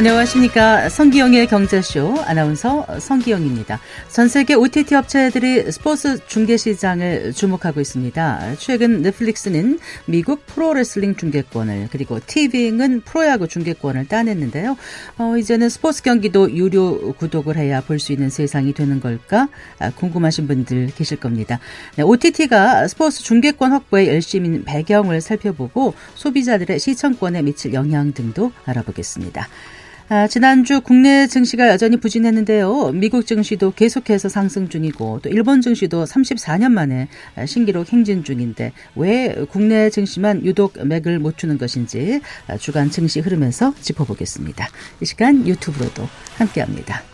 안녕하십니까. 0.00 0.88
성기영의 0.88 1.46
경제쇼 1.48 2.22
아나운서 2.24 2.86
성기영입니다. 3.00 3.78
전 4.08 4.28
세계 4.28 4.54
OTT 4.54 4.94
업체들이 4.94 5.70
스포츠 5.70 6.26
중계 6.26 6.56
시장을 6.56 7.34
주목하고 7.34 7.82
있습니다. 7.82 8.54
최근 8.56 9.02
넷플릭스는 9.02 9.78
미국 10.06 10.46
프로레슬링 10.46 11.16
중계권을 11.16 11.88
그리고 11.92 12.18
티빙은 12.18 13.02
프로야구 13.02 13.46
중계권을 13.46 14.08
따냈는데요. 14.08 14.78
어, 15.18 15.36
이제는 15.36 15.68
스포츠 15.68 16.02
경기도 16.02 16.50
유료 16.50 17.12
구독을 17.12 17.58
해야 17.58 17.82
볼 17.82 17.98
수 18.00 18.12
있는 18.14 18.30
세상이 18.30 18.72
되는 18.72 19.00
걸까 19.00 19.50
아, 19.78 19.90
궁금하신 19.90 20.46
분들 20.46 20.92
계실 20.96 21.20
겁니다. 21.20 21.60
네, 21.96 22.02
OTT가 22.02 22.88
스포츠 22.88 23.22
중계권 23.22 23.72
확보에 23.72 24.08
열심인 24.08 24.64
배경을 24.64 25.20
살펴보고 25.20 25.92
소비자들의 26.14 26.78
시청권에 26.78 27.42
미칠 27.42 27.74
영향 27.74 28.14
등도 28.14 28.50
알아보겠습니다. 28.64 29.46
아, 30.12 30.26
지난주 30.26 30.80
국내 30.80 31.28
증시가 31.28 31.68
여전히 31.68 31.96
부진했는데요. 31.96 32.90
미국 32.94 33.28
증시도 33.28 33.70
계속해서 33.70 34.28
상승 34.28 34.68
중이고 34.68 35.20
또 35.22 35.28
일본 35.30 35.60
증시도 35.60 36.02
34년 36.02 36.72
만에 36.72 37.06
신기록 37.46 37.92
행진 37.92 38.24
중인데 38.24 38.72
왜 38.96 39.36
국내 39.48 39.88
증시만 39.88 40.44
유독 40.44 40.74
맥을 40.84 41.20
못 41.20 41.38
추는 41.38 41.58
것인지 41.58 42.22
주간 42.58 42.90
증시 42.90 43.20
흐름에서 43.20 43.72
짚어보겠습니다. 43.80 44.66
이 45.00 45.04
시간 45.04 45.46
유튜브로도 45.46 46.08
함께합니다. 46.38 47.04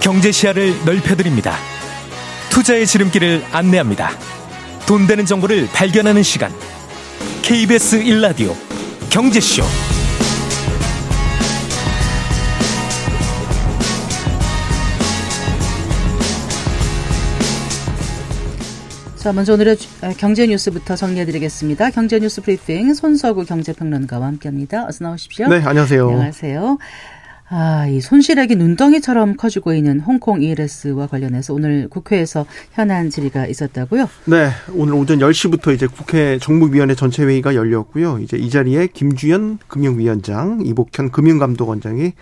경제 0.00 0.30
시야를 0.30 0.84
넓혀드립니다. 0.84 1.73
투자의 2.54 2.86
지름길을 2.86 3.42
안내합니다. 3.50 4.10
돈 4.86 5.08
되는 5.08 5.26
정보를 5.26 5.66
발견하는 5.72 6.22
시간. 6.22 6.52
KBS 7.42 8.04
1라디오 8.04 8.54
경제쇼. 9.10 9.64
자, 19.16 19.32
먼저 19.32 19.54
오늘의 19.54 19.76
경제 20.16 20.46
뉴스부터 20.46 20.94
정리해드리겠습니다. 20.94 21.90
경제 21.90 22.20
뉴스 22.20 22.40
브리핑 22.40 22.94
손서구 22.94 23.44
경제평론가와 23.44 24.28
함께합니다. 24.28 24.86
어서 24.86 25.02
나오십시오. 25.02 25.48
네, 25.48 25.60
안녕하세요. 25.64 26.08
안녕하세요. 26.08 26.78
아, 27.48 27.86
이 27.86 28.00
손실액이 28.00 28.56
눈덩이처럼 28.56 29.36
커지고 29.36 29.74
있는 29.74 30.00
홍콩 30.00 30.42
ELS와 30.42 31.06
관련해서 31.06 31.52
오늘 31.52 31.88
국회에서 31.88 32.46
현안 32.72 33.10
질의가 33.10 33.46
있었다고요? 33.46 34.08
네, 34.26 34.48
오늘 34.72 34.94
오전 34.94 35.18
10시부터 35.18 35.74
이제 35.74 35.86
국회 35.86 36.38
정무위원회 36.38 36.94
전체 36.94 37.22
회의가 37.22 37.54
열렸고요. 37.54 38.18
이제 38.20 38.38
이 38.38 38.48
자리에 38.48 38.86
김주현 38.86 39.58
금융위원장, 39.68 40.62
이복현 40.64 41.10
금융감독원장이 41.10 42.14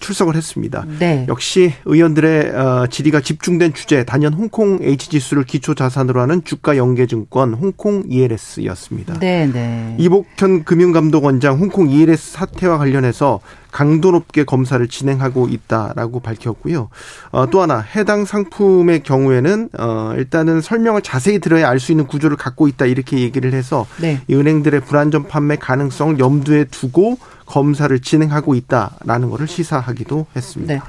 출석을 0.00 0.34
했습니다. 0.36 0.84
네. 0.98 1.26
역시 1.28 1.74
의원들의 1.84 2.50
어, 2.50 2.86
질의가 2.88 3.20
집중된 3.20 3.74
주제 3.74 4.04
단연 4.04 4.32
홍콩 4.32 4.78
H 4.82 5.10
지수를 5.10 5.44
기초 5.44 5.74
자산으로 5.74 6.20
하는 6.20 6.42
주가 6.44 6.76
연계증권 6.76 7.54
홍콩 7.54 8.04
ELS였습니다. 8.08 9.18
네, 9.20 9.46
네. 9.52 9.96
이복현 9.98 10.64
금융감독원장 10.64 11.58
홍콩 11.58 11.90
ELS 11.90 12.32
사태와 12.32 12.78
관련해서 12.78 13.40
강도 13.70 14.10
높게 14.10 14.42
검사를 14.44 14.84
진행하고 14.88 15.48
있다라고 15.48 16.20
밝혔고요. 16.20 16.88
어, 17.30 17.50
또 17.50 17.62
하나 17.62 17.78
해당 17.78 18.24
상품의 18.24 19.04
경우에는 19.04 19.68
어, 19.78 20.12
일단은 20.16 20.60
설명을 20.60 21.02
자세히 21.02 21.38
들어야 21.38 21.68
알 21.68 21.80
수 21.80 21.92
있는 21.92 22.06
구조를 22.06 22.36
갖고 22.36 22.68
있다 22.68 22.84
이렇게 22.84 23.18
얘기를 23.20 23.54
해서 23.54 23.86
네. 24.00 24.20
이 24.28 24.34
은행들의 24.34 24.82
불안전 24.82 25.28
판매 25.28 25.56
가능성 25.56 26.18
염두에 26.18 26.64
두고 26.64 27.16
검사를 27.50 27.98
진행하고 28.00 28.54
있다라는 28.54 29.28
것을 29.28 29.48
시사하기도 29.48 30.26
했습니다. 30.36 30.74
네. 30.74 30.80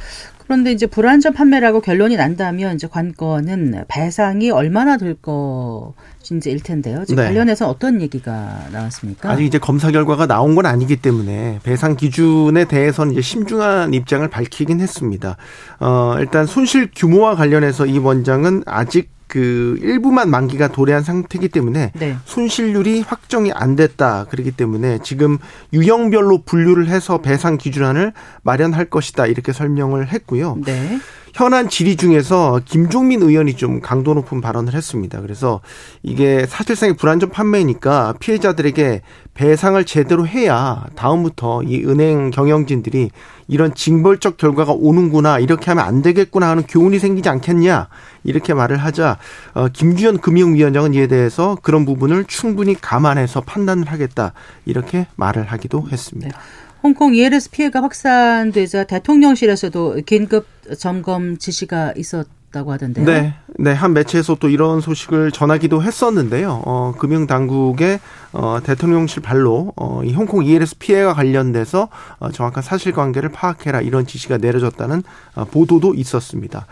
그런데 0.46 0.72
이제 0.72 0.86
불안전 0.86 1.34
판매라고 1.34 1.82
결론이 1.82 2.18
난다면 2.18 2.76
이제 2.76 2.86
관건은 2.86 3.86
배상이 3.88 4.52
얼마나 4.52 4.98
될 4.98 5.16
것인지일 5.16 6.62
텐데요. 6.62 7.06
지금 7.06 7.24
네. 7.24 7.30
관련해서 7.30 7.68
어떤 7.70 8.02
얘기가 8.02 8.68
나왔습니까? 8.72 9.32
아직 9.32 9.46
이제 9.46 9.58
검사 9.60 9.92
결과가 9.92 10.28
나온 10.28 10.54
건 10.56 10.66
아니기 10.66 10.98
때문에 10.98 11.60
배상 11.64 11.96
기준에 11.96 12.66
대해서는 12.66 13.14
이제 13.14 13.22
심중한 13.22 13.94
입장을 13.94 14.28
밝히긴 14.28 14.82
했습니다. 14.82 15.38
어, 15.80 16.18
일단 16.20 16.46
손실 16.46 16.92
규모와 16.94 17.36
관련해서 17.36 17.86
이 17.86 17.98
원장은 17.98 18.64
아직 18.66 19.10
그 19.32 19.78
일부만 19.82 20.30
만기가 20.30 20.68
도래한 20.68 21.04
상태이기 21.04 21.48
때문에 21.48 21.94
네. 21.98 22.18
손실률이 22.26 23.00
확정이 23.00 23.50
안 23.54 23.78
됐다. 23.78 24.26
그렇기 24.26 24.52
때문에 24.52 25.00
지금 25.04 25.38
유형별로 25.72 26.42
분류를 26.44 26.90
해서 26.90 27.22
배상 27.22 27.58
기준안을 27.58 28.12
마련할 28.44 28.90
것이다. 28.90 29.28
이렇게 29.28 29.54
설명을 29.54 30.10
했고요. 30.10 30.58
네. 30.66 31.00
현안 31.34 31.70
질의 31.70 31.96
중에서 31.96 32.62
김종민 32.66 33.22
의원이 33.22 33.56
좀 33.56 33.80
강도 33.80 34.14
높은 34.14 34.42
발언을 34.42 34.74
했습니다. 34.74 35.22
그래서 35.22 35.62
이게 36.04 36.46
사실상의 36.46 36.96
불안전 36.98 37.30
판매니까 37.30 38.16
피해자들에게 38.20 39.02
배상을 39.34 39.84
제대로 39.86 40.28
해야 40.28 40.86
다음부터 40.96 41.64
이 41.64 41.84
은행 41.86 42.32
경영진들이 42.32 43.12
이런 43.48 43.74
징벌적 43.74 44.38
결과가 44.38 44.74
오는구나 44.74 45.40
이렇게 45.40 45.72
하면 45.72 45.86
안 45.86 46.02
되겠구나 46.02 46.50
하는 46.50 46.64
교훈이 46.64 47.00
생기지 47.00 47.30
않겠냐 47.30 47.88
이렇게 48.24 48.54
말을 48.54 48.78
하자 48.78 49.18
어, 49.54 49.68
김주현 49.70 50.20
금융위원장은 50.20 50.94
이에 50.94 51.08
대해서 51.08 51.58
그런 51.62 51.86
부분을 51.86 52.26
충분히 52.26 52.76
감안해서 52.80 53.42
판단을 53.42 53.86
하겠다 53.90 54.34
이렇게 54.66 55.08
말을 55.16 55.46
하기도 55.46 55.88
했습니다. 55.92 56.30
네. 56.30 56.36
홍콩 56.84 57.14
ELS 57.14 57.52
피해가 57.52 57.84
확산되자 57.84 58.86
대통령실에서도 58.86 59.98
긴급 60.06 60.48
점검 60.78 61.38
지시가 61.38 61.94
있었. 61.98 62.41
다고 62.52 62.72
하던데요. 62.74 63.06
네, 63.06 63.34
네, 63.58 63.72
한 63.72 63.94
매체에서 63.94 64.36
또 64.36 64.50
이런 64.50 64.82
소식을 64.82 65.32
전하기도 65.32 65.82
했었는데요. 65.82 66.62
어, 66.66 66.94
금융 66.98 67.26
당국의 67.26 68.00
어, 68.34 68.60
대통령실 68.64 69.22
발로 69.22 69.74
어, 69.76 70.02
이 70.04 70.14
홍콩 70.14 70.44
ELS 70.44 70.78
피해와 70.78 71.14
관련돼서 71.14 71.90
어, 72.20 72.32
정확한 72.32 72.62
사실관계를 72.62 73.30
파악해라 73.30 73.82
이런 73.82 74.06
지시가 74.06 74.38
내려졌다는 74.38 75.04
어, 75.36 75.46
보도도 75.46 75.94
있었습니다. 75.96 76.68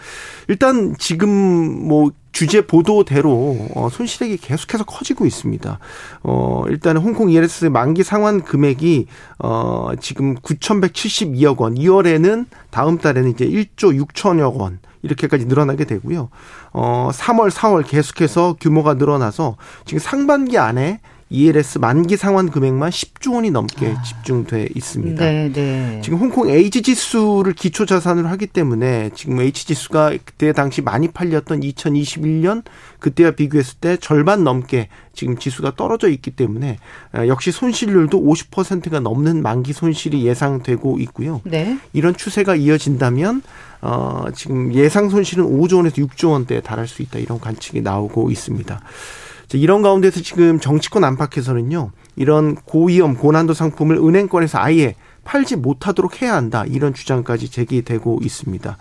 일단 0.48 0.96
지금 0.98 1.88
뭐 1.88 2.12
주제 2.32 2.66
보도대로 2.66 3.58
어, 3.76 3.90
손실액이 3.90 4.38
계속해서 4.38 4.84
커지고 4.84 5.26
있습니다. 5.26 5.80
어, 6.24 6.64
일단 6.68 6.98
홍콩 6.98 7.30
ELS 7.32 7.66
만기 7.66 8.04
상환 8.04 8.44
금액이 8.44 9.08
어, 9.40 9.90
지금 10.00 10.36
9,172억 10.36 11.58
원, 11.58 11.76
2월에는 11.76 12.46
다음 12.70 12.98
달에는 12.98 13.32
이제 13.32 13.46
1조 13.46 14.06
6천억 14.06 14.56
원 14.56 14.80
이렇게까지 15.02 15.46
늘어나게 15.46 15.86
되고요. 15.86 16.30
어, 16.72 17.10
3월, 17.14 17.50
4월 17.50 17.88
계속해서 17.88 18.56
규모가 18.60 18.96
늘어나서 18.96 19.58
지금 19.86 20.00
상반기 20.00 20.58
안에 20.58 21.02
ELS 21.32 21.78
만기 21.78 22.18
상환 22.18 22.50
금액만 22.50 22.90
10조 22.90 23.36
원이 23.36 23.52
넘게 23.52 23.94
아. 23.96 24.02
집중돼 24.02 24.70
있습니다. 24.76 25.24
네, 25.24 25.52
네. 25.52 26.02
지금 26.04 26.18
홍콩 26.18 26.50
H 26.50 26.82
지수를 26.82 27.54
기초 27.54 27.86
자산으로 27.86 28.28
하기 28.30 28.48
때문에 28.48 29.12
지금 29.14 29.40
H 29.40 29.68
지수가 29.68 30.14
그때 30.26 30.54
당시 30.54 30.82
많이 30.82 31.08
팔렸던 31.08 31.60
2021년 31.62 32.64
그때와 33.00 33.32
비교했을 33.32 33.78
때 33.80 33.98
절반 33.98 34.44
넘게 34.44 34.90
지금 35.14 35.38
지수가 35.38 35.76
떨어져 35.76 36.10
있기 36.10 36.32
때문에 36.32 36.78
아, 37.12 37.28
역시 37.28 37.52
손실률도 37.52 38.20
50%가 38.20 39.00
넘는 39.00 39.44
만기 39.44 39.74
손실이 39.74 40.26
예상되고 40.26 40.98
있고요. 41.00 41.42
네. 41.44 41.78
이런 41.94 42.16
추세가 42.16 42.56
이어진다면 42.56 43.44
어 43.82 44.26
지금 44.34 44.74
예상 44.74 45.10
손실은 45.10 45.46
5조 45.46 45.78
원에서 45.78 45.98
6조 45.98 46.32
원대에 46.32 46.60
달할 46.62 46.88
수 46.88 47.02
있다 47.02 47.20
이런 47.20 47.40
관측이 47.40 47.82
나오고 47.82 48.32
있습니다. 48.32 48.82
이런 49.58 49.82
가운데서 49.82 50.22
지금 50.22 50.60
정치권 50.60 51.04
안팎에서는요, 51.04 51.92
이런 52.16 52.56
고위험, 52.56 53.16
고난도 53.16 53.54
상품을 53.54 53.98
은행권에서 53.98 54.60
아예 54.60 54.96
팔지 55.24 55.58
못하도록 55.58 56.22
해야 56.22 56.36
한다. 56.36 56.66
이런 56.68 56.94
주장까지 56.94 57.50
제기되고 57.50 58.20
있습니다. 58.22 58.78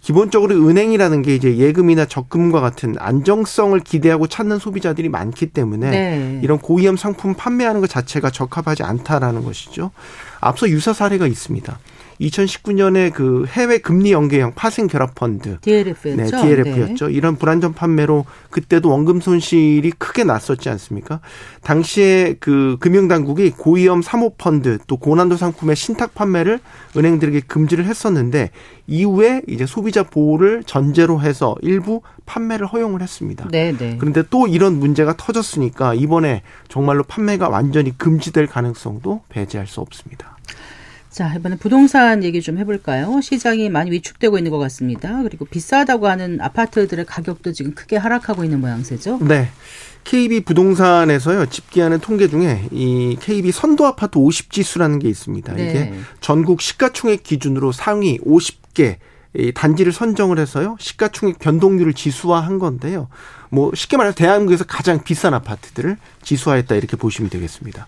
기본적으로 0.00 0.56
은행이라는 0.56 1.22
게 1.22 1.34
이제 1.36 1.56
예금이나 1.56 2.06
적금과 2.06 2.60
같은 2.60 2.96
안정성을 2.98 3.78
기대하고 3.80 4.26
찾는 4.26 4.58
소비자들이 4.58 5.08
많기 5.08 5.46
때문에 5.46 5.90
네. 5.90 6.40
이런 6.42 6.58
고위험 6.58 6.96
상품 6.96 7.34
판매하는 7.34 7.80
것 7.80 7.88
자체가 7.88 8.30
적합하지 8.30 8.82
않다라는 8.82 9.44
것이죠. 9.44 9.92
앞서 10.40 10.68
유사 10.68 10.92
사례가 10.92 11.28
있습니다. 11.28 11.78
2019년에 12.20 13.12
그 13.12 13.44
해외 13.48 13.78
금리 13.78 14.12
연계형 14.12 14.54
파생 14.54 14.86
결합 14.86 15.14
펀드 15.14 15.58
DLF였죠. 15.60 16.16
네, 16.16 16.24
DLF였죠. 16.26 17.06
네. 17.08 17.12
이런 17.12 17.36
불안전 17.36 17.74
판매로 17.74 18.24
그때도 18.50 18.90
원금 18.90 19.20
손실이 19.20 19.92
크게 19.98 20.24
났었지 20.24 20.68
않습니까? 20.68 21.20
당시에 21.62 22.36
그 22.40 22.76
금융 22.80 23.08
당국이 23.08 23.50
고위험 23.50 24.02
사모 24.02 24.34
펀드 24.36 24.78
또 24.86 24.96
고난도 24.96 25.36
상품의 25.36 25.76
신탁 25.76 26.14
판매를 26.14 26.58
은행들에게 26.96 27.40
금지를 27.40 27.84
했었는데 27.84 28.50
이후에 28.86 29.42
이제 29.48 29.64
소비자 29.66 30.02
보호를 30.02 30.64
전제로 30.64 31.20
해서 31.20 31.56
일부 31.62 32.02
판매를 32.26 32.66
허용을 32.66 33.02
했습니다. 33.02 33.48
네, 33.50 33.72
네. 33.76 33.96
그런데 33.98 34.22
또 34.30 34.46
이런 34.46 34.78
문제가 34.78 35.16
터졌으니까 35.16 35.94
이번에 35.94 36.42
정말로 36.68 37.02
판매가 37.02 37.48
완전히 37.48 37.96
금지될 37.96 38.46
가능성도 38.46 39.22
배제할 39.28 39.66
수 39.66 39.80
없습니다. 39.80 40.31
자, 41.12 41.30
이번에 41.36 41.56
부동산 41.56 42.24
얘기 42.24 42.40
좀 42.40 42.56
해볼까요? 42.56 43.20
시장이 43.20 43.68
많이 43.68 43.90
위축되고 43.90 44.38
있는 44.38 44.50
것 44.50 44.58
같습니다. 44.58 45.22
그리고 45.22 45.44
비싸다고 45.44 46.08
하는 46.08 46.40
아파트들의 46.40 47.04
가격도 47.04 47.52
지금 47.52 47.74
크게 47.74 47.96
하락하고 47.98 48.44
있는 48.44 48.62
모양새죠? 48.62 49.18
네. 49.20 49.50
KB 50.04 50.40
부동산에서요 50.40 51.46
집계하는 51.46 52.00
통계 52.00 52.28
중에 52.28 52.66
이 52.72 53.16
KB 53.20 53.52
선도 53.52 53.86
아파트 53.86 54.18
50 54.18 54.50
지수라는 54.50 54.98
게 54.98 55.08
있습니다. 55.10 55.52
네. 55.52 55.62
이게 55.62 55.94
전국 56.22 56.62
시가총액 56.62 57.22
기준으로 57.22 57.72
상위 57.72 58.18
50개 58.20 58.96
이 59.34 59.52
단지를 59.52 59.92
선정을 59.92 60.38
해서요 60.38 60.76
시가총액 60.80 61.38
변동률을 61.38 61.92
지수화한 61.92 62.58
건데요. 62.58 63.08
뭐 63.50 63.70
쉽게 63.74 63.98
말해서 63.98 64.16
대한민국에서 64.16 64.64
가장 64.64 65.04
비싼 65.04 65.34
아파트들을 65.34 65.98
지수화했다 66.22 66.74
이렇게 66.74 66.96
보시면 66.96 67.30
되겠습니다. 67.30 67.86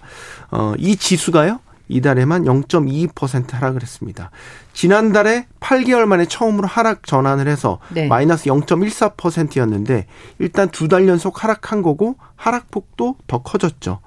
어, 0.50 0.75
이 0.79 0.97
지수가요 0.97 1.59
이달에만 1.94 2.44
0.22% 2.44 3.52
하락을 3.52 3.82
했습니다. 3.82 4.31
지난달에 4.73 5.46
8개월 5.61 6.06
만에 6.06 6.26
처음으로 6.26 6.67
하락 6.67 7.06
전환을 7.06 7.46
해서 7.46 7.79
네. 7.91 8.08
마이너스 8.08 8.46
0.14%였는데 8.50 10.06
일단 10.38 10.69
두 10.69 10.88
달 10.88 11.08
연속 11.08 11.43
하락한 11.43 11.82
거고 11.82 12.17
하락폭도 12.37 13.17
더 13.26 13.43
커졌죠. 13.43 14.00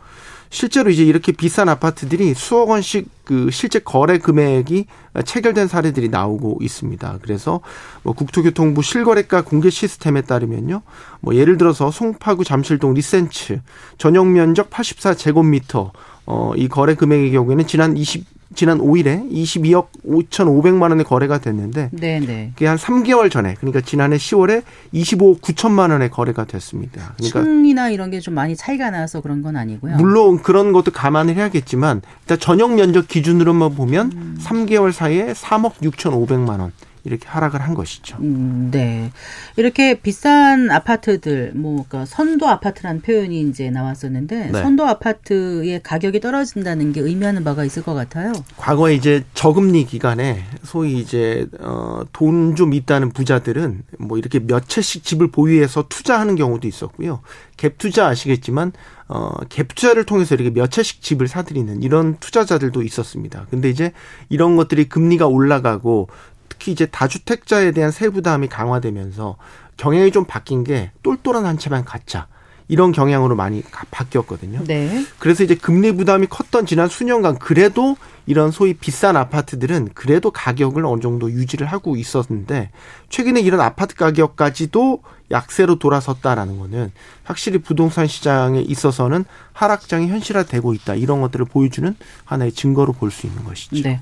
실제로 0.49 0.89
이제 0.89 1.03
이렇게 1.03 1.31
비싼 1.31 1.69
아파트들이 1.69 2.33
수억 2.33 2.69
원씩 2.69 3.07
그 3.23 3.49
실제 3.51 3.79
거래 3.79 4.17
금액이 4.17 4.85
체결된 5.25 5.67
사례들이 5.67 6.09
나오고 6.09 6.59
있습니다. 6.61 7.19
그래서 7.21 7.61
뭐 8.03 8.13
국토교통부 8.13 8.81
실거래가 8.81 9.43
공개 9.43 9.69
시스템에 9.69 10.21
따르면요. 10.21 10.81
뭐 11.19 11.35
예를 11.35 11.57
들어서 11.57 11.91
송파구 11.91 12.43
잠실동 12.43 12.93
리센츠 12.93 13.61
전용 13.97 14.33
면적 14.33 14.69
84제곱미터 14.69 15.91
어, 16.25 16.53
이 16.55 16.67
거래 16.67 16.95
금액의 16.95 17.31
경우에는 17.31 17.67
지난 17.67 17.97
20 17.97 18.36
지난 18.57 18.79
5일에 18.79 19.31
22억 19.31 19.85
5,500만 20.03 20.89
원의 20.89 21.05
거래가 21.05 21.37
됐는데 21.37 21.91
네네. 21.93 22.53
그게 22.55 22.65
한 22.65 22.75
3개월 22.75 23.29
전에 23.29 23.53
그러니까 23.53 23.81
지난해 23.81 24.17
10월에 24.17 24.63
25억 24.95 25.41
9천만 25.41 25.91
원의 25.91 26.09
거래가 26.09 26.43
됐습니다. 26.45 27.13
그러니까 27.17 27.43
층이나 27.43 27.89
이런 27.89 28.09
게 28.11 28.17
좀 28.19 28.33
많이 28.33 28.55
차이가 28.55 28.89
나서 28.89 29.21
그런 29.21 29.43
건 29.43 29.55
아니고요. 29.55 29.97
물론 29.97 30.41
그런 30.41 30.73
것도 30.73 30.89
감안을 30.91 31.35
해야겠지만 31.35 32.01
일단 32.21 32.39
전용 32.39 32.75
면적 32.75 33.07
기준으로만 33.07 33.75
보면 33.75 34.11
음. 34.15 34.37
3개월 34.41 34.91
사이에 34.91 35.33
3억 35.33 35.73
6,500만 35.83 36.59
원 36.59 36.71
이렇게 37.07 37.27
하락을 37.27 37.61
한 37.61 37.73
것이죠. 37.73 38.17
음, 38.19 38.69
네. 38.71 39.11
이렇게 39.55 39.95
비싼 39.95 40.69
아파트들, 40.69 41.53
뭐, 41.55 41.85
그러니까 41.87 42.05
선도 42.05 42.47
아파트라는 42.47 43.01
표현이 43.01 43.41
이제 43.41 43.69
나왔었는데, 43.69 44.51
네. 44.51 44.61
선도 44.61 44.85
아파트의 44.85 45.81
가격이 45.83 46.19
떨어진다는 46.19 46.91
게 46.91 47.01
의미하는 47.01 47.43
바가 47.43 47.63
있을 47.63 47.83
것 47.83 47.93
같아요. 47.93 48.33
과거에 48.57 48.93
이제 48.93 49.23
저금리 49.33 49.85
기간에 49.85 50.43
소위 50.63 50.99
이제, 50.99 51.47
어, 51.59 52.01
돈 52.11 52.57
좀 52.57 52.73
있다는 52.73 53.11
부자들은 53.11 53.83
뭐 53.99 54.17
이렇게 54.17 54.39
몇 54.39 54.67
채씩 54.67 55.03
집을 55.03 55.31
보유해서 55.31 55.85
투자하는 55.87 56.35
경우도 56.35 56.67
있었고요. 56.67 57.21
갭 57.55 57.77
투자 57.77 58.07
아시겠지만, 58.07 58.71
어, 59.07 59.29
갭 59.49 59.67
투자를 59.75 60.03
통해서 60.03 60.35
이렇게 60.35 60.49
몇 60.49 60.69
채씩 60.71 61.01
집을 61.01 61.27
사들이는 61.27 61.83
이런 61.83 62.17
투자자들도 62.19 62.81
있었습니다. 62.81 63.45
근데 63.49 63.69
이제 63.69 63.91
이런 64.29 64.55
것들이 64.55 64.89
금리가 64.89 65.27
올라가고 65.27 66.09
특히 66.49 66.71
이제 66.71 66.85
다주택자에 66.85 67.71
대한 67.71 67.91
세부 67.91 68.21
담이 68.21 68.47
강화되면서 68.47 69.37
경향이 69.77 70.11
좀 70.11 70.25
바뀐 70.25 70.63
게 70.63 70.91
똘똘한 71.03 71.45
한 71.45 71.57
채만 71.57 71.85
갖자. 71.85 72.27
이런 72.69 72.91
경향으로 72.91 73.35
많이 73.37 73.63
바뀌었거든요. 73.91 74.61
네. 74.65 75.05
그래서 75.19 75.43
이제 75.43 75.55
금리 75.55 75.93
부담이 75.93 76.27
컸던 76.27 76.65
지난 76.65 76.89
수년간 76.89 77.39
그래도 77.39 77.95
이런 78.25 78.51
소위 78.51 78.73
비싼 78.73 79.15
아파트들은 79.15 79.91
그래도 79.93 80.31
가격을 80.31 80.85
어느 80.85 80.99
정도 80.99 81.31
유지를 81.31 81.65
하고 81.65 81.95
있었는데 81.95 82.71
최근에 83.07 83.39
이런 83.39 83.61
아파트 83.61 83.95
가격까지도 83.95 85.01
약세로 85.31 85.79
돌아섰다라는 85.79 86.59
거는 86.59 86.91
확실히 87.23 87.59
부동산 87.59 88.05
시장에 88.05 88.59
있어서는 88.59 89.23
하락장이 89.53 90.07
현실화되고 90.07 90.73
있다. 90.73 90.95
이런 90.95 91.21
것들을 91.21 91.45
보여주는 91.45 91.95
하나의 92.25 92.51
증거로 92.51 92.91
볼 92.91 93.11
수 93.11 93.27
있는 93.27 93.45
것이죠. 93.45 93.81
네. 93.83 94.01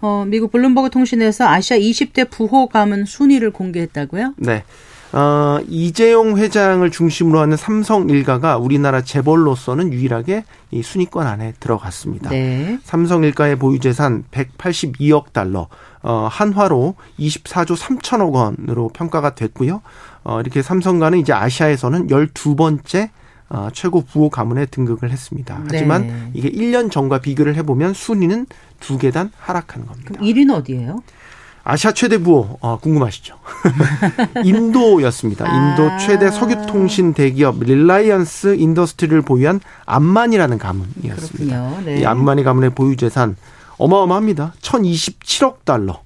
어, 0.00 0.24
미국 0.26 0.52
블룸버그 0.52 0.90
통신에서 0.90 1.46
아시아 1.46 1.76
20대 1.76 2.30
부호 2.30 2.68
가문 2.68 3.04
순위를 3.04 3.50
공개했다고요? 3.50 4.34
네. 4.36 4.64
어, 5.12 5.58
이재용 5.66 6.36
회장을 6.36 6.88
중심으로 6.90 7.40
하는 7.40 7.56
삼성 7.56 8.10
일가가 8.10 8.58
우리나라 8.58 9.00
재벌로서는 9.00 9.92
유일하게 9.92 10.44
이 10.70 10.82
순위권 10.82 11.26
안에 11.26 11.54
들어갔습니다. 11.60 12.28
네. 12.28 12.78
삼성 12.84 13.24
일가의 13.24 13.56
보유 13.56 13.80
재산 13.80 14.24
182억 14.30 15.32
달러, 15.32 15.68
어, 16.02 16.28
한화로 16.30 16.94
24조 17.18 17.76
3천억 17.76 18.32
원으로 18.32 18.88
평가가 18.88 19.34
됐고요. 19.34 19.80
어, 20.24 20.40
이렇게 20.40 20.60
삼성가는 20.60 21.18
이제 21.18 21.32
아시아에서는 21.32 22.08
12번째 22.08 23.08
어, 23.50 23.68
최고 23.72 24.02
부호 24.02 24.28
가문에 24.28 24.66
등극을 24.66 25.10
했습니다. 25.10 25.60
하지만 25.70 26.06
네. 26.06 26.30
이게 26.34 26.50
1년 26.50 26.90
전과 26.90 27.20
비교를 27.20 27.54
해보면 27.56 27.94
순위는 27.94 28.46
두 28.80 28.98
계단 28.98 29.30
하락한 29.38 29.86
겁니다. 29.86 30.10
그럼 30.12 30.26
1위는 30.26 30.54
어디예요? 30.54 31.02
아시아 31.64 31.92
최대 31.92 32.18
부호 32.18 32.58
어, 32.60 32.78
궁금하시죠? 32.78 33.36
인도였습니다. 34.44 35.46
아. 35.46 35.70
인도 35.70 35.98
최대 35.98 36.30
석유통신 36.30 37.12
대기업 37.12 37.60
릴라이언스 37.60 38.56
인더스트리를 38.58 39.20
보유한 39.22 39.60
암바니라는 39.84 40.58
가문이었습니다. 40.58 41.80
네. 41.84 42.00
이 42.00 42.06
암바니 42.06 42.42
가문의 42.44 42.70
보유 42.70 42.96
재산 42.96 43.36
어마어마합니다. 43.76 44.54
1,027억 44.60 45.64
달러. 45.64 46.00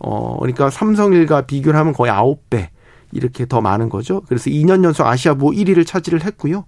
어, 0.00 0.36
그러니까 0.40 0.70
삼성 0.70 1.12
일과 1.12 1.42
비교를 1.42 1.78
하면 1.80 1.92
거의 1.92 2.12
9배. 2.12 2.68
이렇게 3.12 3.46
더 3.46 3.60
많은 3.60 3.88
거죠. 3.88 4.22
그래서 4.28 4.50
2년 4.50 4.84
연속 4.84 5.06
아시아부 5.06 5.50
1위를 5.50 5.86
차지를 5.86 6.24
했고요. 6.24 6.64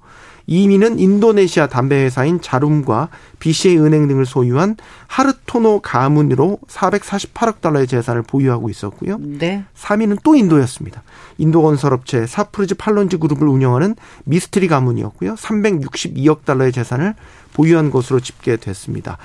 2위는 0.49 0.99
인도네시아 0.99 1.69
담배 1.69 2.05
회사인 2.05 2.41
자룸과 2.41 3.09
BCA 3.39 3.79
은행 3.79 4.09
등을 4.09 4.27
소유한 4.27 4.77
하르토노 5.07 5.81
가문으로 5.81 6.59
448억 6.67 7.61
달러의 7.61 7.87
재산을 7.87 8.23
보유하고 8.23 8.69
있었고요. 8.69 9.19
네. 9.21 9.65
3위는 9.77 10.19
또 10.25 10.35
인도였습니다. 10.35 11.03
인도 11.39 11.63
건설업체 11.63 12.27
사프르즈 12.27 12.75
팔론지 12.75 13.19
그룹을 13.19 13.47
운영하는 13.47 13.95
미스트리 14.25 14.67
가문이었고요. 14.67 15.35
362억 15.35 16.45
달러의 16.45 16.73
재산을 16.73 17.15
보유한 17.53 17.91
것으로 17.91 18.21
집계됐습니다. 18.21 19.19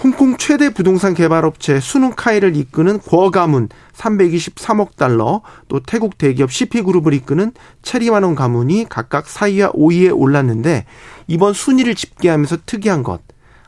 홍콩 0.00 0.36
최대 0.36 0.72
부동산 0.72 1.12
개발 1.12 1.44
업체 1.44 1.80
수능카이를 1.80 2.56
이끄는 2.56 3.00
궈가문 3.00 3.68
323억 3.96 4.94
달러, 4.94 5.42
또 5.66 5.80
태국 5.80 6.18
대기업 6.18 6.52
CP그룹을 6.52 7.14
이끄는 7.14 7.50
체리마논 7.82 8.36
가문이 8.36 8.86
각각 8.88 9.26
4위와 9.26 9.74
5위에 9.74 10.16
올랐는데 10.16 10.84
이번 11.26 11.52
순위를 11.52 11.96
집계하면서 11.96 12.58
특이한 12.64 13.02
것. 13.02 13.22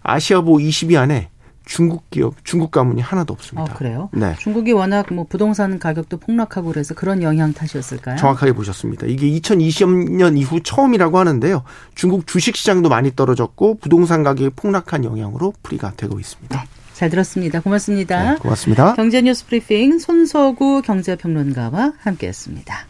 아시아보 0.04 0.58
20위 0.58 0.96
안에 0.96 1.30
중국 1.64 2.10
기업, 2.10 2.34
중국 2.44 2.70
가문이 2.70 3.00
하나도 3.00 3.32
없습니다. 3.32 3.72
아, 3.72 3.76
그래요? 3.76 4.08
네. 4.12 4.34
중국이 4.38 4.72
워낙 4.72 5.12
뭐 5.12 5.24
부동산 5.28 5.78
가격도 5.78 6.18
폭락하고 6.18 6.68
그래서 6.68 6.94
그런 6.94 7.22
영향 7.22 7.52
탓이었을까요? 7.52 8.16
정확하게 8.16 8.52
보셨습니다. 8.52 9.06
이게 9.06 9.28
2020년 9.28 10.36
이후 10.36 10.60
처음이라고 10.62 11.18
하는데요. 11.18 11.62
중국 11.94 12.26
주식 12.26 12.56
시장도 12.56 12.88
많이 12.88 13.14
떨어졌고 13.14 13.78
부동산 13.78 14.22
가격이 14.22 14.50
폭락한 14.56 15.04
영향으로 15.04 15.52
풀이가 15.62 15.92
되고 15.96 16.18
있습니다. 16.18 16.56
네. 16.56 16.68
잘 16.94 17.08
들었습니다. 17.08 17.60
고맙습니다. 17.60 18.32
네, 18.32 18.38
고맙습니다. 18.38 18.94
경제뉴스 18.94 19.46
브리핑 19.46 19.98
손서구 19.98 20.82
경제평론가와 20.82 21.94
함께했습니다. 21.98 22.89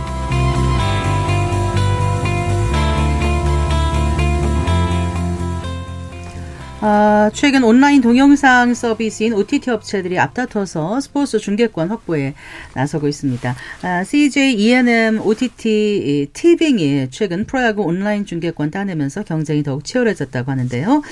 아, 6.83 7.29
최근 7.31 7.63
온라인 7.63 8.01
동영상 8.01 8.73
서비스인 8.73 9.33
OTT 9.33 9.69
업체들이 9.69 10.17
앞다퉈서 10.17 10.99
스포츠 10.99 11.37
중계권 11.37 11.89
확보에 11.89 12.33
나서고 12.73 13.07
있습니다. 13.07 13.55
아, 13.83 14.03
CJ 14.03 14.55
ENM 14.55 15.21
OTT 15.21 16.29
티빙이 16.33 17.09
최근 17.11 17.45
프로야구 17.45 17.83
온라인 17.83 18.25
중계권 18.25 18.71
따내면서 18.71 19.21
경쟁이 19.21 19.61
더욱 19.61 19.83
치열해졌다고 19.83 20.49
하는데요. 20.49 21.03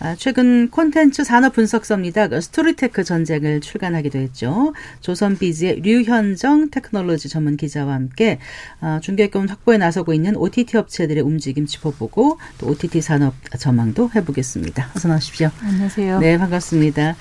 아, 0.00 0.14
최근 0.18 0.68
콘텐츠 0.68 1.24
산업 1.24 1.54
분석서입니다. 1.54 2.28
그 2.28 2.42
스토리테크 2.42 3.02
전쟁을 3.02 3.62
출간하기도 3.62 4.18
했죠. 4.18 4.74
조선비즈의 5.00 5.80
류현정 5.80 6.68
테크놀로지 6.68 7.30
전문 7.30 7.56
기자와 7.56 7.94
함께 7.94 8.40
아, 8.80 9.00
중계권 9.02 9.48
확보에 9.48 9.78
나서고 9.78 10.12
있는 10.12 10.36
OTT 10.36 10.76
업체들의 10.76 11.22
움직임 11.22 11.64
짚어보고 11.64 12.38
또 12.58 12.66
OTT 12.66 13.00
산업 13.00 13.32
전망도 13.58 14.10
해보겠습니다. 14.14 14.90
어서 15.14 15.24
나오십시오. 15.24 15.50
안녕하세요. 15.62 16.18
네, 16.18 16.38
반갑습니다. 16.38 17.16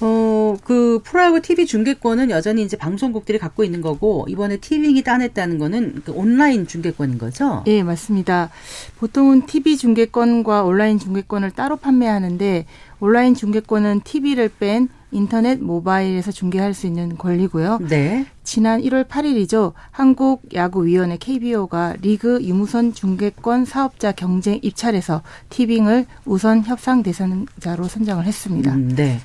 어, 0.00 0.56
그 0.64 1.00
프로야구 1.04 1.40
TV 1.40 1.66
중계권은 1.66 2.30
여전히 2.30 2.62
이제 2.62 2.76
방송국들이 2.76 3.38
갖고 3.38 3.64
있는 3.64 3.80
거고 3.80 4.26
이번에 4.28 4.56
티빙이 4.56 5.02
따냈다는 5.02 5.58
거는 5.58 6.02
그 6.04 6.12
온라인 6.12 6.66
중계권인 6.66 7.18
거죠? 7.18 7.62
예, 7.66 7.82
맞습니다. 7.82 8.50
보통은 8.98 9.46
TV 9.46 9.76
중계권과 9.76 10.64
온라인 10.64 10.98
중계권을 10.98 11.50
따로 11.52 11.76
판매하는데 11.76 12.66
온라인 13.00 13.34
중계권은 13.34 14.00
TV를 14.02 14.50
뺀 14.58 14.88
인터넷 15.12 15.60
모바일에서 15.60 16.30
중계할 16.32 16.74
수 16.74 16.86
있는 16.86 17.16
권리고요. 17.16 17.78
네. 17.88 18.26
지난 18.44 18.80
1월 18.80 19.06
8일이죠. 19.06 19.72
한국야구위원회 19.90 21.16
KBO가 21.18 21.96
리그 22.00 22.42
유무선 22.42 22.94
중계권 22.94 23.64
사업자 23.64 24.12
경쟁 24.12 24.58
입찰에서 24.62 25.22
티빙을 25.48 26.06
우선 26.24 26.64
협상 26.64 27.02
대상자로 27.02 27.84
선정을 27.84 28.24
했습니다. 28.24 28.74
음, 28.74 28.94
네. 28.94 29.20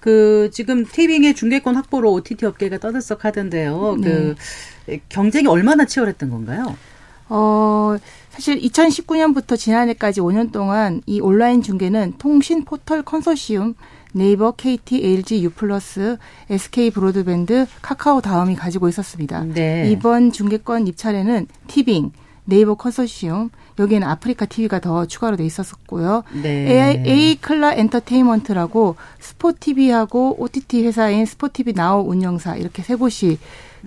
그 0.00 0.50
지금 0.52 0.84
티빙의 0.84 1.34
중계권 1.34 1.76
확보로 1.76 2.12
OTT 2.12 2.44
업계가 2.44 2.78
떠들썩하던데요. 2.78 3.96
그 4.02 4.34
네. 4.86 5.00
경쟁이 5.08 5.46
얼마나 5.48 5.86
치열했던 5.86 6.28
건가요? 6.28 6.76
어, 7.30 7.96
사실 8.28 8.60
2019년부터 8.60 9.56
지난해까지 9.56 10.20
5년 10.20 10.52
동안 10.52 11.00
이 11.06 11.20
온라인 11.20 11.62
중계는 11.62 12.14
통신 12.18 12.64
포털 12.64 13.02
컨소시움 13.02 13.74
네이버, 14.14 14.52
KT, 14.52 15.04
LG유플러스, 15.04 16.18
SK 16.48 16.90
브로드밴드, 16.90 17.66
카카오 17.82 18.20
다음이 18.20 18.54
가지고 18.54 18.88
있었습니다. 18.88 19.44
네. 19.44 19.90
이번 19.90 20.30
중계권 20.30 20.86
입찰에는 20.86 21.48
티빙, 21.66 22.12
네이버 22.44 22.74
컨소시움, 22.74 23.50
여기에는 23.78 24.06
아프리카 24.06 24.46
TV가 24.46 24.78
더 24.78 25.06
추가로 25.06 25.36
돼 25.36 25.44
있었었고요. 25.44 26.22
네. 26.42 27.02
에이클라 27.04 27.74
엔터테인먼트라고 27.74 28.94
스포티비하고 29.18 30.36
OTT 30.40 30.84
회사인 30.84 31.26
스포티비 31.26 31.72
나우 31.72 32.08
운영사 32.08 32.54
이렇게 32.54 32.82
세 32.82 32.94
곳이 32.94 33.38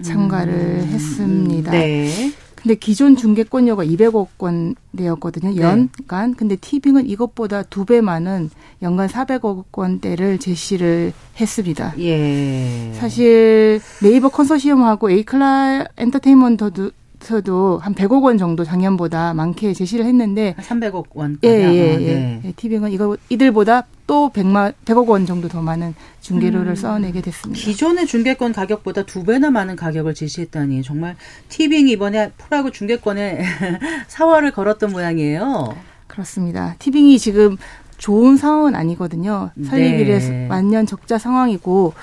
참가를 0.01 0.53
음, 0.53 0.89
했습니다. 0.91 1.71
네. 1.71 2.33
근데 2.61 2.75
기존 2.75 3.15
중계권료가 3.15 3.85
200억 3.85 4.27
원대였거든요. 4.39 5.51
네. 5.53 5.61
연간. 5.61 6.33
근데 6.35 6.55
티빙은 6.55 7.07
이것보다 7.07 7.63
두 7.63 7.85
배 7.85 8.01
많은 8.01 8.49
연간 8.81 9.07
400억 9.07 9.65
원대를 9.71 10.39
제시를 10.39 11.13
했습니다. 11.39 11.93
예. 11.99 12.91
사실 12.95 13.79
네이버 14.01 14.27
컨소시엄하고 14.29 15.11
에이클라 15.11 15.85
엔터테인먼트도 15.97 16.91
서도 17.19 17.79
한 17.79 17.93
100억 17.95 18.23
원 18.23 18.37
정도 18.37 18.63
작년보다 18.63 19.33
많게 19.33 19.73
제시를 19.73 20.05
했는데 20.05 20.55
300억 20.59 21.05
원. 21.13 21.39
예, 21.43 21.49
예, 21.49 21.65
아, 21.65 21.73
예. 21.73 21.97
네. 21.97 22.41
예, 22.45 22.51
티빙은 22.51 22.91
이거 22.91 23.17
이들보다 23.29 23.83
또 24.05 24.29
100만 24.29 24.73
100억 24.85 25.07
원 25.07 25.25
정도 25.25 25.47
더 25.47 25.61
많은 25.61 25.95
중계료를 26.21 26.71
음. 26.71 26.75
써내게 26.75 27.21
됐습니다. 27.21 27.59
기존의 27.61 28.07
중계권 28.07 28.53
가격보다 28.53 29.03
두 29.03 29.23
배나 29.23 29.49
많은 29.49 29.75
가격을 29.75 30.13
제시했다니 30.13 30.83
정말 30.83 31.15
티빙이 31.49 31.91
이번에 31.91 32.31
프로야구 32.37 32.71
중계권에 32.71 33.41
사활을 34.07 34.51
걸었던 34.51 34.91
모양이에요. 34.91 35.75
그렇습니다. 36.07 36.75
티빙이 36.79 37.19
지금 37.19 37.57
좋은 37.97 38.37
상황은 38.37 38.75
아니거든요. 38.75 39.51
설립일에 39.65 40.19
네. 40.19 40.47
만년 40.47 40.85
적자 40.85 41.17
상황이고 41.17 41.93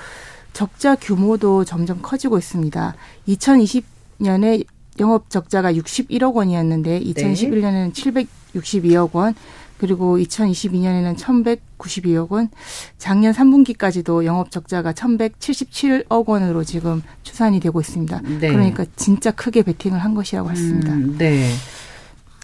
적자 0.53 0.95
규모도 0.95 1.65
점점 1.65 1.99
커지고 2.01 2.37
있습니다. 2.37 2.95
2020년에 3.27 4.65
영업 4.99 5.29
적자가 5.29 5.73
61억 5.73 6.33
원이었는데 6.33 7.01
2011년에는 7.01 7.93
762억 7.93 9.13
원, 9.13 9.35
그리고 9.77 10.17
2022년에는 10.17 11.17
1,192억 11.17 12.31
원, 12.31 12.49
작년 12.97 13.33
3분기까지도 13.33 14.23
영업 14.23 14.51
적자가 14.51 14.93
1,177억 14.93 16.27
원으로 16.27 16.63
지금 16.63 17.01
추산이 17.23 17.59
되고 17.59 17.81
있습니다. 17.81 18.21
네. 18.39 18.51
그러니까 18.51 18.85
진짜 18.95 19.31
크게 19.31 19.63
베팅을 19.63 19.99
한 19.99 20.13
것이라고 20.13 20.51
있습니다. 20.51 20.93
음, 20.93 21.15
네. 21.17 21.49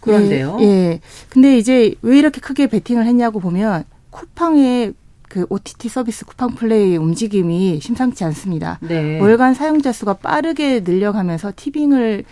그런데요. 0.01 0.57
예, 0.61 0.65
예. 0.65 0.99
근데 1.29 1.57
이제 1.57 1.93
왜 2.01 2.17
이렇게 2.17 2.41
크게 2.41 2.67
베팅을 2.67 3.05
했냐고 3.05 3.39
보면 3.39 3.85
쿠팡의 4.09 4.93
그 5.31 5.45
OTT 5.47 5.87
서비스 5.87 6.25
쿠팡 6.25 6.55
플레이의 6.55 6.97
움직임이 6.97 7.79
심상치 7.81 8.25
않습니다. 8.25 8.79
네. 8.81 9.17
월간 9.17 9.53
사용자 9.53 9.93
수가 9.93 10.15
빠르게 10.15 10.81
늘려가면서 10.81 11.53
티빙을 11.55 12.25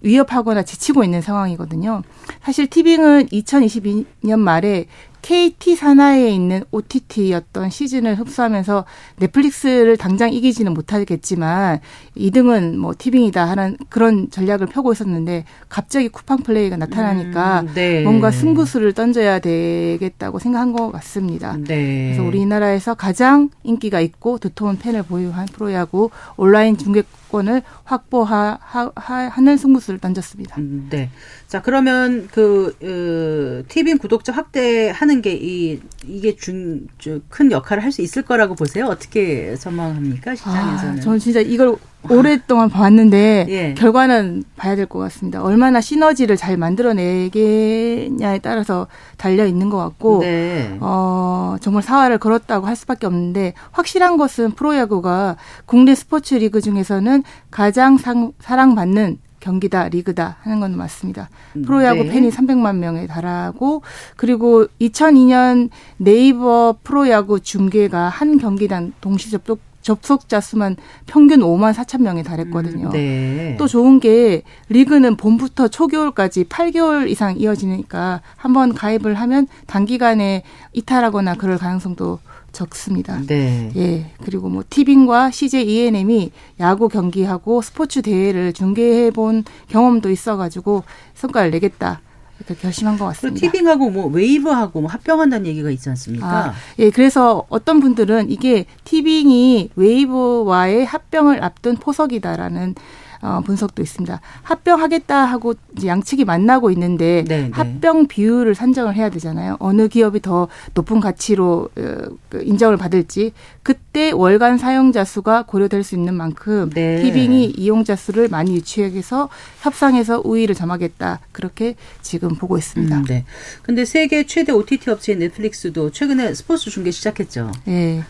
위협하거나 0.00 0.62
지치고 0.62 1.02
있는 1.02 1.20
상황이거든요. 1.22 2.02
사실 2.42 2.68
티빙은 2.68 3.26
2022년 3.26 4.38
말에 4.38 4.86
KT 5.26 5.74
산하에 5.74 6.30
있는 6.30 6.62
OTT였던 6.70 7.70
시즌을 7.70 8.14
흡수하면서 8.14 8.84
넷플릭스를 9.16 9.96
당장 9.96 10.32
이기지는 10.32 10.72
못하겠지만 10.72 11.80
2등은 12.16 12.76
뭐 12.76 12.94
티빙이다 12.96 13.44
하는 13.44 13.76
그런 13.88 14.30
전략을 14.30 14.68
펴고 14.68 14.92
있었는데 14.92 15.44
갑자기 15.68 16.08
쿠팡 16.10 16.44
플레이가 16.44 16.76
나타나니까 16.76 17.62
음, 17.62 17.70
네. 17.74 18.04
뭔가 18.04 18.30
승부수를 18.30 18.92
던져야 18.92 19.40
되겠다고 19.40 20.38
생각한 20.38 20.72
것 20.72 20.92
같습니다. 20.92 21.56
네. 21.56 22.12
그래서 22.12 22.22
우리나라에서 22.22 22.94
가장 22.94 23.50
인기가 23.64 23.98
있고 23.98 24.38
두터운 24.38 24.78
팬을 24.78 25.02
보유한 25.02 25.46
프로야구 25.46 26.10
온라인 26.36 26.76
중계권을 26.76 27.62
확보하는 27.82 29.56
승부수를 29.56 29.98
던졌습니다. 29.98 30.54
음, 30.60 30.86
네. 30.88 31.10
자, 31.56 31.62
그러면 31.62 32.28
그, 32.32 32.76
어, 32.82 33.64
티빙 33.68 33.96
구독자 33.96 34.30
확대하는 34.30 35.22
게 35.22 35.32
이, 35.32 35.80
이게 36.06 36.36
중, 36.36 36.86
저, 36.98 37.18
큰 37.30 37.50
역할을 37.50 37.82
할 37.82 37.92
수 37.92 38.02
있을 38.02 38.20
거라고 38.22 38.54
보세요? 38.54 38.84
어떻게 38.86 39.54
전망합니까? 39.56 40.34
시장에서는. 40.34 40.98
아, 40.98 41.00
저는 41.00 41.18
진짜 41.18 41.40
이걸 41.40 41.76
오랫동안 42.10 42.68
봤는데 42.68 43.46
예. 43.48 43.74
결과는 43.74 44.44
봐야 44.56 44.76
될 44.76 44.84
것 44.86 44.98
같습니다. 44.98 45.42
얼마나 45.42 45.80
시너지를 45.80 46.36
잘 46.36 46.58
만들어내겠냐에 46.58 48.38
따라서 48.40 48.86
달려 49.16 49.46
있는 49.46 49.70
것 49.70 49.78
같고 49.78 50.20
네. 50.20 50.76
어, 50.80 51.56
정말 51.62 51.82
사활을 51.82 52.18
걸었다고 52.18 52.66
할 52.66 52.76
수밖에 52.76 53.06
없는데 53.06 53.54
확실한 53.72 54.18
것은 54.18 54.50
프로야구가 54.52 55.36
국내 55.64 55.94
스포츠 55.94 56.34
리그 56.34 56.60
중에서는 56.60 57.22
가장 57.50 57.96
상, 57.96 58.32
사랑받는 58.40 59.18
경기다 59.46 59.88
리그다 59.88 60.38
하는 60.40 60.58
건 60.58 60.76
맞습니다. 60.76 61.28
프로야구 61.64 62.02
네. 62.02 62.10
팬이 62.10 62.30
300만 62.30 62.78
명에 62.78 63.06
달하고 63.06 63.82
그리고 64.16 64.66
2002년 64.80 65.70
네이버 65.98 66.76
프로야구 66.82 67.38
중계가 67.38 68.08
한 68.08 68.38
경기당 68.38 68.92
동시 69.00 69.30
접속 69.30 69.60
접속자 69.82 70.40
수만 70.40 70.74
평균 71.06 71.38
5만 71.42 71.72
4천 71.72 72.02
명에 72.02 72.24
달했거든요. 72.24 72.90
네. 72.90 73.54
또 73.56 73.68
좋은 73.68 74.00
게 74.00 74.42
리그는 74.68 75.16
봄부터 75.16 75.68
초겨울까지 75.68 76.46
8개월 76.46 77.08
이상 77.08 77.36
이어지니까 77.38 78.20
한번 78.34 78.74
가입을 78.74 79.14
하면 79.14 79.46
단기간에 79.68 80.42
이탈하거나 80.72 81.36
그럴 81.36 81.56
가능성도 81.56 82.18
적습니다. 82.56 83.20
네. 83.26 83.70
예. 83.76 84.10
그리고 84.24 84.48
뭐 84.48 84.64
티빙과 84.68 85.30
CJ 85.30 85.68
ENM이 85.68 86.32
야구 86.58 86.88
경기하고 86.88 87.60
스포츠 87.60 88.00
대회를 88.00 88.54
중계해 88.54 89.10
본 89.10 89.44
경험도 89.68 90.10
있어 90.10 90.36
가지고 90.36 90.82
성과를 91.14 91.50
내겠다. 91.50 92.00
이렇게 92.38 92.54
결심한 92.54 92.98
것 92.98 93.06
같습니다. 93.06 93.40
티빙하고 93.40 93.90
뭐 93.90 94.06
웨이브하고 94.06 94.80
뭐 94.82 94.90
합병한다는 94.90 95.46
얘기가 95.46 95.70
있지 95.70 95.88
않습니까? 95.90 96.26
아, 96.26 96.54
예, 96.78 96.90
그래서 96.90 97.44
어떤 97.48 97.80
분들은 97.80 98.30
이게 98.30 98.66
티빙이 98.84 99.70
웨이브와의 99.74 100.84
합병을 100.84 101.42
앞둔 101.42 101.76
포석이다라는 101.76 102.74
어, 103.20 103.40
분석도 103.44 103.82
있습니다. 103.82 104.20
합병하겠다 104.42 105.24
하고 105.24 105.54
양측이 105.84 106.24
만나고 106.24 106.70
있는데 106.70 107.24
네, 107.26 107.42
네. 107.42 107.50
합병 107.52 108.06
비율을 108.06 108.54
산정을 108.54 108.94
해야 108.94 109.10
되잖아요. 109.10 109.56
어느 109.58 109.88
기업이 109.88 110.20
더 110.20 110.48
높은 110.74 111.00
가치로 111.00 111.68
어, 111.76 111.96
그 112.28 112.42
인정을 112.42 112.76
받을지 112.76 113.32
그때 113.62 114.10
월간 114.12 114.58
사용자 114.58 115.04
수가 115.04 115.42
고려될 115.42 115.82
수 115.82 115.94
있는 115.94 116.14
만큼 116.14 116.70
네. 116.70 117.02
티빙이 117.02 117.54
이용자 117.56 117.96
수를 117.96 118.28
많이 118.28 118.54
유치해서 118.54 119.28
협상에서 119.60 120.22
우위를 120.24 120.54
점하겠다 120.54 121.20
그렇게 121.32 121.74
지금 122.02 122.36
보고 122.36 122.56
있습니다. 122.58 122.96
음, 122.96 123.04
네. 123.04 123.24
근데 123.62 123.84
세계 123.84 124.24
최대 124.24 124.52
OTT 124.52 124.90
업체인 124.90 125.18
넷플릭스도 125.18 125.90
최근에 125.90 126.34
스포츠 126.34 126.70
중계 126.70 126.90
시작했죠. 126.90 127.52
예. 127.68 128.02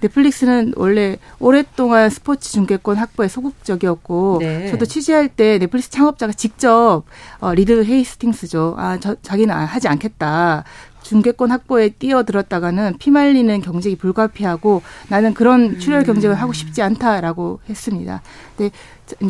넷플릭스는 0.00 0.74
원래 0.76 1.16
오랫동안 1.38 2.10
스포츠 2.10 2.50
중계권 2.52 2.96
확보에 2.96 3.28
소극적이었고 3.28 4.38
네. 4.40 4.70
저도 4.70 4.84
취재할 4.84 5.28
때 5.28 5.58
넷플릭스 5.58 5.90
창업자가 5.90 6.32
직접 6.32 7.04
어, 7.40 7.54
리드 7.54 7.84
헤이스팅스죠. 7.84 8.74
아, 8.78 8.98
저, 9.00 9.16
자기는 9.22 9.54
아, 9.54 9.64
하지 9.64 9.88
않겠다. 9.88 10.64
중계권 11.06 11.52
확보에 11.52 11.90
뛰어들었다가는 11.90 12.96
피말리는 12.98 13.60
경쟁이 13.60 13.94
불가피하고 13.96 14.82
나는 15.08 15.34
그런 15.34 15.78
출혈 15.78 16.02
경쟁을 16.02 16.34
하고 16.34 16.52
싶지 16.52 16.82
않다라고 16.82 17.60
했습니다. 17.68 18.22
근데 18.56 18.74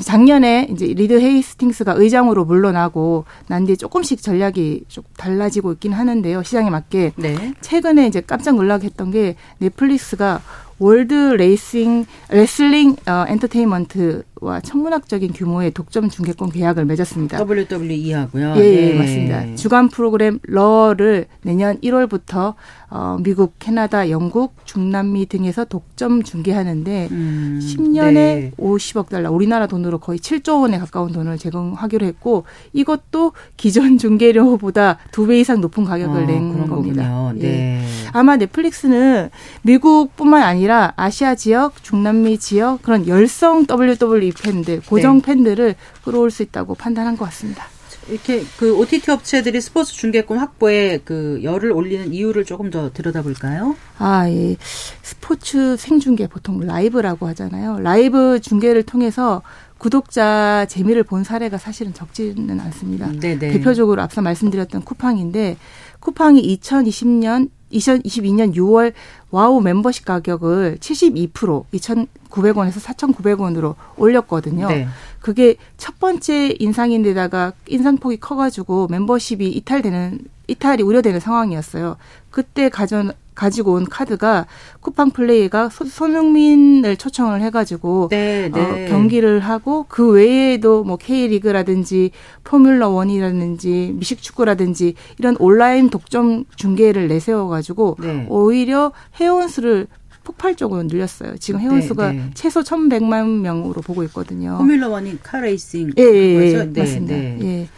작년에 0.02 0.68
이제 0.70 0.86
리드 0.86 1.20
헤이스팅스가 1.20 1.92
의장으로 1.96 2.46
물러나고 2.46 3.26
난 3.48 3.66
뒤에 3.66 3.76
조금씩 3.76 4.22
전략이 4.22 4.84
좀 4.88 5.04
달라지고 5.18 5.72
있긴 5.72 5.92
하는데요. 5.92 6.42
시장에 6.42 6.70
맞게 6.70 7.12
네. 7.16 7.52
최근에 7.60 8.06
이제 8.06 8.22
깜짝 8.22 8.54
놀라겠던 8.54 9.10
게 9.10 9.36
넷플릭스가 9.58 10.40
월드 10.78 11.14
레이싱 11.14 12.06
레슬링 12.30 12.96
어, 13.06 13.24
엔터테인먼트 13.28 14.24
와 14.40 14.60
천문학적인 14.60 15.32
규모의 15.32 15.70
독점 15.70 16.10
중계권 16.10 16.50
계약을 16.50 16.84
맺었습니다. 16.84 17.38
WWE하고요. 17.40 18.54
예, 18.58 18.90
예, 18.90 18.94
맞습니다. 18.98 19.54
주간 19.56 19.88
프로그램 19.88 20.38
Raw를 20.42 21.26
내년 21.42 21.78
1월부터 21.80 22.54
어, 22.88 23.16
미국, 23.20 23.54
캐나다, 23.58 24.10
영국, 24.10 24.54
중남미 24.64 25.26
등에서 25.26 25.64
독점 25.64 26.22
중계하는데 26.22 27.08
음, 27.10 27.60
10년에 27.62 28.12
네. 28.14 28.52
50억 28.58 29.08
달러, 29.08 29.32
우리나라 29.32 29.66
돈으로 29.66 29.98
거의 29.98 30.18
7조 30.20 30.60
원에 30.62 30.78
가까운 30.78 31.12
돈을 31.12 31.36
제공하기로 31.38 32.06
했고 32.06 32.44
이것도 32.72 33.32
기존 33.56 33.98
중계료보다 33.98 34.98
두 35.10 35.26
배 35.26 35.40
이상 35.40 35.60
높은 35.60 35.84
가격을 35.84 36.22
어, 36.22 36.26
낸 36.26 36.52
그런 36.52 36.68
겁니다. 36.68 37.32
예. 37.38 37.40
네. 37.40 37.86
아마 38.12 38.36
넷플릭스는 38.36 39.30
미국뿐만 39.62 40.42
아니라 40.42 40.92
아시아 40.96 41.34
지역, 41.34 41.82
중남미 41.82 42.38
지역 42.38 42.82
그런 42.82 43.08
열성 43.08 43.66
WWE 43.68 44.25
팬들, 44.32 44.80
고정 44.82 45.16
네. 45.16 45.22
팬들을 45.22 45.74
끌어올 46.04 46.30
수 46.30 46.42
있다고 46.42 46.74
판단한 46.74 47.16
것 47.16 47.24
같습니다. 47.26 47.66
이렇게 48.08 48.44
그 48.56 48.76
OTT 48.76 49.10
업체들이 49.10 49.60
스포츠 49.60 49.92
중계권 49.92 50.38
확보에 50.38 51.00
그 51.04 51.40
열을 51.42 51.72
올리는 51.72 52.12
이유를 52.12 52.44
조금 52.44 52.70
더 52.70 52.92
들여다볼까요? 52.92 53.74
아, 53.98 54.28
예. 54.28 54.56
스포츠 55.02 55.76
생중계 55.76 56.28
보통 56.28 56.60
라이브라고 56.60 57.26
하잖아요. 57.28 57.80
라이브 57.80 58.40
중계를 58.40 58.84
통해서 58.84 59.42
구독자 59.78 60.66
재미를 60.68 61.02
본 61.02 61.24
사례가 61.24 61.58
사실은 61.58 61.92
적지는 61.92 62.60
않습니다. 62.60 63.10
네네. 63.10 63.38
대표적으로 63.38 64.00
앞서 64.02 64.22
말씀드렸던 64.22 64.82
쿠팡인데 64.82 65.56
쿠팡이 66.00 66.56
2020년 66.58 67.50
2022년 67.72 68.54
6월 68.54 68.92
와우 69.30 69.60
멤버십 69.60 70.04
가격을 70.04 70.78
72% 70.80 72.06
2,900원에서 72.40 72.80
4,900원으로 72.80 73.74
올렸거든요. 73.96 74.68
네. 74.68 74.86
그게 75.20 75.56
첫 75.76 75.98
번째 75.98 76.54
인상인데다가 76.58 77.52
인상폭이 77.68 78.18
커가지고 78.18 78.88
멤버십이 78.90 79.48
이탈되는 79.48 80.20
이탈이 80.48 80.82
우려되는 80.82 81.18
상황이었어요. 81.18 81.96
그때 82.30 82.68
가져 82.68 83.10
가지고 83.34 83.72
온 83.74 83.84
카드가 83.84 84.46
쿠팡 84.80 85.10
플레이가 85.10 85.68
소- 85.68 85.84
손흥민을 85.84 86.96
초청을 86.96 87.42
해가지고 87.42 88.08
네, 88.10 88.48
네. 88.50 88.86
어, 88.86 88.88
경기를 88.88 89.40
하고 89.40 89.84
그 89.88 90.10
외에도 90.12 90.84
뭐 90.84 90.96
K리그라든지 90.96 92.12
포뮬러 92.44 92.88
원이라든지 92.88 93.92
미식축구라든지 93.96 94.94
이런 95.18 95.36
온라인 95.38 95.90
독점 95.90 96.44
중계를 96.56 97.08
내세워가지고 97.08 97.96
네. 98.00 98.26
오히려 98.30 98.92
회원 99.20 99.48
수를 99.48 99.86
폭발적으로 100.26 100.82
늘렸어요. 100.82 101.36
지금 101.38 101.60
회원 101.60 101.78
네, 101.78 101.86
수가 101.86 102.10
네. 102.12 102.30
최소 102.34 102.60
1,100만 102.62 103.40
명으로 103.42 103.80
보고 103.80 104.02
있거든요. 104.04 104.58
포뮬러 104.58 104.88
원이 104.88 105.22
카레이싱 105.22 105.92
예, 105.96 106.02
예, 106.02 106.34
예. 106.34 106.34
거죠? 106.58 106.72
네, 106.72 106.80
맞습니다. 106.80 107.14
네. 107.14 107.38
예. 107.42 107.68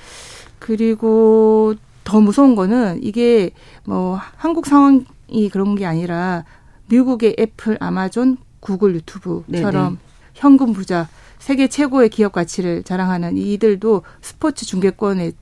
그리고 0.59 1.75
더 2.05 2.21
무서운 2.21 2.55
거는 2.55 3.01
이게 3.03 3.51
뭐 3.85 4.19
한국 4.37 4.67
상황이 4.67 5.05
그런 5.53 5.75
게 5.75 5.85
아니라 5.85 6.45
미국의 6.89 7.37
애플, 7.39 7.77
아마존, 7.81 8.39
구글, 8.61 8.95
유튜브처럼 8.95 9.93
네, 9.95 9.99
현금 10.35 10.73
부자 10.73 11.07
세계 11.39 11.69
최고의 11.69 12.09
기업 12.09 12.33
가치를 12.33 12.83
자랑하는 12.83 13.37
이들도 13.37 14.03
스포츠 14.23 14.65
중계권에 14.65 15.33
주- 15.33 15.37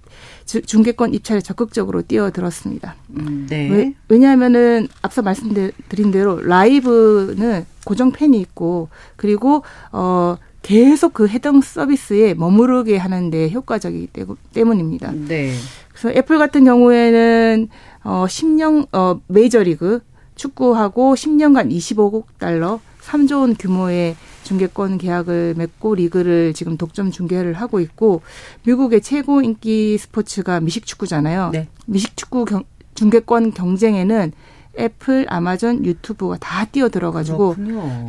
중계권 0.46 1.12
입찰에 1.12 1.40
적극적으로 1.40 2.02
뛰어들었습니다. 2.02 2.94
음, 3.18 3.46
네. 3.50 3.68
왜, 3.68 3.94
왜냐하면은 4.08 4.86
앞서 5.02 5.20
말씀드린 5.22 6.10
대로 6.12 6.40
라이브는 6.40 7.66
고정 7.84 8.12
팬이 8.12 8.38
있고 8.40 8.88
그리고 9.16 9.62
어 9.92 10.36
계속 10.62 11.14
그 11.14 11.28
해당 11.28 11.60
서비스에 11.60 12.34
머무르게 12.34 12.96
하는데 12.96 13.50
효과적이기 13.50 14.06
때문- 14.08 14.36
때문입니다. 14.52 15.12
네. 15.12 15.52
그래서 15.92 16.10
애플 16.16 16.38
같은 16.38 16.64
경우에는 16.64 17.68
어 18.04 18.24
10년 18.28 18.86
어 18.92 19.20
메이저리그 19.28 20.00
축구하고 20.36 21.14
10년간 21.14 21.70
25억 21.72 22.24
달러 22.38 22.80
3조 23.02 23.40
원 23.40 23.54
규모의 23.56 24.16
중계권 24.50 24.98
계약을 24.98 25.54
맺고 25.58 25.96
리그를 25.96 26.54
지금 26.54 26.76
독점 26.76 27.10
중계를 27.10 27.52
하고 27.54 27.80
있고 27.80 28.22
미국의 28.64 29.00
최고 29.00 29.42
인기 29.42 29.98
스포츠가 29.98 30.60
미식축구잖아요. 30.60 31.50
네. 31.52 31.68
미식축구 31.86 32.44
경- 32.44 32.62
중계권 32.94 33.52
경쟁에는 33.52 34.32
애플, 34.78 35.26
아마존, 35.28 35.84
유튜브가 35.84 36.36
다 36.38 36.64
뛰어들어가지고. 36.66 37.56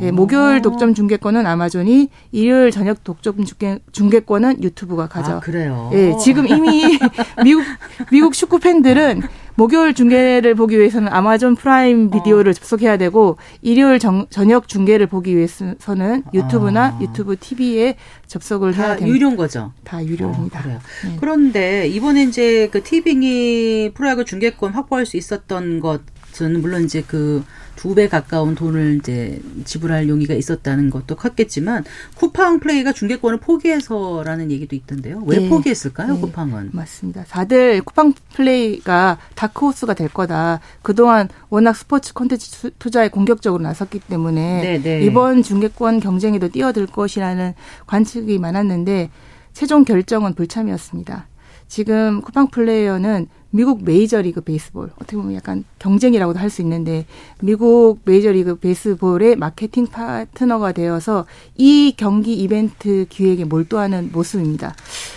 예, 0.02 0.10
목요일 0.10 0.62
독점 0.62 0.94
중계권은 0.94 1.46
아마존이 1.46 2.08
일요일 2.32 2.70
저녁 2.70 3.02
독점 3.04 3.44
중계, 3.44 3.78
중계 3.92 4.20
권은 4.20 4.62
유튜브가 4.62 5.08
가져. 5.08 5.36
아, 5.36 5.40
그래요. 5.40 5.90
예, 5.92 6.16
지금 6.22 6.46
이미 6.46 6.98
미국 7.44 7.64
미국 8.10 8.32
축구 8.32 8.58
팬들은 8.58 9.22
목요일 9.58 9.92
중계를 9.92 10.54
보기 10.54 10.78
위해서는 10.78 11.08
아마존 11.12 11.56
프라임 11.56 12.10
비디오를 12.10 12.54
접속해야 12.54 12.96
되고 12.96 13.38
일요일 13.60 13.98
정, 13.98 14.26
저녁 14.30 14.68
중계를 14.68 15.08
보기 15.08 15.36
위해서는 15.36 16.22
유튜브나 16.32 16.84
아. 16.96 16.98
유튜브 17.00 17.36
TV에 17.36 17.96
접속을 18.28 18.76
해야 18.76 18.88
다 18.88 18.96
됩니다. 18.96 19.16
유료인 19.16 19.36
거죠. 19.36 19.72
다 19.82 20.04
유료입니다. 20.04 20.60
어, 20.60 20.62
그래요. 20.62 20.78
네. 21.04 21.16
그런데 21.18 21.88
이번에 21.88 22.22
이제 22.22 22.68
그 22.70 22.84
티빙이 22.84 23.92
프로야구 23.94 24.24
중계권 24.24 24.74
확보할 24.74 25.06
수 25.06 25.16
있었던 25.16 25.80
것 25.80 26.02
은 26.42 26.60
물론 26.60 26.84
이제 26.84 27.02
그 27.02 27.42
두 27.78 27.94
배 27.94 28.08
가까운 28.08 28.56
돈을 28.56 28.98
이제 28.98 29.40
지불할 29.64 30.08
용의가 30.08 30.34
있었다는 30.34 30.90
것도 30.90 31.14
컸겠지만 31.14 31.84
쿠팡 32.16 32.58
플레이가 32.58 32.92
중계권을 32.92 33.38
포기해서라는 33.38 34.50
얘기도 34.50 34.74
있던데요. 34.74 35.22
왜 35.26 35.38
네. 35.38 35.48
포기했을까요, 35.48 36.14
네. 36.14 36.20
쿠팡은? 36.20 36.70
맞습니다. 36.72 37.24
다들 37.24 37.82
쿠팡 37.82 38.14
플레이가 38.34 39.18
다크호스가 39.36 39.94
될 39.94 40.08
거다. 40.08 40.60
그동안 40.82 41.28
워낙 41.50 41.74
스포츠 41.74 42.12
콘텐츠 42.12 42.70
투자에 42.80 43.08
공격적으로 43.08 43.62
나섰기 43.62 44.00
때문에 44.00 44.60
네, 44.60 44.82
네. 44.82 45.02
이번 45.04 45.44
중계권 45.44 46.00
경쟁에도 46.00 46.48
뛰어들 46.48 46.86
것이라는 46.86 47.54
관측이 47.86 48.38
많았는데 48.40 49.10
최종 49.52 49.84
결정은 49.84 50.34
불참이었습니다. 50.34 51.27
지금 51.68 52.20
쿠팡 52.22 52.48
플레이는 52.48 53.28
미국 53.50 53.84
메이저리그 53.84 54.42
베이스볼 54.42 54.90
어떻게 54.96 55.16
보면 55.16 55.34
약간 55.34 55.64
경쟁이라고도 55.78 56.38
할 56.38 56.50
수 56.50 56.60
있는데 56.62 57.06
미국 57.40 58.00
메이저리그 58.04 58.56
베이스볼의 58.56 59.36
마케팅 59.36 59.86
파트너가 59.86 60.72
되어서 60.72 61.26
이 61.56 61.94
경기 61.96 62.34
이벤트 62.34 63.06
기획에 63.08 63.44
몰두하는 63.44 64.10
모습입니다. 64.12 64.74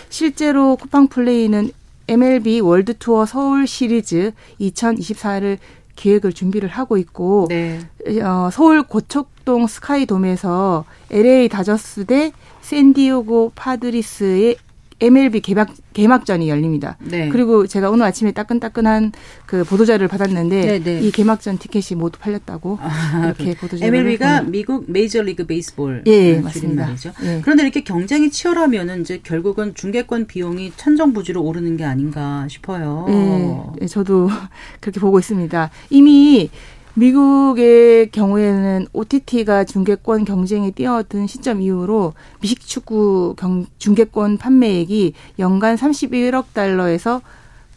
실제로 0.10 0.76
쿠팡 0.76 1.08
플레이는 1.08 1.72
MLB 2.08 2.60
월드 2.62 2.98
투어 2.98 3.26
서울 3.26 3.68
시리즈 3.68 4.34
2024를 4.60 5.58
기획을 5.96 6.34
준비를 6.34 6.68
하고 6.70 6.98
있고 6.98 7.48
네. 7.50 7.80
어, 8.24 8.50
서울 8.52 8.84
고척동 8.84 9.68
스카이돔에서 9.68 10.86
LA 11.12 11.48
다저스 11.50 12.06
대 12.06 12.32
샌디에이고 12.62 13.52
파드리스의 13.56 14.58
MLB 15.02 15.42
개막 15.42 15.70
개막전이 15.94 16.48
열립니다. 16.48 16.98
네. 17.00 17.30
그리고 17.30 17.68
제가 17.68 17.90
오늘 17.90 18.06
아침에 18.06 18.32
따끈따끈한 18.32 19.12
그 19.46 19.64
보도자료를 19.64 20.08
받았는데 20.08 20.62
네, 20.62 20.80
네. 20.80 21.02
이 21.02 21.12
개막전 21.12 21.58
티켓이 21.58 22.00
모두 22.00 22.20
팔렸다고 22.20 22.78
아, 22.82 23.34
이렇게 23.38 23.56
보도자료를 23.56 23.94
MLB가 23.94 24.44
미국 24.44 24.86
메이저리그 24.90 25.46
베이스볼 25.48 26.04
예, 26.06 26.38
음, 26.38 26.44
맞습니다. 26.44 26.86
말이죠. 26.86 27.12
예. 27.24 27.40
그런데 27.42 27.64
이렇게 27.64 27.84
경쟁이 27.84 28.30
치열하면은 28.30 29.02
이제 29.02 29.20
결국은 29.24 29.74
중계권 29.74 30.28
비용이 30.28 30.74
천정부지로 30.78 31.42
오르는 31.42 31.78
게 31.78 31.84
아닌가 31.84 32.48
싶어요. 32.48 33.06
예, 33.10 33.82
예, 33.82 33.88
저도 33.88 34.30
그렇게 34.80 35.00
보고 35.00 35.20
있습니다. 35.20 35.72
이미 35.90 36.50
미국의 36.94 38.12
경우에는 38.12 38.88
OTT가 38.94 39.64
중계권 39.64 40.26
경쟁에 40.26 40.72
뛰어든 40.72 41.28
시점 41.28 41.62
이후로 41.62 42.14
미식축구 42.42 43.36
경, 43.38 43.66
중계권 43.78 44.38
판매액이 44.38 45.14
연간 45.40 45.76
31억 45.76 46.46
달러에서 46.54 47.22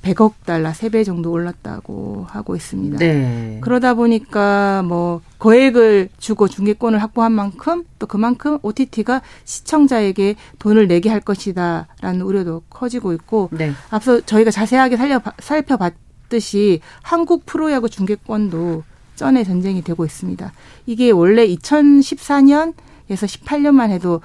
100억 0.03 0.35
달러, 0.45 0.71
3배 0.71 1.05
정도 1.05 1.33
올랐다고 1.33 2.27
하고 2.29 2.55
있습니다. 2.55 2.99
네. 2.99 3.59
그러다 3.63 3.95
보니까 3.95 4.83
뭐 4.83 5.23
거액을 5.39 6.11
주고 6.19 6.47
중계권을 6.47 7.03
확보한 7.03 7.33
만큼 7.33 7.85
또 7.99 8.07
그만큼 8.07 8.59
OTT가 8.61 9.23
시청자에게 9.45 10.37
돈을 10.59 10.89
내게 10.89 11.09
할 11.09 11.21
것이다라는 11.21 12.21
우려도 12.21 12.65
커지고 12.69 13.15
있고 13.15 13.49
네. 13.53 13.73
앞서 13.89 14.21
저희가 14.21 14.51
자세하게 14.51 14.99
살려, 14.99 15.23
살펴봤듯이 15.39 16.81
한국 17.03 17.47
프로야구 17.47 17.89
중계권도 17.89 18.83
쩐의 19.17 19.45
전쟁이 19.45 19.83
되고 19.83 20.05
있습니다. 20.05 20.53
이게 20.87 21.11
원래 21.11 21.47
2014년에서 21.47 22.75
18년만 23.09 23.91
해도 23.91 24.21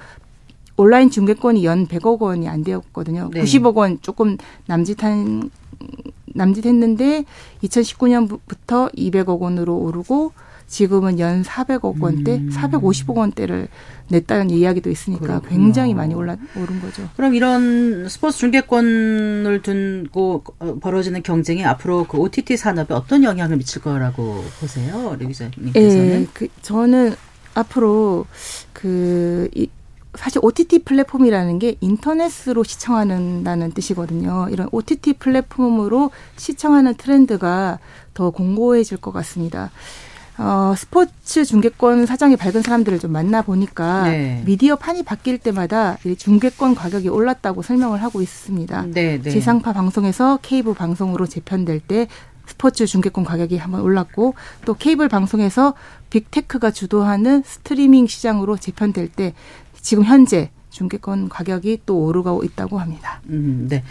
온라인 0.76 1.10
중계권이 1.10 1.64
연 1.64 1.86
100억 1.86 2.20
원이 2.20 2.48
안 2.48 2.64
되었거든요. 2.64 3.30
네. 3.32 3.42
90억 3.42 3.76
원 3.76 4.00
조금 4.00 4.36
남짓한 4.66 5.50
남짓했는데 6.34 7.24
2019년부터 7.62 8.94
200억 8.94 9.40
원으로 9.40 9.76
오르고 9.76 10.32
지금은 10.70 11.18
연 11.18 11.42
400억 11.42 12.00
원대, 12.00 12.36
음. 12.36 12.48
450억 12.48 13.16
원대를 13.16 13.66
냈다는 14.08 14.50
이야기도 14.50 14.88
있으니까 14.88 15.40
그렇군요. 15.40 15.50
굉장히 15.50 15.94
많이 15.94 16.14
올라 16.14 16.36
오른 16.56 16.80
거죠. 16.80 17.08
그럼 17.16 17.34
이런 17.34 18.08
스포츠 18.08 18.38
중계권을 18.38 19.62
두고 19.62 20.44
어, 20.60 20.76
벌어지는 20.80 21.24
경쟁이 21.24 21.64
앞으로 21.64 22.04
그 22.04 22.18
OTT 22.18 22.56
산업에 22.56 22.94
어떤 22.94 23.24
영향을 23.24 23.56
미칠 23.56 23.82
거라고 23.82 24.44
보세요, 24.60 25.16
리 25.18 25.26
기자님께서는? 25.26 26.20
예, 26.22 26.26
그 26.32 26.46
저는 26.62 27.16
앞으로 27.54 28.26
그 28.72 29.48
이, 29.56 29.68
사실 30.14 30.40
OTT 30.40 30.84
플랫폼이라는 30.84 31.58
게 31.58 31.74
인터넷으로 31.80 32.62
시청하는다는 32.62 33.72
뜻이거든요. 33.72 34.46
이런 34.50 34.68
OTT 34.70 35.14
플랫폼으로 35.14 36.12
시청하는 36.36 36.94
트렌드가 36.94 37.80
더 38.14 38.30
공고해질 38.30 38.98
것 38.98 39.10
같습니다. 39.12 39.72
어, 40.40 40.74
스포츠 40.74 41.44
중계권 41.44 42.06
사정이 42.06 42.36
밝은 42.36 42.62
사람들을 42.62 42.98
좀 42.98 43.12
만나 43.12 43.42
보니까 43.42 44.04
네. 44.04 44.42
미디어 44.46 44.74
판이 44.74 45.02
바뀔 45.02 45.36
때마다 45.36 45.98
이 46.04 46.16
중계권 46.16 46.74
가격이 46.74 47.10
올랐다고 47.10 47.60
설명을 47.60 48.02
하고 48.02 48.22
있습니다. 48.22 48.86
네, 48.86 49.20
네. 49.20 49.30
지상파 49.30 49.74
방송에서 49.74 50.38
케이블 50.40 50.72
방송으로 50.72 51.26
재편될 51.26 51.80
때 51.80 52.08
스포츠 52.46 52.86
중계권 52.86 53.24
가격이 53.24 53.58
한번 53.58 53.82
올랐고 53.82 54.34
또 54.64 54.74
케이블 54.74 55.08
방송에서 55.08 55.74
빅테크가 56.08 56.70
주도하는 56.70 57.42
스트리밍 57.44 58.06
시장으로 58.06 58.56
재편될 58.56 59.08
때 59.08 59.34
지금 59.82 60.04
현재 60.04 60.50
중계권 60.70 61.28
가격이 61.28 61.82
또 61.84 61.98
오르고 61.98 62.44
있다고 62.44 62.78
합니다. 62.78 63.20
음, 63.28 63.66
네. 63.68 63.84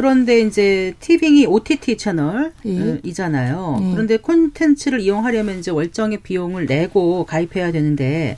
그런데 0.00 0.40
이제 0.40 0.94
티빙이 1.00 1.44
OTT 1.44 1.92
예. 1.92 1.96
채널이잖아요. 1.98 3.80
예. 3.82 3.90
그런데 3.92 4.16
콘텐츠를 4.16 5.00
이용하려면 5.00 5.58
이제 5.58 5.70
월정의 5.70 6.22
비용을 6.22 6.64
내고 6.64 7.26
가입해야 7.26 7.70
되는데 7.70 8.34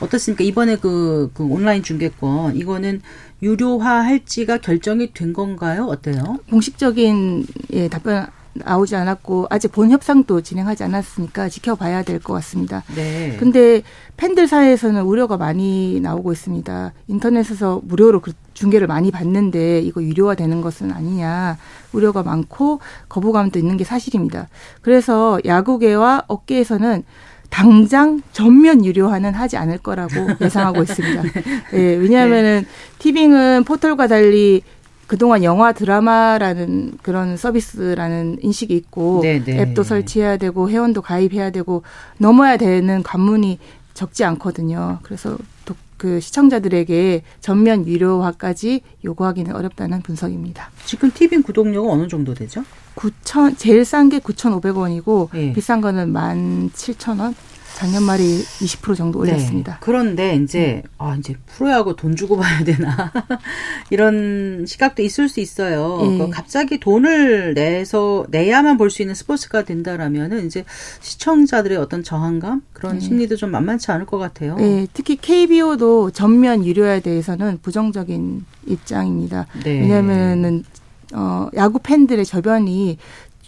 어떻습니까? 0.00 0.44
이번에 0.44 0.76
그, 0.76 1.30
그 1.32 1.42
온라인 1.42 1.82
중계권 1.82 2.56
이거는 2.56 3.00
유료화할지가 3.40 4.58
결정이 4.58 5.14
된 5.14 5.32
건가요? 5.32 5.86
어때요? 5.86 6.38
공식적인 6.50 7.46
예, 7.72 7.88
답변 7.88 8.26
나오지 8.64 8.96
않았고 8.96 9.46
아직 9.50 9.72
본 9.72 9.90
협상도 9.90 10.40
진행하지 10.40 10.84
않았으니까 10.84 11.48
지켜봐야 11.48 12.02
될 12.02 12.20
것 12.20 12.32
같습니다. 12.34 12.82
네. 12.94 13.36
근데 13.38 13.82
팬들 14.16 14.48
사이에서는 14.48 15.02
우려가 15.02 15.36
많이 15.36 16.00
나오고 16.00 16.32
있습니다. 16.32 16.92
인터넷에서 17.08 17.80
무료로 17.84 18.20
그 18.20 18.32
중계를 18.54 18.86
많이 18.86 19.10
받는데 19.10 19.80
이거 19.80 20.02
유료화 20.02 20.34
되는 20.34 20.60
것은 20.62 20.90
아니냐 20.92 21.58
우려가 21.92 22.22
많고 22.22 22.80
거부감도 23.08 23.58
있는 23.58 23.76
게 23.76 23.84
사실입니다. 23.84 24.48
그래서 24.80 25.38
야구계와 25.44 26.24
업계에서는 26.26 27.04
당장 27.48 28.22
전면 28.32 28.84
유료화는 28.84 29.34
하지 29.34 29.56
않을 29.56 29.78
거라고 29.78 30.14
예상하고 30.40 30.82
있습니다. 30.82 31.22
예, 31.74 31.78
왜냐하면은 31.94 32.66
티빙은 32.98 33.64
포털과 33.64 34.08
달리 34.08 34.62
그동안 35.06 35.44
영화 35.44 35.72
드라마라는 35.72 36.98
그런 37.02 37.36
서비스라는 37.36 38.38
인식이 38.42 38.74
있고 38.74 39.20
네, 39.22 39.42
네. 39.42 39.60
앱도 39.60 39.82
설치해야 39.82 40.36
되고 40.36 40.68
회원도 40.68 41.02
가입해야 41.02 41.50
되고 41.50 41.82
넘어야 42.18 42.56
되는 42.56 43.02
관문이 43.02 43.58
적지 43.94 44.24
않거든요. 44.24 44.98
그래서 45.02 45.38
또그 45.64 46.20
시청자들에게 46.20 47.22
전면 47.40 47.86
유료화까지 47.86 48.82
요구하기는 49.04 49.54
어렵다는 49.54 50.02
분석입니다. 50.02 50.70
지금 50.84 51.10
티빙 51.10 51.42
구독료가 51.42 51.90
어느 51.90 52.08
정도 52.08 52.34
되죠? 52.34 52.64
9천 52.96 53.56
제일 53.58 53.84
싼 53.84 54.08
게 54.08 54.18
9,500원이고 54.18 55.28
예. 55.34 55.52
비싼 55.52 55.80
거는 55.80 56.12
17,000원. 56.12 57.34
작년 57.76 58.04
말에 58.04 58.22
20% 58.24 58.96
정도 58.96 59.18
올렸습니다. 59.18 59.72
네. 59.72 59.78
그런데 59.80 60.34
이제 60.36 60.82
아 60.96 61.14
이제 61.16 61.34
프로야구 61.44 61.94
돈 61.94 62.16
주고 62.16 62.38
봐야 62.38 62.64
되나 62.64 63.12
이런 63.90 64.64
시각도 64.66 65.02
있을 65.02 65.28
수 65.28 65.40
있어요. 65.40 65.98
예. 66.00 66.06
그러니까 66.06 66.34
갑자기 66.34 66.80
돈을 66.80 67.52
내서 67.52 68.24
내야만 68.30 68.78
볼 68.78 68.86
수 68.88 69.02
있는 69.02 69.14
스포츠가 69.14 69.62
된다라면은 69.64 70.46
이제 70.46 70.64
시청자들의 71.02 71.76
어떤 71.76 72.02
저항감 72.02 72.62
그런 72.72 72.94
네. 72.94 73.00
심리도 73.00 73.36
좀 73.36 73.50
만만치 73.50 73.90
않을 73.90 74.06
것 74.06 74.16
같아요. 74.16 74.56
예, 74.58 74.86
특히 74.94 75.16
KBO도 75.16 76.12
전면 76.12 76.64
유료화에 76.64 77.00
대해서는 77.00 77.58
부정적인 77.60 78.46
입장입니다. 78.68 79.48
네. 79.64 79.80
왜냐하면은 79.80 80.64
어, 81.14 81.48
야구 81.54 81.78
팬들의 81.78 82.24
저변이 82.24 82.96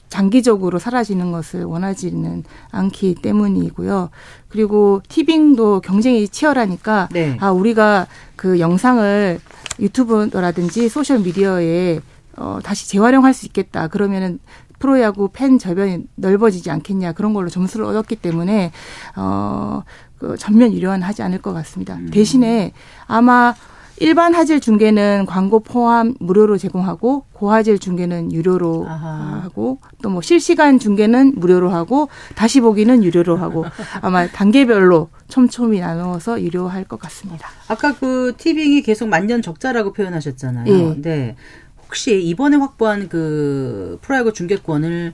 장기적으로 0.09 0.79
사라지는 0.79 1.33
것을 1.33 1.65
원하지는 1.65 2.45
않기 2.71 3.17
때문이고요. 3.17 4.11
그리고 4.49 5.03
티빙도 5.09 5.81
경쟁이 5.81 6.29
치열하니까 6.29 7.09
네. 7.13 7.37
아 7.41 7.51
우리가 7.51 8.07
그 8.37 8.61
영상을 8.61 9.41
유튜브라든지 9.81 10.89
소셜 10.89 11.21
미디어에 11.21 12.01
어, 12.37 12.59
다시 12.63 12.89
재활용할 12.89 13.35
수 13.35 13.47
있겠다. 13.47 13.89
그러면은 13.89 14.39
프로야구 14.79 15.31
팬 15.33 15.59
저변이 15.59 16.05
넓어지지 16.15 16.71
않겠냐 16.71 17.13
그런 17.13 17.35
걸로 17.35 17.49
점수를 17.49 17.85
얻었기 17.87 18.17
때문에 18.17 18.73
어, 19.17 19.83
그 20.19 20.37
전면 20.37 20.73
유료화는 20.73 21.07
하지 21.07 21.23
않을 21.23 21.43
것 21.43 21.53
같습니다. 21.53 21.95
음. 21.95 22.11
대신에 22.11 22.73
아마 23.07 23.55
일반 24.01 24.35
화질 24.35 24.61
중계는 24.61 25.27
광고 25.27 25.61
포함 25.61 26.15
무료로 26.21 26.57
제공하고 26.59 27.25
고화질 27.33 27.79
중계는 27.79 28.33
유료로 28.33 28.87
아하. 28.89 29.41
하고 29.45 29.81
또 30.03 30.09
뭐 30.11 30.23
실시간 30.23 30.79
중계는 30.79 31.35
무료로 31.37 31.71
하고 31.71 32.09
다시 32.35 32.61
보기는 32.61 33.03
유료로 33.05 33.37
하고 33.37 33.65
아마 34.01 34.27
단계별로 34.27 35.09
촘촘히 35.29 35.81
나누어서 35.81 36.41
유료할 36.43 36.85
것 36.85 36.99
같습니다. 37.01 37.49
아까 37.69 37.95
그 37.95 38.33
티빙이 38.37 38.83
계속 38.83 39.09
만년 39.09 39.43
적자라고 39.43 39.93
표현하셨잖아요. 39.93 40.73
예. 40.73 40.95
네. 41.01 41.37
혹시 41.85 42.23
이번에 42.23 42.57
확보한 42.57 43.09
그 43.09 43.99
프로야구 44.03 44.33
중계권을 44.33 45.13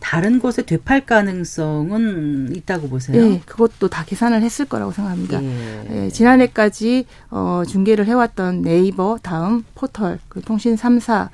다른 0.00 0.40
곳에 0.40 0.62
되팔 0.62 1.06
가능성은 1.06 2.56
있다고 2.56 2.88
보세요? 2.88 3.22
예, 3.22 3.40
그것도 3.46 3.88
다 3.88 4.04
계산을 4.04 4.42
했을 4.42 4.64
거라고 4.64 4.92
생각합니다. 4.92 5.42
예. 5.42 5.86
예, 6.06 6.08
지난해까지 6.08 7.06
어, 7.30 7.62
중계를 7.68 8.06
해왔던 8.06 8.62
네이버 8.62 9.18
다음 9.22 9.64
포털 9.74 10.18
그 10.28 10.40
통신 10.40 10.74
3사 10.74 11.28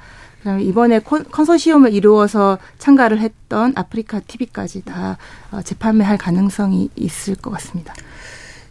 그다음에 0.46 0.62
이번에 0.62 1.00
콘, 1.00 1.24
컨소시엄을 1.24 1.92
이루어서 1.92 2.59
참가를 2.79 3.18
했던 3.18 3.72
아프리카 3.74 4.20
TV까지 4.20 4.83
다 4.85 5.18
어, 5.50 5.62
재판매할 5.62 6.18
가능성이 6.18 6.88
있을 6.96 7.35
것 7.35 7.50
같습니다. 7.50 7.94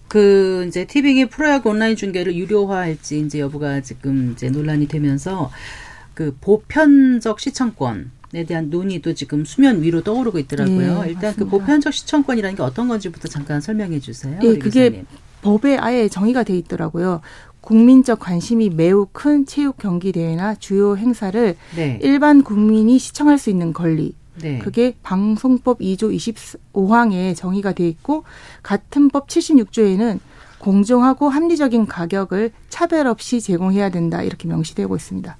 그 0.07 0.65
이제 0.67 0.85
티빙이 0.85 1.25
프로야구 1.25 1.69
온라인 1.69 1.95
중계를 1.95 2.35
유료화할지 2.35 3.19
이제 3.19 3.39
여부가 3.39 3.81
지금 3.81 4.31
이제 4.33 4.49
논란이 4.49 4.87
되면서 4.87 5.51
그 6.13 6.37
보편적 6.39 7.39
시청권 7.39 8.11
에 8.33 8.43
대한 8.43 8.69
논의도 8.69 9.13
지금 9.13 9.45
수면 9.45 9.81
위로 9.81 10.01
떠오르고 10.01 10.39
있더라고요. 10.39 11.03
예, 11.05 11.09
일단 11.09 11.21
그 11.35 11.43
맞습니다. 11.43 11.45
보편적 11.45 11.93
시청권이라는 11.93 12.55
게 12.55 12.63
어떤 12.63 12.87
건지부터 12.87 13.27
잠깐 13.27 13.61
설명해 13.61 13.99
주세요. 13.99 14.39
예, 14.41 14.47
우리 14.47 14.59
그게 14.59 14.89
기자님. 14.89 15.05
법에 15.41 15.77
아예 15.77 16.09
정의가 16.09 16.43
돼 16.43 16.57
있더라고요. 16.57 17.21
국민적 17.61 18.19
관심이 18.19 18.69
매우 18.69 19.07
큰 19.11 19.45
체육 19.45 19.77
경기 19.77 20.11
대회나 20.11 20.55
주요 20.55 20.97
행사를 20.97 21.55
네. 21.75 21.99
일반 22.01 22.43
국민이 22.43 22.99
시청할 22.99 23.37
수 23.37 23.49
있는 23.49 23.73
권리. 23.73 24.13
네. 24.41 24.59
그게 24.59 24.95
방송법 25.01 25.79
2조 25.79 26.15
25항에 26.73 27.35
정의가 27.35 27.73
돼 27.73 27.87
있고 27.87 28.23
같은 28.63 29.09
법 29.09 29.27
76조에는 29.27 30.19
공정하고 30.59 31.29
합리적인 31.29 31.85
가격을 31.85 32.51
차별 32.69 33.07
없이 33.07 33.39
제공해야 33.39 33.89
된다 33.89 34.23
이렇게 34.23 34.47
명시되고 34.47 34.95
있습니다. 34.95 35.37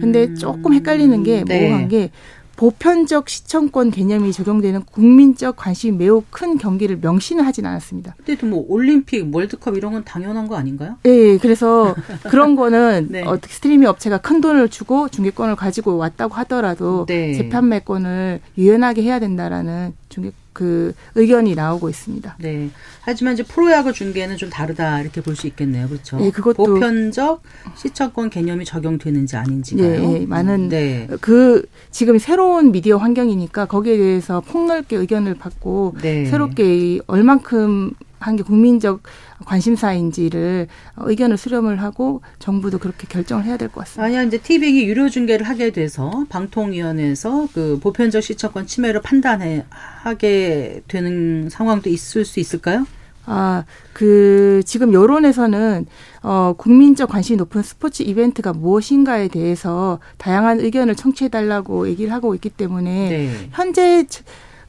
근데 0.00 0.34
조금 0.34 0.72
헷갈리는 0.72 1.22
게 1.22 1.44
네. 1.44 1.68
모호한 1.68 1.88
게 1.88 2.10
보편적 2.58 3.28
시청권 3.28 3.92
개념이 3.92 4.32
적용되는 4.32 4.82
국민적 4.82 5.54
관심이 5.54 5.96
매우 5.96 6.24
큰 6.28 6.58
경기를 6.58 6.98
명시는 7.00 7.44
하진 7.44 7.66
않았습니다. 7.66 8.16
그때도 8.16 8.46
뭐 8.46 8.66
올림픽, 8.68 9.32
월드컵 9.32 9.76
이런 9.76 9.92
건 9.92 10.02
당연한 10.04 10.48
거 10.48 10.56
아닌가요? 10.56 10.96
예, 11.04 11.38
그래서 11.38 11.94
그런 12.28 12.56
거는 12.56 13.06
네. 13.10 13.22
어, 13.22 13.38
스트리밍 13.40 13.88
업체가 13.88 14.18
큰 14.18 14.40
돈을 14.40 14.70
주고 14.70 15.08
중개권을 15.08 15.54
가지고 15.54 15.98
왔다고 15.98 16.34
하더라도 16.34 17.06
네. 17.06 17.32
재판매권을 17.34 18.40
유연하게 18.58 19.02
해야 19.02 19.20
된다라는 19.20 19.92
중개 20.22 20.32
그 20.52 20.92
의견이 21.14 21.54
나오고 21.54 21.88
있습니다. 21.88 22.36
네. 22.40 22.68
하지만 23.02 23.34
이제 23.34 23.44
프로야구 23.44 23.92
중계는 23.92 24.36
좀 24.36 24.50
다르다 24.50 25.00
이렇게 25.00 25.20
볼 25.20 25.36
수 25.36 25.46
있겠네요. 25.46 25.86
그렇죠? 25.88 26.18
예, 26.20 26.30
그것도- 26.30 26.56
보편적 26.56 27.42
시청권 27.76 28.30
개념이 28.30 28.64
적용되는지 28.64 29.36
아닌지가요. 29.36 30.02
예, 30.16 30.20
예, 30.22 30.26
많은 30.26 30.68
네. 30.68 31.06
그 31.20 31.64
지금 31.92 32.18
새로운 32.18 32.72
미디어 32.72 32.96
환경이니까 32.96 33.66
거기에 33.66 33.96
대해서 33.98 34.40
폭넓게 34.40 34.96
의견을 34.96 35.34
받고 35.36 35.94
네. 36.02 36.24
새롭게 36.26 36.76
이 36.76 37.00
얼만큼 37.06 37.92
한 38.20 38.36
게 38.36 38.42
국민적 38.42 39.02
관심사인지를 39.44 40.66
어, 40.96 41.04
의견을 41.06 41.36
수렴을 41.36 41.80
하고 41.82 42.22
정부도 42.38 42.78
그렇게 42.78 43.06
결정을 43.08 43.44
해야 43.44 43.56
될 43.56 43.68
것 43.68 43.80
같습니다. 43.84 44.02
만약 44.02 44.24
이제 44.26 44.38
티빙이 44.38 44.84
유료 44.84 45.08
중계를 45.08 45.46
하게 45.48 45.70
돼서 45.70 46.24
방통위원회에서 46.28 47.48
그 47.54 47.78
보편적 47.82 48.22
시청권 48.22 48.66
침해를 48.66 49.00
판단해 49.02 49.64
하게 50.02 50.82
되는 50.88 51.48
상황도 51.50 51.90
있을 51.90 52.24
수 52.24 52.40
있을까요? 52.40 52.86
아, 53.30 53.64
그, 53.92 54.62
지금 54.64 54.94
여론에서는, 54.94 55.84
어, 56.22 56.54
국민적 56.56 57.10
관심이 57.10 57.36
높은 57.36 57.62
스포츠 57.62 58.02
이벤트가 58.02 58.54
무엇인가에 58.54 59.28
대해서 59.28 59.98
다양한 60.16 60.60
의견을 60.60 60.94
청취해달라고 60.94 61.88
얘기를 61.88 62.10
하고 62.10 62.34
있기 62.34 62.48
때문에, 62.48 63.08
네. 63.10 63.48
현재 63.52 64.06
저- 64.08 64.22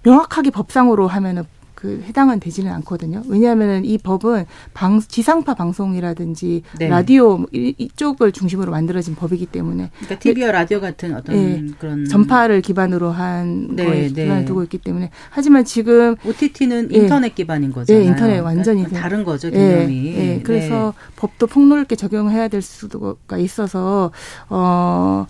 명확하게 0.03 0.49
법상으로 0.49 1.07
하면은 1.07 1.43
그 1.79 2.03
해당은 2.05 2.41
되지는 2.41 2.73
않거든요. 2.73 3.21
왜냐하면은 3.29 3.85
이 3.85 3.97
법은 3.97 4.45
방, 4.73 4.99
지상파 4.99 5.53
방송이라든지 5.53 6.63
네. 6.77 6.89
라디오 6.89 7.37
뭐 7.37 7.47
이- 7.53 7.73
이쪽을 7.77 8.33
중심으로 8.33 8.69
만들어진 8.71 9.15
법이기 9.15 9.45
때문에 9.45 9.89
그러니까 9.99 10.19
TV와 10.19 10.51
라디오 10.51 10.81
같은 10.81 11.15
어떤 11.15 11.35
예. 11.37 11.63
그런 11.79 12.03
전파를 12.05 12.61
기반으로 12.61 13.11
한 13.11 13.75
네, 13.77 13.85
거에 13.85 14.01
네. 14.09 14.23
기반을 14.23 14.43
두고 14.45 14.63
있기 14.63 14.79
때문에 14.79 15.09
하지만 15.29 15.63
지금 15.63 16.15
OTT는 16.25 16.89
예. 16.93 16.97
인터넷 16.97 17.33
기반인 17.33 17.71
거잖아요. 17.71 18.03
예, 18.03 18.07
인터넷 18.07 18.39
완전히 18.41 18.83
그러니까 18.83 19.01
다른 19.01 19.23
거죠 19.23 19.47
예, 19.47 19.51
개념이. 19.51 20.05
예, 20.17 20.41
그래서 20.43 20.93
법도 21.15 21.47
폭넓게 21.47 21.95
적용해야 21.95 22.49
될 22.49 22.61
수가 22.61 23.37
있어서 23.37 24.11
어 24.49 25.25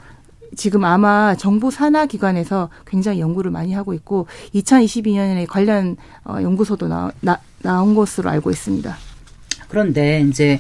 지금 0.60 0.84
아마 0.84 1.36
정부 1.36 1.72
산하 1.72 2.06
기관에서 2.06 2.70
굉장히 2.86 3.22
연구를 3.22 3.50
많이 3.50 3.72
하고 3.72 3.94
있고 3.94 4.28
2022년에 4.54 5.48
관련 5.48 5.96
어, 6.26 6.40
연구소도 6.42 6.90
나, 6.90 7.14
나, 7.22 7.40
나온 7.62 7.96
것으로 7.96 8.30
알고 8.30 8.50
있습니다. 8.50 8.94
그런데 9.70 10.20
이제 10.20 10.60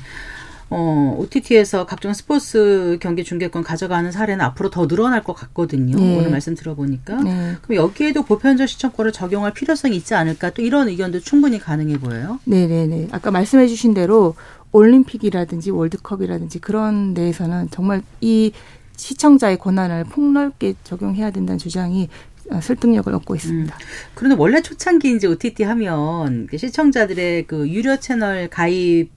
어, 0.69 1.17
OTT에서 1.19 1.85
각종 1.85 2.13
스포츠 2.13 2.97
경기 3.01 3.25
중계권 3.25 3.61
가져가는 3.63 4.09
사례는 4.09 4.39
앞으로 4.45 4.69
더 4.69 4.87
늘어날 4.87 5.21
것 5.21 5.33
같거든요. 5.33 5.97
네. 5.97 6.17
오늘 6.17 6.29
말씀 6.29 6.55
들어보니까. 6.55 7.21
네. 7.21 7.57
그럼 7.61 7.75
여기에도 7.75 8.23
보편적 8.23 8.69
시청권을 8.69 9.11
적용할 9.11 9.53
필요성이 9.53 9.97
있지 9.97 10.13
않을까? 10.13 10.51
또 10.51 10.61
이런 10.61 10.87
의견도 10.87 11.19
충분히 11.19 11.59
가능해 11.59 11.97
보여요. 11.99 12.39
네네네. 12.45 13.09
아까 13.11 13.31
말씀해 13.31 13.67
주신 13.67 13.93
대로 13.93 14.35
올림픽이라든지 14.71 15.71
월드컵이라든지 15.71 16.59
그런 16.59 17.13
데에서는 17.13 17.67
정말 17.71 18.01
이 18.21 18.53
시청자의 19.09 19.57
권한을 19.57 20.03
폭넓게 20.03 20.73
적용해야 20.83 21.31
된다는 21.31 21.57
주장이 21.57 22.09
어, 22.51 22.59
설득력을 22.61 23.13
얻고 23.13 23.35
있습니다. 23.35 23.77
그런데 24.13 24.35
원래 24.37 24.61
초창기 24.61 25.15
이제 25.15 25.27
OTT 25.27 25.63
하면 25.63 26.47
그 26.47 26.57
시청자들의 26.57 27.45
그 27.47 27.69
유료 27.69 27.97
채널 27.97 28.49
가입 28.49 29.09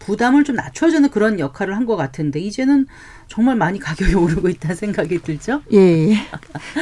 부담을 0.00 0.42
좀 0.42 0.56
낮춰주는 0.56 1.08
그런 1.10 1.38
역할을 1.38 1.76
한 1.76 1.86
것 1.86 1.94
같은데 1.96 2.40
이제는 2.40 2.86
정말 3.28 3.54
많이 3.56 3.78
가격이 3.78 4.14
오르고 4.16 4.48
있다는 4.48 4.74
생각이 4.74 5.18
들죠. 5.22 5.62
예, 5.72 5.78
예. 5.78 6.14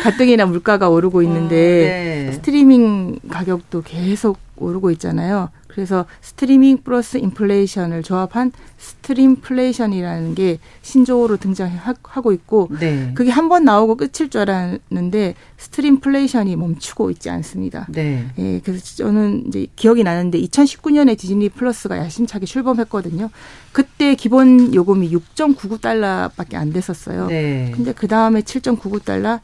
가뜩이나 0.02 0.46
물가가 0.46 0.88
오르고 0.88 1.20
있는데 1.22 2.24
네. 2.28 2.32
스트리밍 2.32 3.18
가격도 3.28 3.82
계속 3.82 4.38
오르고 4.56 4.90
있잖아요. 4.92 5.50
그래서 5.74 6.06
스트리밍 6.20 6.78
플러스 6.82 7.16
인플레이션을 7.18 8.02
조합한 8.02 8.52
스트림플레이션이라는 8.78 10.34
게 10.34 10.58
신조어로 10.82 11.36
등장하고 11.36 12.32
있고 12.32 12.68
네. 12.80 13.12
그게 13.14 13.30
한 13.30 13.50
번 13.50 13.64
나오고 13.64 13.96
끝일 13.96 14.30
줄 14.30 14.42
알았는데 14.42 15.34
스트림플레이션이 15.56 16.54
멈추고 16.54 17.10
있지 17.10 17.30
않습니다. 17.30 17.86
네. 17.88 18.26
예, 18.38 18.60
그래서 18.64 18.96
저는 18.96 19.46
이제 19.48 19.66
기억이 19.74 20.04
나는데 20.04 20.40
2019년에 20.40 21.18
디즈니 21.18 21.48
플러스가 21.48 21.98
야심차게 21.98 22.46
출범했거든요. 22.46 23.28
그때 23.72 24.14
기본 24.14 24.72
요금이 24.72 25.10
6.99달러밖에 25.10 26.54
안 26.54 26.72
됐었어요. 26.72 27.26
네. 27.26 27.72
근데 27.74 27.92
그 27.92 28.06
다음에 28.06 28.40
7.99달러, 28.42 29.40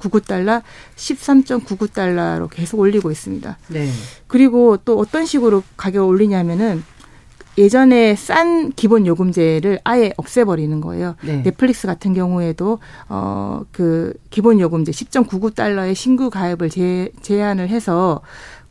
10.99달러, 0.00 0.62
13.99달러로 0.96 2.48
계속 2.50 2.80
올리고 2.80 3.10
있습니다. 3.10 3.58
네. 3.68 3.88
그리고 4.26 4.76
또 4.78 4.98
어떤 4.98 5.26
식으로 5.26 5.62
가격을 5.76 6.08
올리냐면은 6.08 6.82
예전에 7.58 8.14
싼 8.14 8.70
기본 8.72 9.06
요금제를 9.06 9.80
아예 9.84 10.12
없애버리는 10.16 10.80
거예요. 10.80 11.16
네. 11.22 11.42
넷플릭스 11.42 11.86
같은 11.86 12.14
경우에도 12.14 12.78
어 13.08 13.40
그 13.72 14.12
기본 14.30 14.60
요금제 14.60 14.92
10.99달러의 14.92 15.94
신규 15.94 16.30
가입을 16.30 16.70
제, 16.70 17.10
제한을 17.22 17.68
해서 17.68 18.20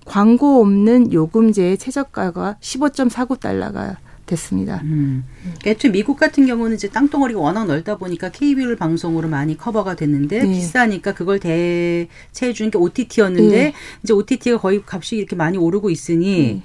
광고 0.05 0.61
없는 0.61 1.13
요금제의 1.13 1.77
최저가가 1.77 2.57
15.49달러가 2.61 3.97
됐습니다. 4.29 4.81
음. 4.83 5.25
애초에 5.65 5.91
미국 5.91 6.17
같은 6.17 6.45
경우는 6.45 6.75
이제 6.75 6.87
땅덩어리가 6.89 7.39
워낙 7.39 7.65
넓다 7.65 7.97
보니까 7.97 8.29
케이블 8.29 8.75
방송으로 8.75 9.27
많이 9.27 9.57
커버가 9.57 9.95
됐는데 9.95 10.43
네. 10.43 10.47
비싸니까 10.47 11.13
그걸 11.13 11.39
대체해 11.39 12.53
주는 12.53 12.69
게 12.71 12.77
OTT였는데 12.77 13.55
네. 13.55 13.73
이제 14.03 14.13
OTT가 14.13 14.59
거의 14.59 14.81
값이 14.85 15.17
이렇게 15.17 15.35
많이 15.35 15.57
오르고 15.57 15.89
있으니 15.89 16.37
네. 16.37 16.63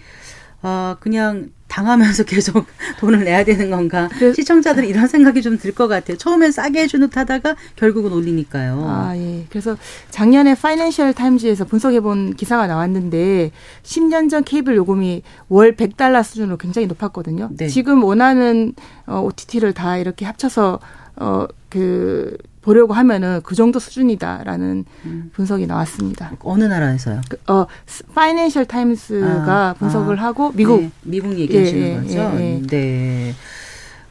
아 0.66 0.96
그냥 0.98 1.50
당하면서 1.68 2.22
계속 2.24 2.66
돈을 3.00 3.24
내야 3.24 3.44
되는 3.44 3.68
건가 3.70 4.08
그래서- 4.16 4.34
시청자들이 4.34 4.88
이런 4.88 5.06
생각이 5.08 5.42
좀 5.42 5.58
들 5.58 5.74
것 5.74 5.88
같아요. 5.88 6.16
처음엔 6.16 6.52
싸게 6.52 6.82
해주는 6.82 7.06
듯하다가 7.08 7.56
결국은 7.76 8.12
올리니까요. 8.12 8.84
아, 8.88 9.16
예. 9.16 9.44
그래서 9.50 9.76
작년에 10.10 10.54
파이낸셜 10.54 11.12
타임즈에서 11.14 11.64
분석해 11.66 12.00
본 12.00 12.34
기사가 12.34 12.66
나왔는데 12.66 13.50
10년 13.82 14.30
전 14.30 14.42
케이블 14.44 14.76
요금이 14.76 15.22
월 15.48 15.74
100달러 15.76 16.22
수준으로 16.22 16.56
굉장히 16.56 16.86
높았거든요. 16.86 17.50
네. 17.56 17.66
지금 17.68 18.02
원하는 18.04 18.72
어, 19.06 19.20
OTT를 19.20 19.74
다 19.74 19.96
이렇게 19.98 20.24
합쳐서 20.24 20.78
어, 21.16 21.46
그 21.68 22.36
보려고 22.64 22.94
하면은 22.94 23.40
그 23.44 23.54
정도 23.54 23.78
수준이다라는 23.78 24.86
음. 25.04 25.30
분석이 25.34 25.66
나왔습니다. 25.66 26.32
어느 26.40 26.64
나라에서요? 26.64 27.20
그, 27.28 27.38
어, 27.52 27.66
파이낸셜 28.14 28.64
타임스가 28.64 29.68
아, 29.68 29.74
분석을 29.74 30.18
아. 30.18 30.24
하고 30.24 30.50
미국 30.54 30.80
네, 30.80 30.90
미국 31.02 31.38
얘기하시는 31.38 31.82
예, 31.82 31.92
예, 31.92 31.96
거죠. 32.00 32.18
예, 32.38 32.40
예. 32.40 32.66
네. 32.66 33.34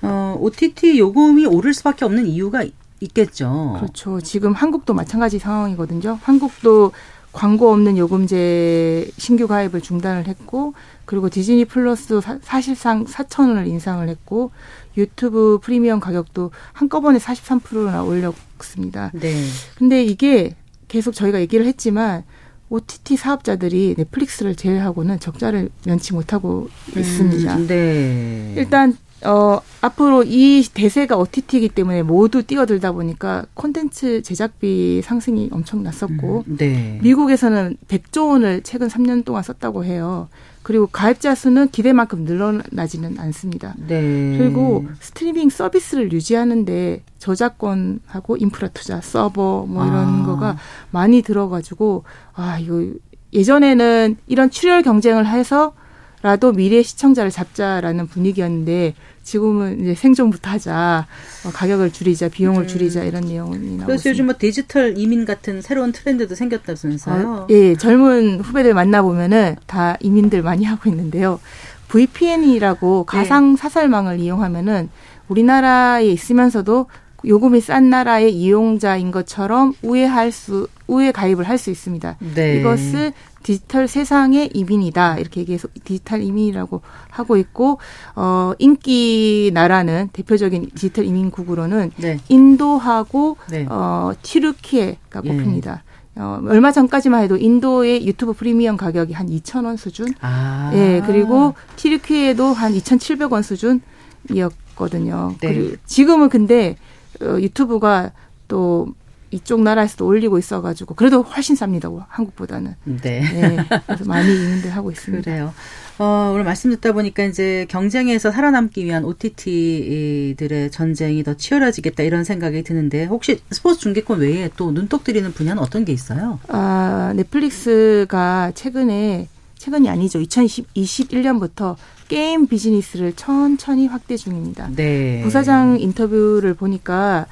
어, 0.04 0.38
OTT 0.40 1.00
요금이 1.00 1.48
오를 1.48 1.74
수밖에 1.74 2.06
없는 2.06 2.28
이유가 2.28 2.64
있겠죠. 3.00 3.74
그렇죠. 3.78 4.22
지금 4.22 4.54
한국도 4.54 4.94
마찬가지 4.94 5.40
상황이거든요. 5.40 6.20
한국도 6.22 6.92
광고 7.32 7.72
없는 7.72 7.98
요금제 7.98 9.10
신규 9.18 9.48
가입을 9.48 9.82
중단을 9.82 10.28
했고 10.28 10.76
그리고 11.06 11.30
디즈니 11.30 11.66
플러스 11.66 12.22
사, 12.22 12.38
사실상 12.44 13.06
4천 13.06 13.50
원을 13.50 13.66
인상을 13.66 14.08
했고 14.08 14.52
유튜브 14.98 15.60
프리미엄 15.62 16.00
가격도 16.00 16.52
한꺼번에 16.72 17.20
43%나 17.20 18.04
올렸습니다. 18.04 19.12
네. 19.14 19.34
근데 19.78 20.04
이게 20.04 20.56
계속 20.88 21.14
저희가 21.14 21.40
얘기를 21.42 21.66
했지만 21.66 22.24
OTT 22.70 23.18
사업자들이 23.18 23.96
넷플릭스를 23.98 24.56
제외하고는 24.56 25.20
적자를 25.20 25.70
면치 25.86 26.14
못하고 26.14 26.70
있습니다. 26.96 27.56
음, 27.56 27.68
네. 27.68 28.54
일단 28.58 28.98
어, 29.26 29.62
앞으로 29.82 30.24
이 30.24 30.66
대세가 30.74 31.18
OTT이기 31.18 31.70
때문에 31.70 32.04
모두 32.04 32.44
뛰어들다 32.44 32.92
보니까 32.92 33.46
콘텐츠 33.54 34.22
제작비 34.22 35.02
상승이 35.04 35.50
엄청 35.52 35.84
났었고, 35.84 36.44
음, 36.48 36.58
네. 36.58 37.00
미국에서는 37.02 37.78
100조 37.88 38.30
원을 38.30 38.62
최근 38.64 38.88
3년 38.88 39.24
동안 39.26 39.44
썼다고 39.44 39.86
해요. 39.86 40.28
그리고 40.64 40.88
가입자 40.88 41.36
수는 41.36 41.70
기대만큼 41.70 42.24
늘어나지는 42.24 43.20
않습니다. 43.20 43.76
네. 43.86 44.38
그리고 44.38 44.86
스트리밍 45.02 45.50
서비스를 45.50 46.12
유지하는데 46.14 47.04
저작권하고 47.20 48.38
인프라 48.38 48.70
투자, 48.70 49.02
서버 49.02 49.66
뭐 49.68 49.86
이런 49.86 50.22
아. 50.22 50.26
거가 50.26 50.58
많이 50.90 51.22
들어가지고 51.22 52.06
아 52.34 52.58
이거 52.60 52.86
예전에는 53.34 54.16
이런 54.28 54.50
출혈 54.50 54.84
경쟁을 54.84 55.28
해서 55.28 55.74
라도 56.22 56.54
미래 56.54 56.82
시청자를 56.82 57.32
잡자라는 57.32 58.08
분위기였는데 58.08 58.94
지금은 59.24 59.80
이제 59.82 59.96
생존부터 59.96 60.52
하자, 60.52 61.08
어, 61.46 61.50
가격을 61.52 61.92
줄이자, 61.92 62.28
비용을 62.30 62.68
줄이자 62.68 63.04
이런 63.04 63.24
내용이 63.24 63.58
나오고 63.58 63.84
음. 63.84 63.84
그래서. 63.86 64.10
요즘 64.10 64.26
뭐 64.26 64.36
디지털 64.38 64.98
이민 64.98 65.26
같은 65.26 65.62
새로운 65.62 65.92
트렌드도 65.92 66.36
생겼다면서요. 66.36 67.28
어, 67.28 67.48
예, 67.50 67.76
젊은 67.76 68.42
후배들 68.42 68.74
만나 68.74 69.02
보면은 69.02 69.56
다 69.66 69.98
이민들 70.02 70.42
많이 70.42 70.66
하고 70.66 70.90
있는데요. 70.90 71.40
VPN이라고 71.88 73.06
네. 73.10 73.18
가상 73.18 73.56
사설망을 73.56 74.20
이용하면은 74.20 74.90
우리나라에 75.28 76.06
있으면서도 76.08 76.88
요금이 77.26 77.62
싼 77.62 77.90
나라의 77.90 78.34
이용자인 78.36 79.12
것처럼 79.12 79.74
우회할 79.82 80.32
수, 80.32 80.68
우회 80.88 81.12
가입을 81.14 81.48
할 81.48 81.58
수 81.58 81.70
있습니다. 81.72 82.18
네. 82.36 82.60
이것을 82.60 83.14
디지털 83.44 83.88
세상의 83.88 84.52
이민이다. 84.54 85.20
이렇게 85.20 85.42
얘기해서 85.42 85.68
디지털 85.84 86.22
이민이라고 86.22 86.82
하고 87.10 87.38
있고, 87.38 87.78
어, 88.16 88.54
인기 88.58 89.52
나라는 89.54 90.10
대표적인 90.14 90.72
디지털 90.74 91.06
이민국으로는 91.06 91.92
네. 91.98 92.20
인도하고 92.30 93.38
네. 93.50 93.68
어, 93.70 94.12
튀르키예가 94.22 95.22
예. 95.26 95.30
꼽힙니다. 95.30 95.84
어, 96.16 96.40
얼마 96.48 96.72
전까지만 96.72 97.24
해도 97.24 97.38
인도의 97.38 98.06
유튜브 98.06 98.34
프리미엄 98.34 98.78
가격이 98.78 99.14
한 99.14 99.28
2,000원 99.28 99.78
수준. 99.78 100.14
아. 100.22 100.72
예, 100.74 101.02
그리고 101.06 101.54
튀르키예도 101.76 102.54
한 102.54 102.74
2,700원 102.74 103.42
수준이었거든요. 103.42 105.36
네. 105.42 105.54
그리고 105.54 105.76
지금은 105.86 106.30
근데 106.30 106.78
어, 107.22 107.38
유튜브가 107.40 108.12
또 108.48 108.88
이쪽 109.34 109.62
나라에서도 109.62 110.06
올리고 110.06 110.38
있어가지고 110.38 110.96
그래도 110.96 111.22
훨씬 111.24 111.56
쌉니다. 111.56 112.06
한국보다는. 112.08 112.76
네. 112.84 113.24
예, 113.34 113.58
그래서 113.88 114.06
많이 114.06 114.34
이민들 114.34 114.70
하고 114.70 114.92
있습니다. 114.92 115.24
그래요. 115.24 115.54
어, 116.00 116.32
오늘 116.34 116.44
말씀 116.44 116.70
듣다 116.72 116.92
보니까 116.92 117.24
이제 117.26 117.66
경쟁에서 117.70 118.32
살아남기 118.32 118.84
위한 118.86 119.04
OTT들의 119.06 120.72
전쟁이 120.72 121.24
더 121.24 121.36
치열해지겠다 121.36 122.04
이런 122.04 122.24
생각이 122.24 122.64
드는데 122.64 123.06
혹시 123.06 123.42
스포츠 123.52 123.80
중계권 123.80 124.20
외에 124.20 124.50
또 124.56 124.72
눈독 124.72 125.04
들이는 125.04 125.34
분야는 125.34 125.62
어떤 125.62 125.86
게 125.86 125.94
있어요? 125.94 126.40
아, 126.48 127.14
넷플릭스가 127.16 128.52
최근에 128.56 129.28
최근이 129.58 129.88
아니죠. 129.88 130.20
2021년부터 130.20 131.76
게임 132.10 132.48
비즈니스를 132.48 133.14
천천히 133.16 133.88
확대 133.88 134.18
중입니다. 134.18 134.70
네. 134.76 135.22
부사장 135.24 135.80
인터뷰를 135.80 136.54
보니까 136.54 137.28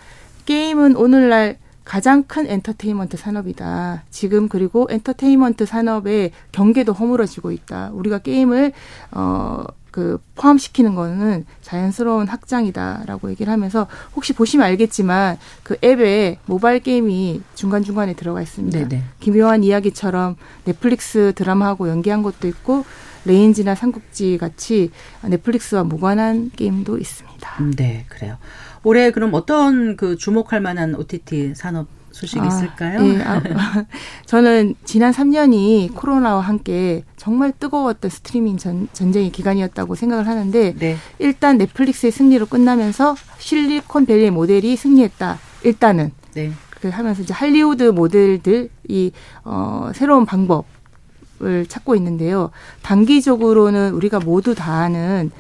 게임은 0.46 0.96
오늘날 0.96 1.58
가장 1.92 2.24
큰 2.24 2.48
엔터테인먼트 2.48 3.18
산업이다. 3.18 4.04
지금 4.10 4.48
그리고 4.48 4.88
엔터테인먼트 4.90 5.66
산업의 5.66 6.32
경계도 6.54 6.94
허물어지고 6.94 7.52
있다. 7.52 7.90
우리가 7.92 8.20
게임을 8.20 8.72
어 9.12 9.66
그 9.92 10.20
포함시키는 10.36 10.96
거는 10.96 11.46
자연스러운 11.62 12.28
확장이다라고 12.28 13.30
얘기를 13.30 13.52
하면서 13.52 13.88
혹시 14.16 14.34
보시면 14.34 14.66
알겠지만 14.66 15.38
그 15.64 15.78
앱에 15.84 16.40
모바일 16.46 16.80
게임이 16.80 17.42
중간 17.56 17.84
중간에 17.84 18.14
들어가 18.14 18.42
있습니다. 18.42 18.88
네네. 18.88 19.04
기묘한 19.20 19.64
이야기처럼 19.66 20.38
넷플릭스 20.64 21.34
드라마하고 21.36 21.90
연계한 21.90 22.24
것도 22.24 22.48
있고 22.48 22.86
레인지나 23.26 23.76
삼국지 23.76 24.38
같이 24.40 24.92
넷플릭스와 25.24 25.84
무관한 25.84 26.50
게임도 26.56 26.98
있습니다. 26.98 27.50
음, 27.60 27.72
네, 27.76 28.06
그래요. 28.08 28.38
올해 28.84 29.12
그럼 29.12 29.34
어떤 29.34 29.96
그 29.96 30.16
주목할 30.16 30.62
만한 30.62 30.96
OTT 30.96 31.54
산업 31.56 31.88
소식 32.12 32.38
이 32.38 32.42
아, 32.42 32.48
있을까요? 32.48 33.06
예, 33.06 33.22
아, 33.22 33.42
저는 34.26 34.76
지난 34.84 35.12
3년이 35.12 35.96
코로나와 35.96 36.42
함께 36.42 37.04
정말 37.16 37.54
뜨거웠던 37.58 38.12
스트리밍 38.12 38.58
전, 38.58 38.88
전쟁의 38.92 39.32
기간이었다고 39.32 39.96
생각을 39.96 40.28
하는데 40.28 40.76
네. 40.78 40.98
일단 41.20 41.58
넷플릭스의 41.58 42.12
승리로 42.12 42.48
끝나면서 42.48 43.16
실리콘밸리 43.40 44.30
모델이 44.30 44.76
승리했다. 44.76 45.40
일단은 45.64 46.12
네. 46.34 46.52
그렇게 46.70 46.90
하면서 46.90 47.22
이제 47.22 47.34
할리우드 47.34 47.84
모델들이 47.84 49.12
어, 49.44 49.92
새로운 49.94 50.26
방법을 50.26 51.66
찾고 51.68 51.96
있는데요. 51.96 52.52
단기적으로는 52.82 53.94
우리가 53.94 54.20
모두 54.20 54.56
다 54.56 54.74
아는 54.80 55.32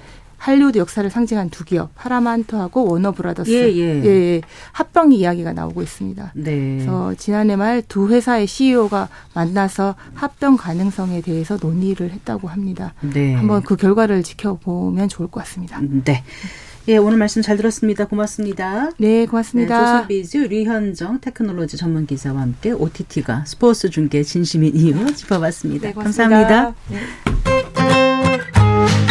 할리우드 0.41 0.79
역사를 0.79 1.07
상징한 1.07 1.51
두 1.51 1.63
기업 1.63 1.93
파라마운트하고 1.95 2.89
워너브라더스 2.89 3.51
예, 3.51 3.75
예. 3.75 4.05
예, 4.05 4.41
합병 4.71 5.11
이야기가 5.11 5.53
나오고 5.53 5.83
있습니다. 5.83 6.33
네. 6.35 6.77
그래서 6.77 7.13
지난해 7.15 7.55
말 7.55 7.81
두 7.87 8.09
회사의 8.09 8.47
CEO가 8.47 9.09
만나서 9.33 9.95
합병 10.13 10.55
가능성에 10.55 11.21
대해서 11.21 11.57
논의를 11.61 12.11
했다고 12.11 12.47
합니다. 12.47 12.93
네. 13.01 13.33
한번 13.33 13.63
그 13.63 13.75
결과를 13.75 14.23
지켜보면 14.23 15.09
좋을 15.09 15.29
것 15.29 15.41
같습니다. 15.41 15.79
음, 15.79 16.03
네. 16.05 16.23
예, 16.87 16.97
오늘 16.97 17.17
말씀 17.17 17.41
잘 17.41 17.57
들었습니다. 17.57 18.05
고맙습니다. 18.05 18.91
네, 18.97 19.07
네, 19.07 19.25
고맙습니다. 19.25 19.79
조선비즈 19.79 20.37
류현정 20.37 21.19
테크놀로지 21.19 21.77
전문 21.77 22.05
기자와 22.05 22.41
함께 22.41 22.71
OTT가 22.71 23.43
스포츠 23.45 23.89
중계 23.89 24.23
진심인 24.23 24.75
이유 24.75 25.13
짚어봤습니다. 25.13 25.89
네, 25.89 25.93
고맙습니다. 25.93 26.39
감사합니다. 26.39 26.75
네. 26.89 29.10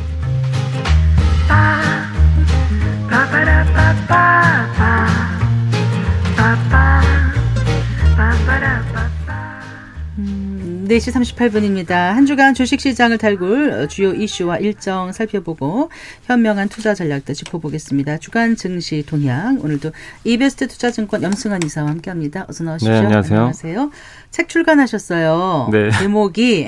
4시 10.97 11.35
38분입니다. 11.35 11.89
한 11.91 12.25
주간 12.25 12.53
주식시장을 12.53 13.17
달굴 13.17 13.87
주요 13.89 14.13
이슈와 14.13 14.57
일정 14.57 15.13
살펴보고 15.13 15.89
현명한 16.25 16.67
투자 16.67 16.93
전략도 16.93 17.33
짚어보겠습니다. 17.33 18.17
주간 18.17 18.55
증시 18.57 19.03
동향 19.07 19.59
오늘도 19.61 19.91
이베스트 20.25 20.67
투자증권 20.67 21.23
염승환 21.23 21.61
이사와 21.63 21.89
함께합니다. 21.91 22.45
어서 22.49 22.63
나오십시오. 22.65 22.91
네, 22.91 22.99
안녕하세요. 22.99 23.39
안녕하세요. 23.39 23.91
책 24.31 24.49
출간하셨어요. 24.49 25.69
네. 25.71 25.91
제목이 25.91 26.67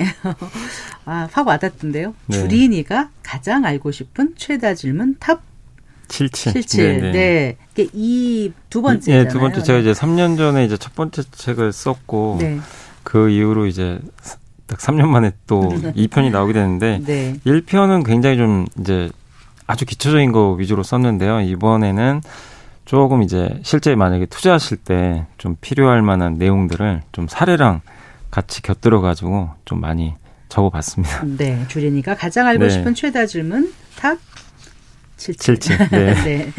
아, 1.04 1.28
확 1.30 1.46
와닿던데요. 1.46 2.14
네. 2.26 2.38
주린이가 2.38 3.10
가장 3.22 3.66
알고 3.66 3.90
싶은 3.90 4.34
최다 4.38 4.74
질문 4.74 5.16
탑 5.20 5.42
77. 6.08 6.52
77. 6.54 7.00
네. 7.00 7.12
네. 7.12 7.56
이게 7.76 7.88
이 7.92 8.52
두 8.70 8.82
번째잖아요. 8.82 9.24
예, 9.24 9.28
두 9.28 9.38
번째 9.38 9.62
제가 9.62 9.78
이제 9.78 9.92
3년 9.92 10.36
전에 10.36 10.64
이제 10.64 10.76
첫 10.76 10.94
번째 10.96 11.22
책을 11.30 11.72
썼고 11.72 12.38
네. 12.40 12.58
그 13.14 13.30
이후로 13.30 13.66
이제 13.66 14.00
딱 14.66 14.80
3년 14.80 15.06
만에 15.06 15.30
또 15.46 15.68
2편이 15.94 16.32
나오게 16.32 16.52
됐는데 16.52 17.00
네. 17.06 17.36
1편은 17.46 18.04
굉장히 18.04 18.36
좀 18.36 18.66
이제 18.80 19.08
아주 19.68 19.84
기초적인 19.86 20.32
거 20.32 20.50
위주로 20.54 20.82
썼는데요. 20.82 21.40
이번에는 21.42 22.22
조금 22.84 23.22
이제 23.22 23.60
실제 23.62 23.94
만약에 23.94 24.26
투자하실 24.26 24.78
때 24.78 25.26
좀 25.38 25.56
필요할 25.60 26.02
만한 26.02 26.38
내용들을 26.38 27.02
좀 27.12 27.28
사례랑 27.28 27.82
같이 28.32 28.62
곁들여 28.62 29.00
가지고 29.00 29.50
좀 29.64 29.80
많이 29.80 30.14
적어 30.48 30.68
봤습니다. 30.70 31.22
네, 31.38 31.64
주린이가 31.68 32.16
가장 32.16 32.48
알고 32.48 32.64
네. 32.64 32.70
싶은 32.70 32.94
최다 32.96 33.26
질문 33.26 33.72
top 33.96 34.18
77. 35.18 35.60
77. 35.60 35.88
네. 35.90 36.14
네, 36.24 36.52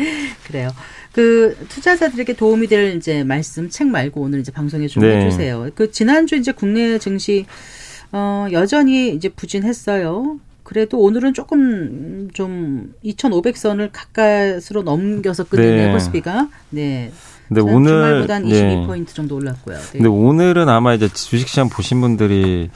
그래요. 0.48 0.70
그 1.16 1.56
투자자들에게 1.70 2.34
도움이 2.34 2.68
될 2.68 2.98
이제 2.98 3.24
말씀 3.24 3.70
책 3.70 3.88
말고 3.88 4.20
오늘 4.20 4.42
이제 4.42 4.52
방송에 4.52 4.86
좀 4.88 5.02
네. 5.02 5.16
해주세요. 5.16 5.70
그 5.74 5.90
지난주 5.90 6.36
이제 6.36 6.52
국내 6.52 7.00
증시 7.00 7.46
어 8.12 8.48
여전히 8.52 9.16
이제 9.16 9.30
부진했어요. 9.30 10.42
그래도 10.64 11.00
오늘은 11.00 11.34
조금 11.34 12.30
좀 12.34 12.94
2,500선을 13.06 13.92
가까스로 13.94 14.84
넘겨서 14.84 15.46
끝내네 15.46 15.86
네. 15.86 15.92
코스피가. 15.94 16.50
네. 16.72 17.14
근데 17.48 17.62
오늘 17.62 17.92
주말보다 17.92 18.36
한 18.36 18.50
네. 18.50 18.76
22포인트 18.76 19.14
정도 19.16 19.38
올랐고요. 19.38 19.78
네. 19.78 19.84
근데 19.94 20.10
오늘은 20.10 20.68
아마 20.68 20.94
이제 20.94 21.08
주식시장 21.08 21.70
보신 21.70 22.02
분들이 22.02 22.70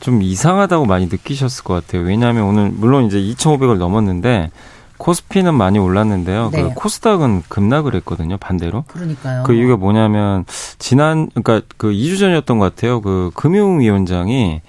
좀 0.00 0.20
이상하다고 0.20 0.86
많이 0.86 1.06
느끼셨을 1.06 1.62
것 1.62 1.74
같아요. 1.74 2.02
왜냐하면 2.02 2.42
오늘 2.42 2.70
물론 2.70 3.04
이제 3.04 3.20
2,500을 3.20 3.78
넘었는데 3.78 4.50
코스피는 4.98 5.54
많이 5.54 5.78
올랐는데요. 5.78 6.50
네. 6.52 6.62
그 6.62 6.74
코스닥은 6.74 7.42
급락을 7.48 7.94
했거든요. 7.96 8.36
반대로. 8.36 8.84
그러니까요. 8.88 9.44
그 9.44 9.54
이유가 9.54 9.76
뭐냐면 9.76 10.44
지난 10.78 11.30
그러니까 11.34 11.62
그 11.76 11.90
2주 11.90 12.18
전이었던 12.18 12.58
것 12.58 12.74
같아요. 12.74 13.00
그 13.00 13.30
금융위원장이 13.34 14.60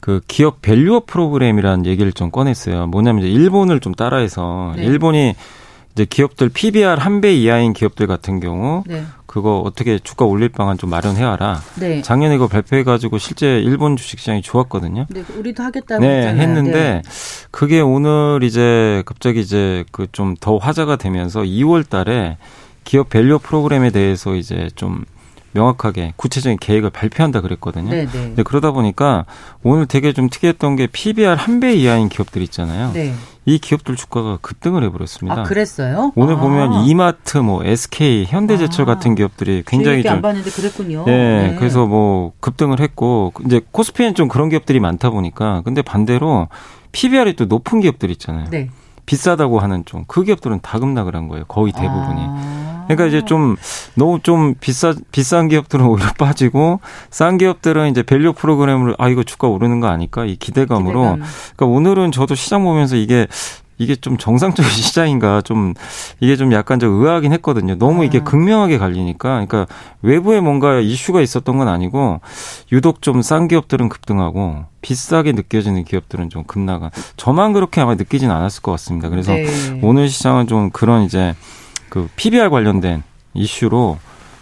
그 0.00 0.20
기업 0.26 0.62
value 0.62 0.93
up 0.93 1.06
프로그램이라는 1.06 1.86
얘기를 1.86 2.12
좀 2.12 2.30
꺼냈어요. 2.30 2.86
뭐냐면 2.86 3.24
이제 3.24 3.32
일본을 3.32 3.80
좀 3.80 3.94
따라해서 3.94 4.72
네. 4.76 4.84
일본이 4.84 5.34
이제 5.92 6.04
기업들 6.04 6.48
PBR 6.48 6.96
한 6.98 7.20
배 7.20 7.34
이하인 7.34 7.72
기업들 7.72 8.06
같은 8.06 8.40
경우 8.40 8.84
네. 8.86 9.04
그거 9.28 9.58
어떻게 9.60 9.98
주가 9.98 10.24
올릴 10.24 10.48
방안 10.48 10.78
좀 10.78 10.88
마련해 10.88 11.22
와라. 11.22 11.60
네. 11.78 12.00
작년에 12.00 12.34
이거 12.36 12.48
발표해 12.48 12.82
가지고 12.82 13.18
실제 13.18 13.60
일본 13.60 13.94
주식 13.96 14.18
시장이 14.18 14.40
좋았거든요. 14.40 15.04
네, 15.10 15.22
우리도 15.36 15.62
하겠다고 15.62 16.02
네, 16.02 16.16
했잖아요. 16.16 16.40
했는데 16.40 17.02
그게 17.50 17.80
오늘 17.80 18.40
이제 18.42 19.02
갑자기 19.06 19.40
이제 19.40 19.84
그 19.92 20.06
좀 20.10 20.34
더 20.40 20.56
화제가 20.56 20.96
되면서 20.96 21.42
2월 21.42 21.86
달에 21.88 22.38
기업 22.84 23.10
value 23.10 23.38
프로그램에 23.40 23.90
대해서 23.90 24.34
이제 24.34 24.70
좀 24.76 25.04
명확하게 25.52 26.14
구체적인 26.16 26.58
계획을 26.60 26.90
발표한다 26.90 27.40
그랬거든요. 27.40 27.90
네, 27.90 28.06
네. 28.06 28.10
근데 28.12 28.42
그러다 28.42 28.70
보니까 28.72 29.24
오늘 29.62 29.86
되게 29.86 30.12
좀 30.12 30.28
특이했던 30.28 30.76
게 30.76 30.86
PBR 30.86 31.36
한 31.38 31.58
배 31.60 31.74
이하인 31.74 32.08
기업들 32.08 32.40
있잖아요. 32.42 32.92
네. 32.92 33.12
이 33.44 33.58
기업들 33.58 33.96
주가가 33.96 34.38
급등을 34.42 34.84
해버렸습니다. 34.84 35.40
아, 35.40 35.42
그랬어요? 35.42 36.12
오늘 36.14 36.34
아. 36.34 36.38
보면 36.38 36.84
이마트, 36.84 37.38
뭐 37.38 37.64
SK, 37.64 38.26
현대제철 38.28 38.82
아. 38.88 38.94
같은 38.94 39.14
기업들이 39.14 39.62
제 39.64 39.70
굉장히 39.70 40.02
좀 40.02 40.12
안 40.12 40.22
봤는데 40.22 40.50
그랬군요. 40.50 41.04
네, 41.06 41.56
그래서 41.58 41.86
뭐 41.86 42.32
급등을 42.40 42.78
했고 42.80 43.32
이제 43.46 43.60
코스피엔 43.72 44.14
좀 44.14 44.28
그런 44.28 44.50
기업들이 44.50 44.78
많다 44.80 45.10
보니까 45.10 45.62
근데 45.64 45.80
반대로 45.82 46.48
PBR이 46.92 47.36
또 47.36 47.46
높은 47.46 47.80
기업들 47.80 48.10
있잖아요. 48.10 48.50
네. 48.50 48.68
비싸다고 49.08 49.58
하는 49.58 49.84
좀 49.86 50.04
그 50.06 50.22
기업들은 50.22 50.60
다 50.62 50.78
급락을 50.78 51.16
한 51.16 51.28
거예요. 51.28 51.44
거의 51.46 51.72
대부분이. 51.72 52.20
아. 52.20 52.84
그러니까 52.88 53.06
이제 53.06 53.24
좀 53.24 53.56
너무 53.94 54.20
좀 54.22 54.54
비싸 54.60 54.94
비싼 55.12 55.48
기업들은 55.48 55.84
오히려 55.88 56.06
빠지고 56.18 56.80
싼 57.10 57.38
기업들은 57.38 57.90
이제 57.90 58.02
value 58.02 58.32
프로그램으로 58.34 58.94
아 58.98 59.08
이거 59.08 59.22
주가 59.22 59.48
오르는 59.48 59.80
거 59.80 59.88
아닐까 59.88 60.24
이 60.24 60.36
기대감으로 60.36 61.00
기대감. 61.00 61.22
그러니까 61.56 61.66
오늘은 61.66 62.12
저도 62.12 62.34
시장 62.34 62.64
보면서 62.64 62.96
이게 62.96 63.26
이게 63.78 63.94
좀 63.94 64.16
정상적인 64.18 64.68
시장인가 64.70 65.40
좀 65.42 65.74
이게 66.20 66.36
좀 66.36 66.52
약간 66.52 66.80
좀 66.80 67.00
의아하긴 67.00 67.32
했거든요. 67.34 67.76
너무 67.78 68.04
이게 68.04 68.18
아. 68.18 68.24
극명하게 68.24 68.78
갈리니까 68.78 69.46
그러니까 69.46 69.66
외부에 70.02 70.40
뭔가 70.40 70.80
이슈가 70.80 71.20
있었던 71.20 71.56
건 71.58 71.68
아니고 71.68 72.20
유독 72.72 73.00
좀 73.02 73.22
싼 73.28 73.46
기업들은 73.46 73.88
급등하고 73.88 74.64
비싸게 74.80 75.32
느껴지는 75.32 75.84
기업들은 75.84 76.30
좀 76.30 76.44
급락. 76.44 76.90
저만 77.16 77.52
그렇게 77.52 77.80
아마 77.80 77.94
느끼진 77.94 78.30
않았을 78.30 78.62
것 78.62 78.70
같습니다. 78.72 79.08
그래서 79.10 79.32
네. 79.32 79.80
오늘 79.82 80.08
시장은 80.08 80.46
좀 80.46 80.70
그런 80.70 81.02
이제 81.02 81.34
그 81.90 82.08
PBR 82.16 82.48
관련된 82.48 83.02
이슈로 83.34 83.98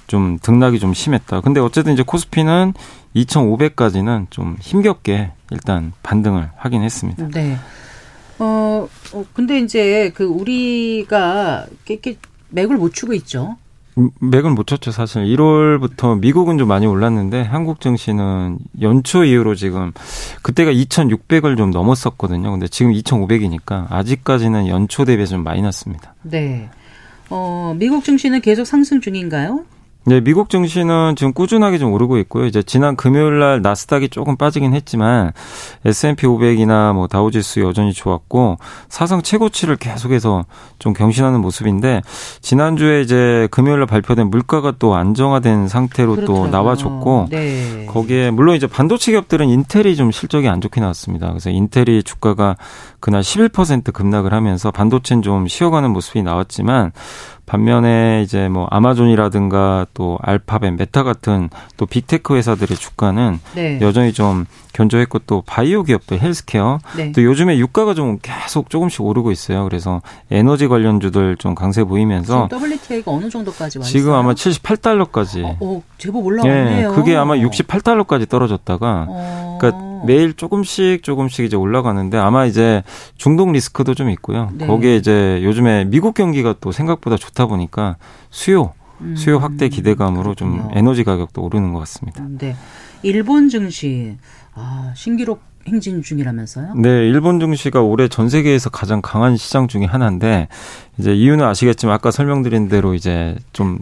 좀 0.06 0.38
등락이 0.40 0.78
좀 0.78 0.94
심했다. 0.94 1.40
근데 1.40 1.58
어쨌든 1.60 1.94
이제 1.94 2.02
코스피는 2.04 2.74
2,500까지는 3.16 4.26
좀 4.30 4.56
힘겹게 4.60 5.32
일단 5.50 5.92
반등을 6.02 6.50
하긴 6.56 6.82
했습니다. 6.82 7.28
네. 7.32 7.58
어, 8.38 8.88
어, 9.12 9.24
근데 9.32 9.58
이제 9.58 10.12
그 10.14 10.24
우리가 10.24 11.66
이렇게 11.88 12.16
맥을 12.50 12.76
못 12.76 12.92
추고 12.92 13.14
있죠. 13.14 13.56
음, 13.98 14.10
맥은 14.20 14.54
못 14.54 14.66
쳤죠, 14.66 14.90
사실. 14.90 15.22
1월부터 15.22 16.18
미국은 16.20 16.58
좀 16.58 16.68
많이 16.68 16.86
올랐는데 16.86 17.42
한국 17.42 17.80
증시는 17.80 18.58
연초 18.82 19.24
이후로 19.24 19.54
지금 19.54 19.92
그때가 20.42 20.70
2,600을 20.70 21.56
좀 21.56 21.70
넘었었거든요. 21.70 22.50
근데 22.50 22.68
지금 22.68 22.92
2,500이니까 22.92 23.86
아직까지는 23.90 24.68
연초 24.68 25.06
대비 25.06 25.26
좀 25.26 25.42
많이 25.42 25.62
났습니다. 25.62 26.14
네. 26.22 26.68
어, 27.30 27.74
미국 27.78 28.04
증시는 28.04 28.42
계속 28.42 28.66
상승 28.66 29.00
중인가요? 29.00 29.64
네, 30.08 30.20
미국 30.20 30.50
증시는 30.50 31.16
지금 31.16 31.32
꾸준하게 31.32 31.78
좀 31.78 31.92
오르고 31.92 32.18
있고요. 32.18 32.46
이제 32.46 32.62
지난 32.62 32.94
금요일 32.94 33.40
날 33.40 33.60
나스닥이 33.60 34.08
조금 34.08 34.36
빠지긴 34.36 34.72
했지만 34.72 35.32
S&P 35.84 36.28
500이나 36.28 36.94
뭐 36.94 37.08
다우지수 37.08 37.60
여전히 37.62 37.92
좋았고 37.92 38.58
사상 38.88 39.20
최고치를 39.20 39.74
계속해서 39.74 40.44
좀 40.78 40.92
경신하는 40.92 41.40
모습인데 41.40 42.02
지난주에 42.40 43.00
이제 43.00 43.48
금요일 43.50 43.80
날 43.80 43.86
발표된 43.86 44.28
물가가 44.28 44.72
또 44.78 44.94
안정화된 44.94 45.66
상태로 45.66 46.14
또 46.14 46.20
그렇더라고요. 46.20 46.50
나와줬고 46.52 47.26
네. 47.30 47.86
거기에 47.86 48.30
물론 48.30 48.54
이제 48.54 48.68
반도체 48.68 49.10
기업들은 49.10 49.48
인텔이 49.48 49.96
좀 49.96 50.12
실적이 50.12 50.48
안 50.48 50.60
좋게 50.60 50.80
나왔습니다. 50.80 51.30
그래서 51.30 51.50
인텔이 51.50 52.04
주가가 52.04 52.54
그날 53.00 53.22
11% 53.22 53.92
급락을 53.92 54.32
하면서 54.32 54.70
반도체는 54.70 55.22
좀 55.22 55.48
쉬어가는 55.48 55.90
모습이 55.90 56.22
나왔지만 56.22 56.92
반면에 57.46 58.22
이제 58.22 58.48
뭐 58.48 58.66
아마존이라든가 58.70 59.86
또 59.94 60.18
알파벳, 60.20 60.74
메타 60.74 61.04
같은 61.04 61.48
또 61.76 61.86
big 61.86 62.07
tech 62.07 62.34
회사들의 62.34 62.76
주가는 62.76 63.38
네. 63.54 63.78
여전히 63.80 64.12
좀 64.12 64.46
견조했고 64.72 65.20
또 65.20 65.42
바이오 65.46 65.84
기업들 65.84 66.20
헬스케어 66.20 66.80
네. 66.96 67.12
또 67.12 67.22
요즘에 67.22 67.56
유가가 67.56 67.94
좀 67.94 68.18
계속 68.20 68.68
조금씩 68.68 69.00
오르고 69.00 69.30
있어요. 69.30 69.64
그래서 69.64 70.02
에너지 70.30 70.68
관련주들 70.68 71.36
좀 71.36 71.54
강세 71.54 71.84
보이면서 71.84 72.48
지금 72.50 72.70
WTI가 72.72 73.10
어느 73.10 73.30
정도까지? 73.30 73.80
지금 73.80 74.12
아마 74.12 74.34
78달러까지 74.34 75.44
어, 75.44 75.56
어, 75.60 75.82
제법 75.98 76.26
올라왔네요. 76.26 76.90
예, 76.90 76.94
그게 76.94 77.16
아마 77.16 77.36
68달러까지 77.36 78.28
떨어졌다가 78.28 79.06
어. 79.08 79.58
그러니까 79.60 79.85
매일 80.04 80.34
조금씩 80.34 81.02
조금씩 81.02 81.44
이제 81.44 81.56
올라가는데 81.56 82.18
아마 82.18 82.44
이제 82.44 82.82
중독 83.16 83.52
리스크도 83.52 83.94
좀 83.94 84.10
있고요. 84.10 84.50
네. 84.54 84.66
거기에 84.66 84.96
이제 84.96 85.40
요즘에 85.42 85.84
미국 85.84 86.14
경기가 86.14 86.54
또 86.60 86.72
생각보다 86.72 87.16
좋다 87.16 87.46
보니까 87.46 87.96
수요 88.30 88.72
수요 89.14 89.38
확대 89.38 89.68
기대감으로 89.68 90.34
좀 90.34 90.48
음, 90.48 90.52
그렇군요. 90.56 90.78
에너지 90.78 91.04
가격도 91.04 91.42
오르는 91.42 91.72
것 91.72 91.80
같습니다. 91.80 92.24
네. 92.28 92.56
일본 93.02 93.48
증시 93.48 94.16
아, 94.54 94.92
신기록 94.96 95.42
행진 95.68 96.02
중이라면서요? 96.02 96.74
네, 96.76 96.88
일본 97.08 97.40
증시가 97.40 97.82
올해 97.82 98.08
전 98.08 98.28
세계에서 98.28 98.70
가장 98.70 99.02
강한 99.02 99.36
시장 99.36 99.68
중에 99.68 99.84
하나인데 99.84 100.48
이제 100.98 101.12
이유는 101.12 101.44
아시겠지만 101.44 101.94
아까 101.94 102.10
설명드린 102.10 102.68
대로 102.68 102.94
이제 102.94 103.36
좀 103.52 103.80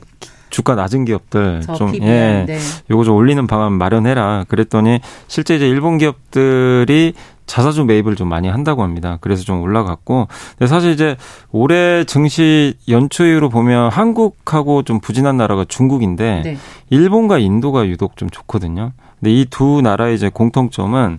주가 0.54 0.76
낮은 0.76 1.04
기업들 1.04 1.62
저좀 1.62 1.90
PBR. 1.90 2.08
예. 2.08 2.44
네. 2.46 2.58
요거 2.88 3.02
좀 3.02 3.16
올리는 3.16 3.44
방안 3.48 3.72
마련해라. 3.72 4.44
그랬더니 4.46 5.00
실제 5.26 5.56
이제 5.56 5.68
일본 5.68 5.98
기업들이 5.98 7.14
자사주 7.44 7.84
매입을 7.84 8.14
좀 8.14 8.28
많이 8.28 8.46
한다고 8.46 8.84
합니다. 8.84 9.18
그래서 9.20 9.42
좀 9.42 9.60
올라갔고. 9.62 10.28
근데 10.56 10.68
사실 10.68 10.92
이제 10.92 11.16
올해 11.50 12.04
증시 12.04 12.74
연초 12.88 13.26
이후로 13.26 13.48
보면 13.48 13.90
한국하고 13.90 14.84
좀 14.84 15.00
부진한 15.00 15.38
나라가 15.38 15.64
중국인데 15.66 16.42
네. 16.44 16.56
일본과 16.88 17.38
인도가 17.38 17.88
유독 17.88 18.16
좀 18.16 18.30
좋거든요. 18.30 18.92
근데 19.18 19.32
이 19.32 19.46
두 19.50 19.80
나라의 19.82 20.14
이제 20.14 20.30
공통점은 20.32 21.18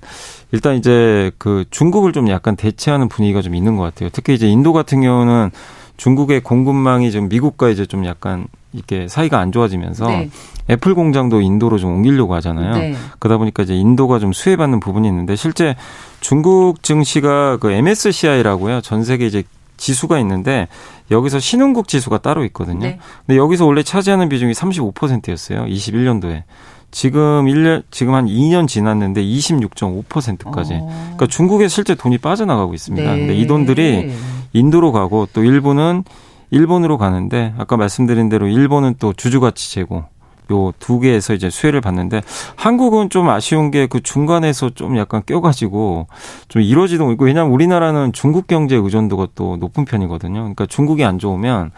일단 0.53 0.75
이제 0.75 1.31
그 1.37 1.65
중국을 1.71 2.13
좀 2.13 2.29
약간 2.29 2.55
대체하는 2.55 3.09
분위기가 3.09 3.41
좀 3.41 3.53
있는 3.53 3.75
것 3.75 3.83
같아요. 3.83 4.07
특히 4.13 4.33
이제 4.33 4.47
인도 4.47 4.71
같은 4.71 5.01
경우는 5.01 5.51
중국의 5.97 6.39
공급망이 6.39 7.11
좀 7.11 7.27
미국과 7.27 7.67
이제 7.67 7.85
좀 7.85 8.05
약간 8.05 8.47
이렇게 8.75 9.07
사이가 9.07 9.39
안 9.39 9.51
좋아지면서 9.51 10.07
네. 10.07 10.29
애플 10.69 10.93
공장도 10.93 11.41
인도로 11.41 11.77
좀 11.77 11.91
옮기려고 11.91 12.35
하잖아요. 12.35 12.75
네. 12.75 12.95
그러다 13.19 13.37
보니까 13.37 13.63
이제 13.63 13.75
인도가 13.75 14.19
좀 14.19 14.33
수혜받는 14.33 14.79
부분이 14.79 15.07
있는데 15.07 15.35
실제 15.35 15.75
중국 16.19 16.83
증시가 16.83 17.57
그 17.57 17.71
MSCI라고요. 17.71 18.81
전 18.81 19.03
세계 19.03 19.25
이제 19.25 19.43
지수가 19.77 20.19
있는데 20.19 20.67
여기서 21.11 21.39
신흥국 21.39 21.87
지수가 21.87 22.19
따로 22.19 22.43
있거든요. 22.45 22.79
네. 22.79 22.99
근데 23.25 23.37
여기서 23.37 23.65
원래 23.65 23.83
차지하는 23.83 24.29
비중이 24.29 24.53
35%였어요. 24.53 25.65
21년도에. 25.65 26.43
지금 26.91 27.45
1년 27.45 27.83
지금 27.91 28.13
한 28.13 28.25
2년 28.25 28.67
지났는데 28.67 29.21
26.5%까지. 29.21 30.75
어. 30.75 30.87
그러니까 30.87 31.27
중국에 31.27 31.67
실제 31.67 31.93
돈이 31.93 32.19
빠져나가고 32.19 32.73
있습니다. 32.73 33.11
네. 33.11 33.19
근데 33.19 33.35
이 33.35 33.45
돈들이 33.47 34.13
인도로 34.53 34.93
가고 34.93 35.27
또 35.33 35.43
일본은 35.43 36.05
일본으로 36.55 36.97
가는데 36.97 37.53
아까 37.57 37.75
말씀드린 37.75 38.29
대로 38.29 38.47
일본은 38.47 38.95
또 38.99 39.11
주주가치 39.13 39.71
제고 39.73 40.05
요 40.51 40.71
두 40.77 40.99
개에서 40.99 41.33
이제 41.33 41.49
수혜를 41.49 41.81
받는데 41.81 42.21
한국은 42.55 43.09
좀 43.09 43.29
아쉬운 43.29 43.71
게 43.71 43.87
그 43.87 43.99
중간에서 44.01 44.69
좀 44.69 44.95
약간 44.97 45.23
껴가지고 45.25 46.05
좀 46.47 46.61
이루어지도 46.61 47.11
있고 47.13 47.25
왜냐하면 47.25 47.51
우리나라는 47.51 48.13
중국 48.13 48.45
경제 48.45 48.75
의존도가 48.75 49.29
또 49.33 49.57
높은 49.57 49.85
편이거든요. 49.85 50.41
그러니까 50.41 50.67
중국이 50.67 51.03
안 51.03 51.17
좋으면 51.17 51.71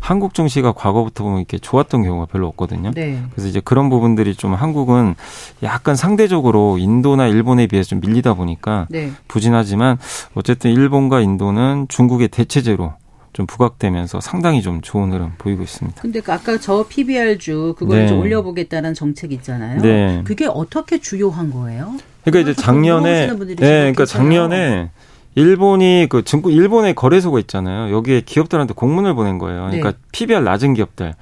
한국 0.00 0.32
증시가 0.32 0.72
과거부터 0.72 1.22
보면 1.24 1.40
이렇게 1.40 1.58
좋았던 1.58 2.02
경우가 2.02 2.26
별로 2.32 2.46
없거든요. 2.48 2.92
네. 2.94 3.22
그래서 3.32 3.46
이제 3.48 3.60
그런 3.62 3.90
부분들이 3.90 4.34
좀 4.34 4.54
한국은 4.54 5.16
약간 5.62 5.94
상대적으로 5.94 6.78
인도나 6.78 7.26
일본에 7.26 7.66
비해서 7.66 7.90
좀 7.90 8.00
밀리다 8.00 8.32
보니까 8.34 8.86
네. 8.88 9.12
부진하지만 9.28 9.98
어쨌든 10.34 10.70
일본과 10.72 11.20
인도는 11.20 11.86
중국의 11.88 12.28
대체제로 12.28 12.94
좀 13.34 13.46
부각되면서 13.46 14.20
상당히 14.20 14.62
좀 14.62 14.80
좋은 14.80 15.12
흐름 15.12 15.32
보이고 15.36 15.62
있습니다. 15.62 16.00
근데 16.00 16.20
그 16.20 16.32
아까 16.32 16.56
저 16.56 16.86
PBR주 16.88 17.74
그걸 17.76 17.98
네. 17.98 18.06
좀 18.06 18.20
올려보겠다는 18.20 18.94
정책 18.94 19.32
있잖아요. 19.32 19.82
네. 19.82 20.22
그게 20.24 20.46
어떻게 20.46 20.98
주요한 20.98 21.50
거예요? 21.50 21.94
그러니까 22.24 22.50
이제 22.50 22.62
작년에 22.62 23.26
네, 23.26 23.56
그러니까 23.56 24.06
작년에 24.06 24.90
일본이 25.34 26.06
그 26.08 26.22
증권 26.22 26.52
일본의 26.52 26.94
거래소가 26.94 27.40
있잖아요. 27.40 27.94
여기에 27.94 28.20
기업들한테 28.20 28.72
공문을 28.72 29.14
보낸 29.14 29.38
거예요. 29.38 29.62
그러니까 29.64 29.90
네. 29.90 29.98
PBR 30.12 30.40
낮은 30.40 30.74
기업들 30.74 31.14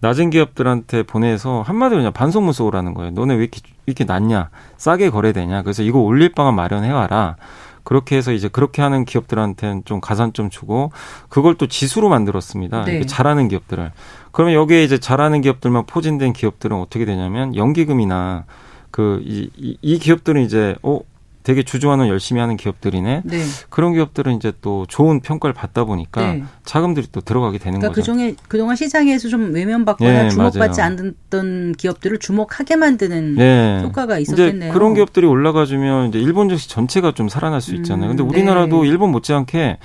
낮은 0.00 0.30
기업들한테 0.30 1.04
보내서 1.04 1.62
한마디로 1.62 2.00
그냥 2.00 2.12
반송문 2.12 2.52
쏘라는 2.52 2.94
거예요. 2.94 3.12
너네 3.12 3.34
왜 3.34 3.42
이렇게, 3.42 3.60
이렇게 3.86 4.04
낮냐? 4.04 4.50
싸게 4.76 5.10
거래되냐? 5.10 5.62
그래서 5.62 5.84
이거 5.84 6.00
올릴 6.00 6.32
방안 6.32 6.56
마련해와라. 6.56 7.36
그렇게 7.84 8.16
해서 8.16 8.32
이제 8.32 8.48
그렇게 8.48 8.82
하는 8.82 9.04
기업들한테는 9.04 9.84
좀 9.84 10.00
가산점 10.00 10.50
주고 10.50 10.92
그걸 11.28 11.54
또 11.54 11.66
지수로 11.66 12.08
만들었습니다. 12.08 12.84
네. 12.84 13.04
잘하는 13.06 13.48
기업들을. 13.48 13.92
그러면 14.32 14.54
여기에 14.54 14.84
이제 14.84 14.98
잘하는 14.98 15.40
기업들만 15.40 15.86
포진된 15.86 16.32
기업들은 16.32 16.76
어떻게 16.76 17.04
되냐면 17.04 17.54
연기금이나 17.56 18.44
그이이 18.90 19.98
기업들은 20.00 20.42
이제 20.42 20.74
어 20.82 21.00
되게 21.42 21.62
주주환원 21.62 22.08
열심히 22.08 22.40
하는 22.40 22.56
기업들이네. 22.56 23.22
네. 23.24 23.44
그런 23.70 23.94
기업들은 23.94 24.36
이제 24.36 24.52
또 24.60 24.84
좋은 24.86 25.20
평가를 25.20 25.54
받다 25.54 25.84
보니까 25.84 26.34
네. 26.34 26.44
자금들이 26.64 27.06
또 27.12 27.20
들어가게 27.20 27.58
되는 27.58 27.78
그러니까 27.78 27.94
거죠. 27.94 28.12
그중에 28.12 28.34
그동안 28.48 28.76
시장에서 28.76 29.28
좀 29.28 29.52
외면받거나 29.52 30.24
네, 30.24 30.28
주목받지 30.28 30.80
맞아요. 30.80 30.96
않던 31.30 31.72
기업들을 31.78 32.18
주목하게 32.18 32.76
만드는 32.76 33.34
네. 33.36 33.80
효과가 33.82 34.18
있었겠네요. 34.18 34.72
그런 34.72 34.94
기업들이 34.94 35.26
올라가주면 35.26 36.08
이제 36.10 36.18
일본 36.18 36.48
증시 36.50 36.68
전체가 36.68 37.12
좀 37.12 37.28
살아날 37.28 37.60
수 37.60 37.74
있잖아요. 37.76 38.10
음, 38.10 38.16
근데 38.16 38.22
우리나라도 38.22 38.82
네. 38.82 38.88
일본 38.88 39.10
못지않게 39.10 39.78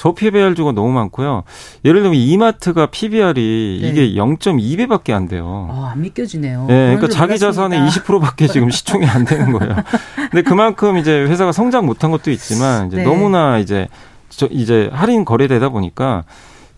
저 0.00 0.12
PBR주가 0.12 0.72
너무 0.72 0.92
많고요. 0.92 1.42
예를 1.84 2.00
들면 2.00 2.18
이마트가 2.18 2.86
PBR이 2.86 3.80
네. 3.82 3.86
이게 3.86 4.14
0.2배밖에 4.14 5.12
안 5.12 5.28
돼요. 5.28 5.68
아, 5.70 5.90
안 5.92 6.00
믿겨지네요. 6.00 6.64
네, 6.68 6.96
그러니까 6.96 7.08
자기 7.08 7.38
자산의 7.38 7.80
20%밖에 7.80 8.46
지금 8.48 8.70
시총이 8.70 9.04
안 9.04 9.26
되는 9.26 9.52
거예요. 9.52 9.76
근데 10.30 10.40
그만큼 10.40 10.96
이제 10.96 11.20
회사가 11.24 11.52
성장 11.52 11.84
못한 11.84 12.10
것도 12.10 12.30
있지만 12.30 12.86
이제 12.86 12.96
네. 12.96 13.04
너무나 13.04 13.58
이제 13.58 13.88
저 14.30 14.46
이제 14.46 14.88
할인 14.90 15.26
거래되다 15.26 15.68
보니까 15.68 16.24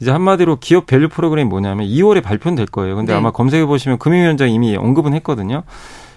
이제 0.00 0.10
한마디로 0.10 0.56
기업 0.56 0.86
value 0.86 1.08
프로그램이 1.08 1.48
뭐냐면 1.48 1.86
2월에 1.86 2.24
발표는 2.24 2.56
될 2.56 2.66
거예요. 2.66 2.96
근데 2.96 3.12
네. 3.12 3.18
아마 3.18 3.30
검색해 3.30 3.66
보시면 3.66 3.98
금융위원장이 3.98 4.52
이미 4.52 4.74
언급은 4.74 5.14
했거든요. 5.14 5.62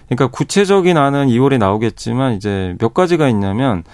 그러니까 0.08 0.26
구체적인 0.26 0.96
안은 0.96 1.28
2월에 1.28 1.58
나오겠지만 1.58 2.32
이제 2.34 2.74
몇 2.80 2.94
가지가 2.94 3.28
있냐면 3.28 3.84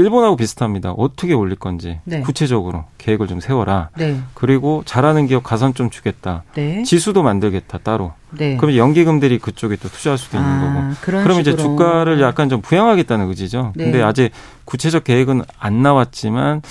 일본하고 0.00 0.36
비슷합니다. 0.36 0.92
어떻게 0.92 1.34
올릴 1.34 1.56
건지 1.56 2.00
네. 2.04 2.20
구체적으로 2.20 2.84
계획을 2.98 3.26
좀 3.26 3.40
세워라. 3.40 3.90
네. 3.96 4.20
그리고 4.34 4.82
잘하는 4.86 5.26
기업 5.26 5.42
가산 5.42 5.74
좀 5.74 5.90
주겠다. 5.90 6.42
네. 6.54 6.82
지수도 6.82 7.22
만들겠다 7.22 7.78
따로. 7.78 8.12
네. 8.30 8.56
그러면 8.56 8.76
연기금들이 8.76 9.38
그쪽에 9.38 9.76
또 9.76 9.88
투자할 9.88 10.18
수도 10.18 10.38
있는 10.38 10.50
아, 10.50 10.60
거고. 10.60 10.96
그러면 11.02 11.40
이제 11.40 11.56
주가를 11.56 12.20
약간 12.20 12.48
좀 12.48 12.60
부양하겠다는 12.60 13.28
의지죠. 13.28 13.72
네. 13.76 13.84
근데 13.84 14.02
아직 14.02 14.30
구체적 14.64 15.04
계획은 15.04 15.42
안 15.58 15.82
나왔지만 15.82 16.62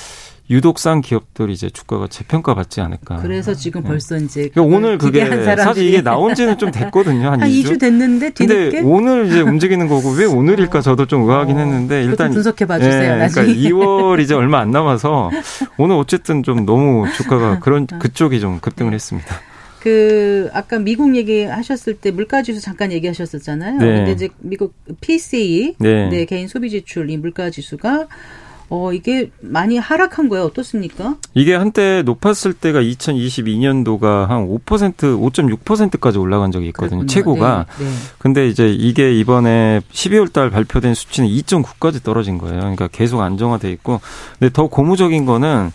유독 0.49 0.79
싼 0.79 1.01
기업들이 1.01 1.53
이제 1.53 1.69
주가가 1.69 2.07
재평가 2.07 2.55
받지 2.55 2.81
않을까. 2.81 3.17
그래서 3.17 3.53
지금 3.53 3.83
네. 3.83 3.89
벌써 3.89 4.17
이제 4.17 4.49
그러니까 4.49 4.75
오늘 4.75 4.97
그게 4.97 5.25
사실 5.55 5.87
이게 5.87 6.01
나온 6.01 6.33
지는 6.33 6.57
좀 6.57 6.71
됐거든요. 6.71 7.29
한, 7.29 7.41
한 7.41 7.49
2주? 7.49 7.73
2주 7.73 7.79
됐는데 7.79 8.31
뒤늦게 8.31 8.69
근데 8.69 8.81
오늘 8.81 9.27
이제 9.27 9.41
움직이는 9.41 9.87
거고 9.87 10.11
왜 10.11 10.25
오늘일까 10.25 10.81
저도 10.81 11.05
좀 11.05 11.23
의아하긴 11.23 11.55
어, 11.55 11.59
했는데 11.59 12.03
일단 12.03 12.31
분석해 12.31 12.65
봐 12.65 12.79
주세요. 12.79 13.17
네, 13.17 13.27
그러니까 13.27 13.43
2월 13.43 14.19
이제 14.21 14.33
얼마 14.33 14.59
안 14.59 14.71
남아서 14.71 15.29
오늘 15.77 15.95
어쨌든 15.97 16.41
좀 16.41 16.65
너무 16.65 17.05
주가가 17.13 17.59
그런 17.61 17.85
아. 17.91 17.99
그쪽이 17.99 18.39
좀 18.39 18.59
급등을 18.59 18.93
했습니다. 18.93 19.39
그 19.79 20.49
아까 20.53 20.79
미국 20.79 21.15
얘기하셨을 21.15 21.95
때 21.95 22.11
물가 22.11 22.41
지수 22.41 22.59
잠깐 22.59 22.91
얘기하셨었잖아요. 22.91 23.77
네. 23.77 23.85
근데 23.85 24.11
이제 24.11 24.29
미국 24.39 24.73
PCE 24.99 25.75
네. 25.77 26.09
네 26.09 26.25
개인 26.25 26.47
소비 26.47 26.69
지출 26.69 27.09
이 27.09 27.17
물가 27.17 27.49
지수가 27.49 28.07
어, 28.69 28.93
이게 28.93 29.31
많이 29.41 29.77
하락한 29.77 30.29
거예요. 30.29 30.45
어떻습니까? 30.45 31.17
이게 31.33 31.55
한때 31.55 32.03
높았을 32.03 32.53
때가 32.53 32.81
2022년도가 32.81 34.27
한 34.27 34.47
5%, 34.47 34.93
5.6%까지 34.95 36.19
올라간 36.19 36.51
적이 36.51 36.67
있거든요. 36.67 36.99
그렇군요. 36.99 37.07
최고가. 37.07 37.65
네, 37.79 37.85
네. 37.85 37.91
근데 38.19 38.47
이제 38.47 38.69
이게 38.69 39.13
이번에 39.17 39.81
12월 39.91 40.31
달 40.31 40.51
발표된 40.51 40.93
수치는 40.93 41.27
2.9까지 41.29 42.03
떨어진 42.03 42.37
거예요. 42.37 42.59
그러니까 42.59 42.87
계속 42.87 43.21
안정화돼 43.21 43.71
있고. 43.71 44.01
근데 44.37 44.53
더 44.53 44.67
고무적인 44.67 45.25
거는 45.25 45.71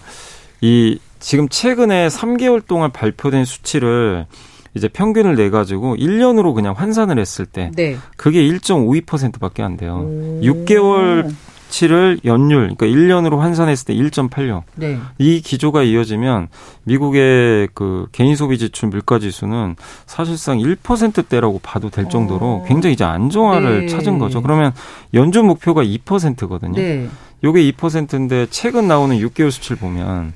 이 0.61 0.99
지금 1.19 1.49
최근에 1.49 2.09
3개월 2.09 2.65
동안 2.65 2.93
발표된 2.93 3.45
수치를 3.45 4.27
이제 4.75 4.89
평균을 4.89 5.37
내 5.37 5.51
가지고 5.51 5.97
1년으로 5.97 6.55
그냥 6.55 6.75
환산을 6.77 7.19
했을 7.19 7.47
때 7.47 7.71
네. 7.75 7.97
그게 8.17 8.41
1.52%밖에 8.43 9.63
안 9.63 9.77
돼요. 9.77 10.05
오. 10.05 10.41
6개월 10.43 11.33
수치를 11.75 12.21
연율, 12.25 12.75
그러니까 12.75 12.87
1년으로 12.87 13.39
환산했을 13.39 13.87
때 13.87 13.95
1.86. 13.95 14.63
네. 14.77 14.99
이 15.19 15.41
기조가 15.41 15.83
이어지면 15.83 16.49
미국의 16.85 17.69
그 17.75 18.07
개인 18.13 18.37
소비 18.37 18.59
지출 18.59 18.89
물가 18.89 19.19
지수는 19.19 19.75
사실상 20.07 20.59
1%대라고 20.59 21.59
봐도 21.61 21.91
될 21.91 22.09
정도로 22.09 22.47
어. 22.47 22.65
굉장히 22.67 22.95
이제 22.95 23.05
안정화를 23.05 23.81
네. 23.81 23.87
찾은 23.89 24.19
거죠. 24.19 24.41
그러면 24.43 24.73
연준 25.13 25.47
목표가 25.47 25.83
2%거든요. 25.83 26.75
네. 26.75 27.09
요게 27.43 27.61
2%인데 27.73 28.47
최근 28.51 28.89
나오는 28.89 29.17
6개월 29.19 29.51
수치를 29.51 29.77
보면 29.77 30.33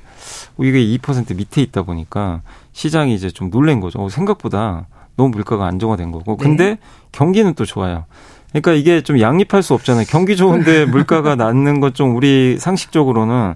이게 0.59 0.85
2% 0.99 1.37
밑에 1.37 1.63
있다 1.63 1.83
보니까 1.83 2.43
시장이 2.73 3.15
이제 3.15 3.31
좀 3.31 3.51
놀란 3.51 3.81
거죠. 3.81 4.01
어, 4.01 4.09
생각보다 4.09 4.89
너무 5.17 5.31
물가가 5.31 5.67
안정화된 5.67 6.11
거고. 6.13 6.37
근데 6.37 6.71
네. 6.71 6.79
경기는 7.13 7.55
또 7.55 7.65
좋아요. 7.65 8.05
그러니까 8.53 8.73
이게 8.73 9.01
좀 9.03 9.21
양립할 9.21 9.63
수 9.63 9.75
없잖아요. 9.75 10.07
경기 10.09 10.37
좋은데 10.37 10.85
물가가 10.87 11.35
낮는 11.35 11.81
것 11.81 11.95
좀 11.95 12.17
우리 12.17 12.57
상식적으로는 12.59 13.55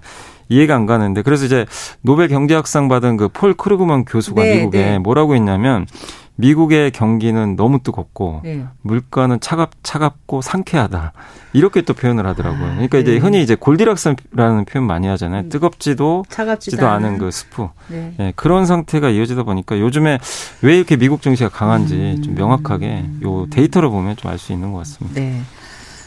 이해가 0.49 0.75
안 0.75 0.85
가는데 0.85 1.21
그래서 1.21 1.45
이제 1.45 1.65
노벨 2.01 2.27
경제학상 2.27 2.89
받은 2.89 3.17
그 3.17 3.29
폴 3.29 3.53
크루그만 3.53 4.05
교수가 4.05 4.41
네, 4.43 4.55
미국에 4.57 4.77
네. 4.77 4.99
뭐라고 4.99 5.35
했냐면 5.35 5.87
미국의 6.35 6.91
경기는 6.91 7.55
너무 7.55 7.83
뜨겁고 7.83 8.41
네. 8.43 8.65
물가는 8.81 9.39
차갑 9.39 9.71
차갑고 9.83 10.41
상쾌하다 10.41 11.13
이렇게 11.53 11.83
또 11.83 11.93
표현을 11.93 12.25
하더라고요. 12.25 12.65
아, 12.65 12.71
그러니까 12.71 12.97
네. 12.97 13.01
이제 13.01 13.17
흔히 13.17 13.43
이제 13.43 13.53
Goldilocks라는 13.55 14.65
표현 14.65 14.87
많이 14.87 15.07
하잖아요. 15.07 15.43
음. 15.43 15.49
뜨겁지도 15.49 16.25
차갑지도 16.29 16.87
않은 16.87 17.19
그 17.19 17.29
스프 17.29 17.67
네. 17.89 18.13
네. 18.17 18.33
그런 18.35 18.65
상태가 18.65 19.09
이어지다 19.11 19.43
보니까 19.43 19.79
요즘에 19.79 20.17
왜 20.63 20.75
이렇게 20.77 20.97
미국 20.97 21.21
증시가 21.21 21.49
강한지 21.49 22.15
음. 22.17 22.21
좀 22.23 22.33
명확하게 22.35 23.05
요 23.23 23.45
데이터로 23.51 23.91
보면 23.91 24.15
좀 24.15 24.31
알 24.31 24.39
수 24.39 24.53
있는 24.53 24.71
것 24.71 24.79
같습니다. 24.79 25.19
네. 25.21 25.39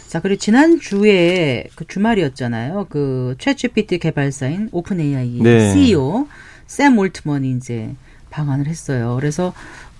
자, 0.08 0.20
그리고 0.20 0.38
지난 0.38 0.80
주에 0.80 1.64
그 1.74 1.86
주말이었잖아요. 1.86 2.86
그 2.88 3.34
챗GPT 3.38 4.00
개발사인 4.00 4.68
오픈 4.72 4.98
AI 5.00 5.40
네. 5.42 5.72
CEO 5.72 6.26
샘 6.66 6.98
올트먼이 6.98 7.50
이제 7.52 7.94
방한을 8.30 8.66
했어요. 8.66 9.14
그래서 9.18 9.52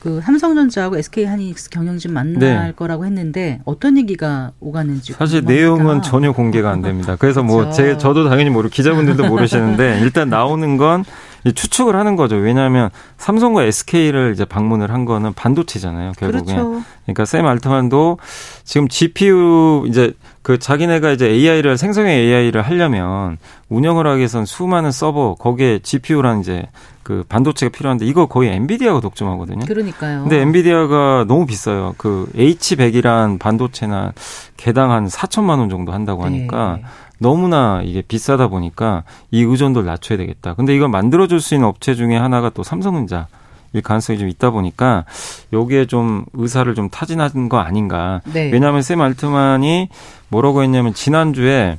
그 0.06 0.20
삼성전자하고 0.20 0.98
SK 0.98 1.24
하이닉스 1.24 1.68
경영진 1.70 2.12
만날 2.12 2.38
네. 2.38 2.72
거라고 2.76 3.04
했는데 3.06 3.60
어떤 3.64 3.98
얘기가 3.98 4.52
오가는지 4.60 5.14
사실 5.14 5.40
궁금합니다. 5.40 5.52
내용은 5.52 6.02
전혀 6.02 6.30
공개가 6.30 6.70
안 6.70 6.80
됩니다. 6.80 7.16
그래서 7.18 7.42
뭐 7.42 7.72
제 7.72 7.98
저도 7.98 8.28
당연히 8.28 8.50
모르 8.50 8.68
기자분들도 8.68 9.26
모르시는데 9.26 9.98
일단 10.02 10.28
나오는 10.28 10.76
건 10.76 11.04
추측을 11.52 11.96
하는 11.96 12.16
거죠. 12.16 12.36
왜냐하면 12.36 12.90
삼성과 13.18 13.64
SK를 13.64 14.32
이제 14.32 14.44
방문을 14.44 14.90
한 14.90 15.04
거는 15.04 15.32
반도체잖아요. 15.34 16.12
결국에. 16.18 16.54
그렇죠. 16.54 16.82
그러니까 17.04 17.24
샘 17.24 17.46
알트만도 17.46 18.18
지금 18.64 18.88
GPU 18.88 19.84
이제 19.88 20.12
그 20.42 20.58
자기네가 20.58 21.10
이제 21.10 21.26
AI를 21.26 21.76
생성형 21.76 22.10
AI를 22.10 22.62
하려면 22.62 23.36
운영을 23.68 24.06
하기 24.06 24.18
위해선 24.18 24.46
수많은 24.46 24.92
서버 24.92 25.34
거기에 25.34 25.80
GPU라는 25.80 26.40
이제 26.40 26.66
그 27.02 27.24
반도체가 27.28 27.70
필요한데 27.70 28.04
이거 28.04 28.26
거의 28.26 28.50
엔비디아가 28.50 29.00
독점하거든요. 29.00 29.66
그러니까요. 29.66 30.22
근데 30.22 30.40
엔비디아가 30.40 31.24
너무 31.28 31.46
비싸요. 31.46 31.94
그 31.98 32.28
H100이란 32.34 33.38
반도체나 33.38 34.12
개당 34.56 34.90
한 34.90 35.06
4천만 35.06 35.58
원 35.60 35.68
정도 35.68 35.92
한다고 35.92 36.24
하니까 36.24 36.78
네. 36.80 36.84
너무나 37.18 37.82
이게 37.84 38.02
비싸다 38.02 38.48
보니까 38.48 39.04
이 39.30 39.42
의존도를 39.42 39.86
낮춰야 39.86 40.18
되겠다. 40.18 40.54
근데 40.54 40.74
이걸 40.74 40.88
만들어줄 40.88 41.40
수 41.40 41.54
있는 41.54 41.68
업체 41.68 41.94
중에 41.94 42.16
하나가 42.16 42.50
또 42.50 42.62
삼성전자. 42.62 43.28
일 43.72 43.82
가능성이 43.82 44.18
좀 44.18 44.28
있다 44.28 44.50
보니까 44.50 45.04
여기에 45.52 45.86
좀 45.86 46.24
의사를 46.32 46.72
좀 46.74 46.88
타진한 46.88 47.48
거 47.48 47.58
아닌가. 47.58 48.22
네. 48.32 48.50
왜냐하면 48.50 48.82
샘 48.82 49.00
알트만이 49.00 49.88
뭐라고 50.28 50.62
했냐면 50.62 50.94
지난주에 50.94 51.78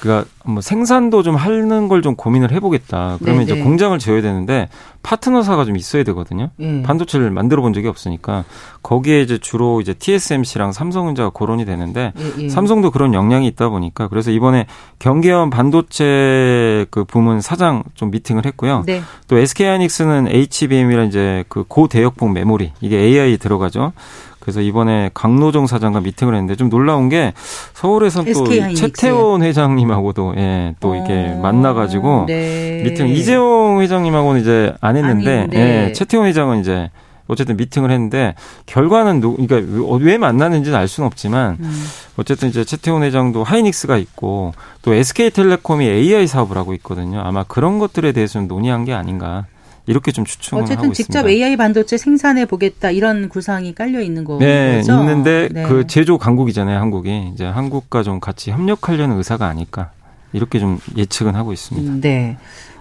그니까 0.00 0.24
뭐 0.44 0.60
생산도 0.62 1.22
좀 1.22 1.36
하는 1.36 1.88
걸 1.88 2.00
좀 2.00 2.16
고민을 2.16 2.50
해보겠다. 2.52 3.18
그러면 3.20 3.44
네네. 3.44 3.52
이제 3.52 3.62
공장을 3.62 3.98
지어야 3.98 4.22
되는데 4.22 4.68
파트너사가 5.02 5.64
좀 5.66 5.76
있어야 5.76 6.02
되거든요. 6.04 6.50
음. 6.60 6.82
반도체를 6.84 7.30
만들어 7.30 7.60
본 7.62 7.72
적이 7.74 7.88
없으니까 7.88 8.44
거기에 8.82 9.20
이제 9.20 9.36
주로 9.38 9.80
이제 9.82 9.92
TSMC랑 9.92 10.72
삼성전자가 10.72 11.30
거론이 11.30 11.64
되는데 11.66 12.12
예, 12.18 12.44
예. 12.44 12.48
삼성도 12.48 12.90
그런 12.90 13.12
역량이 13.12 13.46
있다 13.48 13.68
보니까 13.68 14.08
그래서 14.08 14.30
이번에 14.30 14.66
경계원 14.98 15.50
반도체 15.50 16.86
그 16.90 17.04
부문 17.04 17.40
사장 17.40 17.82
좀 17.94 18.10
미팅을 18.10 18.46
했고요. 18.46 18.84
네. 18.86 19.02
또 19.28 19.36
SK 19.38 19.66
하이닉스는 19.66 20.28
HBM이라 20.28 21.04
이제 21.04 21.44
그 21.48 21.64
고대역폭 21.68 22.32
메모리 22.32 22.72
이게 22.80 22.96
AI 22.98 23.36
들어가죠. 23.36 23.92
그래서 24.40 24.60
이번에 24.60 25.10
강노정 25.14 25.66
사장과 25.66 26.00
미팅을 26.00 26.34
했는데 26.34 26.56
좀 26.56 26.70
놀라운 26.70 27.08
게 27.08 27.32
서울에선 27.74 28.32
또. 28.32 28.74
최태원 28.74 29.42
회장님하고도 29.42 30.34
예, 30.38 30.74
또 30.80 30.94
이렇게 30.94 31.34
어, 31.36 31.40
만나가지고 31.40 32.24
네. 32.26 32.82
미팅 32.84 33.08
이재용 33.08 33.80
회장님하고는 33.80 34.40
이제 34.40 34.74
안 34.80 34.96
했는데 34.96 35.38
아닌데. 35.40 35.88
예, 35.88 35.92
최태원 35.92 36.26
회장은 36.26 36.60
이제 36.60 36.90
어쨌든 37.30 37.56
미팅을 37.56 37.90
했는데 37.92 38.34
결과는 38.66 39.20
누, 39.20 39.36
그러니까 39.36 39.72
왜 40.00 40.18
만났는지는 40.18 40.76
알 40.76 40.88
수는 40.88 41.06
없지만 41.06 41.58
음. 41.60 41.84
어쨌든 42.16 42.48
이제 42.48 42.64
최태원 42.64 43.04
회장도 43.04 43.44
하이닉스가 43.44 43.98
있고 43.98 44.52
또 44.82 44.94
SK텔레콤이 44.94 45.86
AI 45.86 46.26
사업을 46.26 46.56
하고 46.56 46.74
있거든요. 46.74 47.20
아마 47.20 47.44
그런 47.44 47.78
것들에 47.78 48.10
대해서는 48.12 48.48
논의한 48.48 48.84
게 48.84 48.92
아닌가 48.94 49.46
이렇게 49.90 50.12
좀 50.12 50.24
추측을 50.24 50.58
하고 50.58 50.64
어쨌든 50.64 50.92
직접 50.92 51.18
있습니다. 51.20 51.30
AI 51.30 51.56
반도체 51.56 51.98
생산해 51.98 52.46
보겠다 52.46 52.92
이런 52.92 53.28
구상이 53.28 53.74
깔려 53.74 54.00
있는 54.00 54.22
거죠. 54.24 54.38
네, 54.38 54.82
있는데 54.88 55.48
네. 55.50 55.64
그 55.64 55.86
제조 55.88 56.16
강국이잖아요, 56.16 56.78
한국이. 56.78 57.32
이제 57.34 57.44
한국과 57.44 58.04
좀 58.04 58.20
같이 58.20 58.52
협력하려는 58.52 59.16
의사가 59.16 59.46
아닐까. 59.46 59.90
이렇게 60.32 60.60
좀 60.60 60.78
예측은 60.96 61.34
하고 61.34 61.52
있습니다. 61.52 61.90
음, 61.92 62.00
네. 62.00 62.36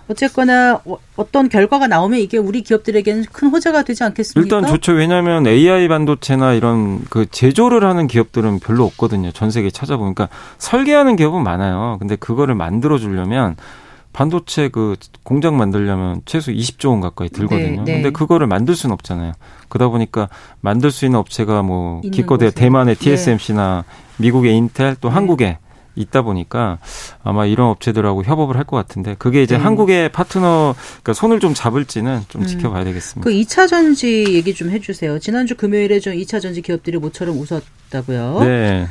어쨌거나 0.07 0.82
어- 0.86 0.97
어떤 1.16 1.49
결과가 1.49 1.88
나오면 1.88 2.20
이게 2.20 2.38
우리 2.38 2.62
기업들에게는 2.62 3.26
큰 3.32 3.49
호재가 3.49 3.84
되지 3.84 4.03
않겠습니까? 4.03 4.57
일단 4.57 4.70
좋죠. 4.72 4.91
왜냐하면 4.93 5.45
AI 5.47 5.88
반도체나 5.88 6.53
이런 6.53 7.03
그 7.10 7.26
제조를 7.30 7.84
하는 7.84 8.07
기업들은 8.07 8.60
별로 8.60 8.86
없거든요. 8.86 9.32
전 9.32 9.49
세계 9.51 9.70
찾아보니까 9.72 10.30
설계하는 10.60 11.16
기업은 11.16 11.41
많아요. 11.43 11.97
근데 11.99 12.16
그거를 12.16 12.53
만들어 12.55 12.97
주려면 12.99 13.55
반도체 14.20 14.67
그 14.67 14.97
공장 15.24 15.55
만들려면 15.55 16.22
최소 16.26 16.51
20조 16.51 16.89
원 16.89 16.99
가까이 16.99 17.30
들거든요. 17.30 17.84
네, 17.84 17.84
네. 17.86 17.93
근데 17.93 18.09
그거를 18.09 18.47
만들 18.47 18.76
수는 18.76 18.91
없잖아요. 18.93 19.32
그러다 19.70 19.88
보니까 19.88 20.28
만들 20.59 20.91
수 20.91 21.05
있는 21.05 21.17
업체가 21.20 21.61
뭐 21.63 22.01
있는 22.03 22.11
기껏해 22.11 22.47
곳에. 22.47 22.55
대만의 22.55 22.95
네. 22.95 22.99
TSMC나 22.99 23.86
미국의 24.17 24.57
인텔 24.57 24.97
또 24.99 25.07
네. 25.07 25.13
한국에 25.13 25.57
있다 25.95 26.22
보니까 26.24 26.80
아마 27.24 27.45
이런 27.45 27.70
업체들하고 27.70 28.26
협업을 28.26 28.57
할 28.57 28.65
것 28.65 28.76
같은데 28.76 29.15
그게 29.17 29.41
이제 29.41 29.55
네. 29.55 29.63
한국의 29.63 30.09
파트너 30.11 30.76
그러니까 30.78 31.13
손을 31.13 31.39
좀 31.39 31.53
잡을지는 31.53 32.24
좀 32.28 32.41
음. 32.41 32.47
지켜봐야 32.47 32.84
되겠습니다. 32.84 33.24
그 33.24 33.34
2차 33.34 33.70
전지 33.70 34.26
얘기 34.34 34.53
좀 34.53 34.70
해주세요. 34.70 35.20
지난주 35.20 35.55
금요일에 35.55 36.01
좀 36.01 36.13
2차 36.13 36.41
전지 36.41 36.61
기업들이 36.61 36.97
모처럼 36.97 37.38
웃었다고요. 37.38 38.39
네. 38.41 38.86